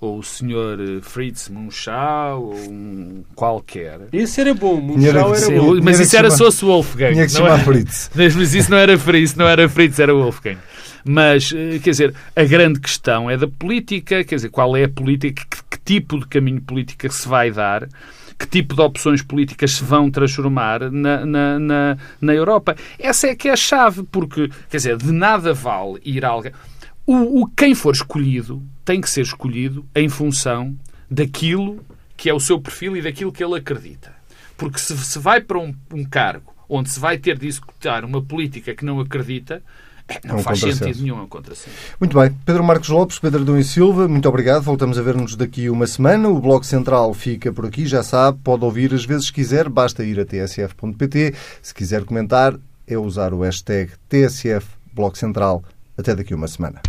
ou 0.00 0.18
o 0.18 0.22
senhor 0.22 0.78
eh, 0.80 1.00
Fritz 1.02 1.48
Munchau, 1.48 2.44
ou 2.44 2.54
um 2.70 3.24
qualquer. 3.34 4.00
Esse 4.12 4.40
era 4.40 4.54
bom, 4.54 4.80
Munchau 4.80 5.34
era 5.34 5.50
bom. 5.50 5.80
Mas 5.82 5.98
isso 5.98 6.16
era 6.16 6.30
só 6.30 6.50
se 6.50 6.64
Wolfgang. 6.64 7.12
Tinha 7.12 7.24
que 7.24 7.32
se 7.32 7.38
chamar 7.38 7.58
Fritz. 7.64 8.10
Mas 8.14 8.54
isso 8.54 8.70
não 8.70 8.78
era 8.78 8.96
Fritz, 8.96 9.34
não 9.34 9.48
era 9.48 9.68
Fritz, 9.68 9.98
era 9.98 10.14
Wolfgang. 10.14 10.58
Mas, 11.04 11.52
eh, 11.52 11.78
quer 11.82 11.90
dizer, 11.90 12.14
a 12.36 12.44
grande 12.44 12.80
questão 12.80 13.28
é 13.28 13.36
da 13.36 13.48
política, 13.48 14.22
quer 14.22 14.36
dizer, 14.36 14.50
qual 14.50 14.76
é 14.76 14.84
a 14.84 14.88
política, 14.88 15.44
que, 15.50 15.62
que 15.70 15.80
tipo 15.84 16.18
de 16.20 16.26
caminho 16.26 16.60
política 16.60 17.08
se 17.10 17.26
vai 17.26 17.50
dar, 17.50 17.88
que 18.38 18.46
tipo 18.46 18.76
de 18.76 18.80
opções 18.80 19.20
políticas 19.20 19.72
se 19.72 19.82
vão 19.84 20.10
transformar 20.10 20.90
na, 20.92 21.26
na, 21.26 21.58
na, 21.58 21.98
na 22.20 22.34
Europa. 22.34 22.76
Essa 22.98 23.28
é 23.28 23.34
que 23.34 23.48
é 23.48 23.52
a 23.52 23.56
chave, 23.56 24.04
porque, 24.04 24.48
quer 24.70 24.76
dizer, 24.76 24.96
de 24.96 25.10
nada 25.10 25.52
vale 25.52 25.98
ir 26.04 26.24
a 26.24 26.28
alguém 26.28 26.52
o, 27.08 27.40
o, 27.40 27.46
quem 27.56 27.74
for 27.74 27.94
escolhido 27.94 28.62
tem 28.88 29.02
que 29.02 29.10
ser 29.10 29.20
escolhido 29.20 29.84
em 29.94 30.08
função 30.08 30.74
daquilo 31.10 31.84
que 32.16 32.30
é 32.30 32.32
o 32.32 32.40
seu 32.40 32.58
perfil 32.58 32.96
e 32.96 33.02
daquilo 33.02 33.30
que 33.30 33.44
ele 33.44 33.54
acredita. 33.54 34.14
Porque 34.56 34.78
se 34.78 34.96
se 34.96 35.18
vai 35.18 35.42
para 35.42 35.58
um, 35.58 35.74
um 35.92 36.06
cargo 36.06 36.54
onde 36.66 36.88
se 36.88 36.98
vai 36.98 37.18
ter 37.18 37.38
de 37.38 37.46
executar 37.46 38.02
uma 38.02 38.22
política 38.22 38.74
que 38.74 38.86
não 38.86 38.98
acredita, 38.98 39.62
é, 40.08 40.26
não 40.26 40.36
é 40.36 40.38
um 40.38 40.42
faz 40.42 40.60
sentido 40.60 41.02
nenhum, 41.02 41.18
é 41.18 41.22
um 41.22 41.26
contrassenso. 41.28 41.76
Muito 42.00 42.18
bem. 42.18 42.34
Pedro 42.46 42.64
Marcos 42.64 42.88
Lopes, 42.88 43.18
Pedro 43.18 43.44
Dom 43.44 43.58
e 43.58 43.64
Silva, 43.64 44.08
muito 44.08 44.26
obrigado. 44.26 44.62
Voltamos 44.62 44.98
a 44.98 45.02
ver-nos 45.02 45.36
daqui 45.36 45.68
uma 45.68 45.86
semana. 45.86 46.26
O 46.30 46.40
Bloco 46.40 46.64
Central 46.64 47.12
fica 47.12 47.52
por 47.52 47.66
aqui, 47.66 47.86
já 47.86 48.02
sabe, 48.02 48.38
pode 48.42 48.64
ouvir 48.64 48.94
as 48.94 49.04
vezes 49.04 49.30
quiser, 49.30 49.68
basta 49.68 50.02
ir 50.02 50.18
a 50.18 50.24
tsf.pt. 50.24 51.34
Se 51.60 51.74
quiser 51.74 52.04
comentar, 52.04 52.58
é 52.86 52.96
usar 52.96 53.34
o 53.34 53.42
hashtag 53.42 53.92
TSF 54.08 54.66
Bloco 54.94 55.18
Central. 55.18 55.62
Até 55.94 56.14
daqui 56.14 56.32
uma 56.32 56.48
semana. 56.48 56.80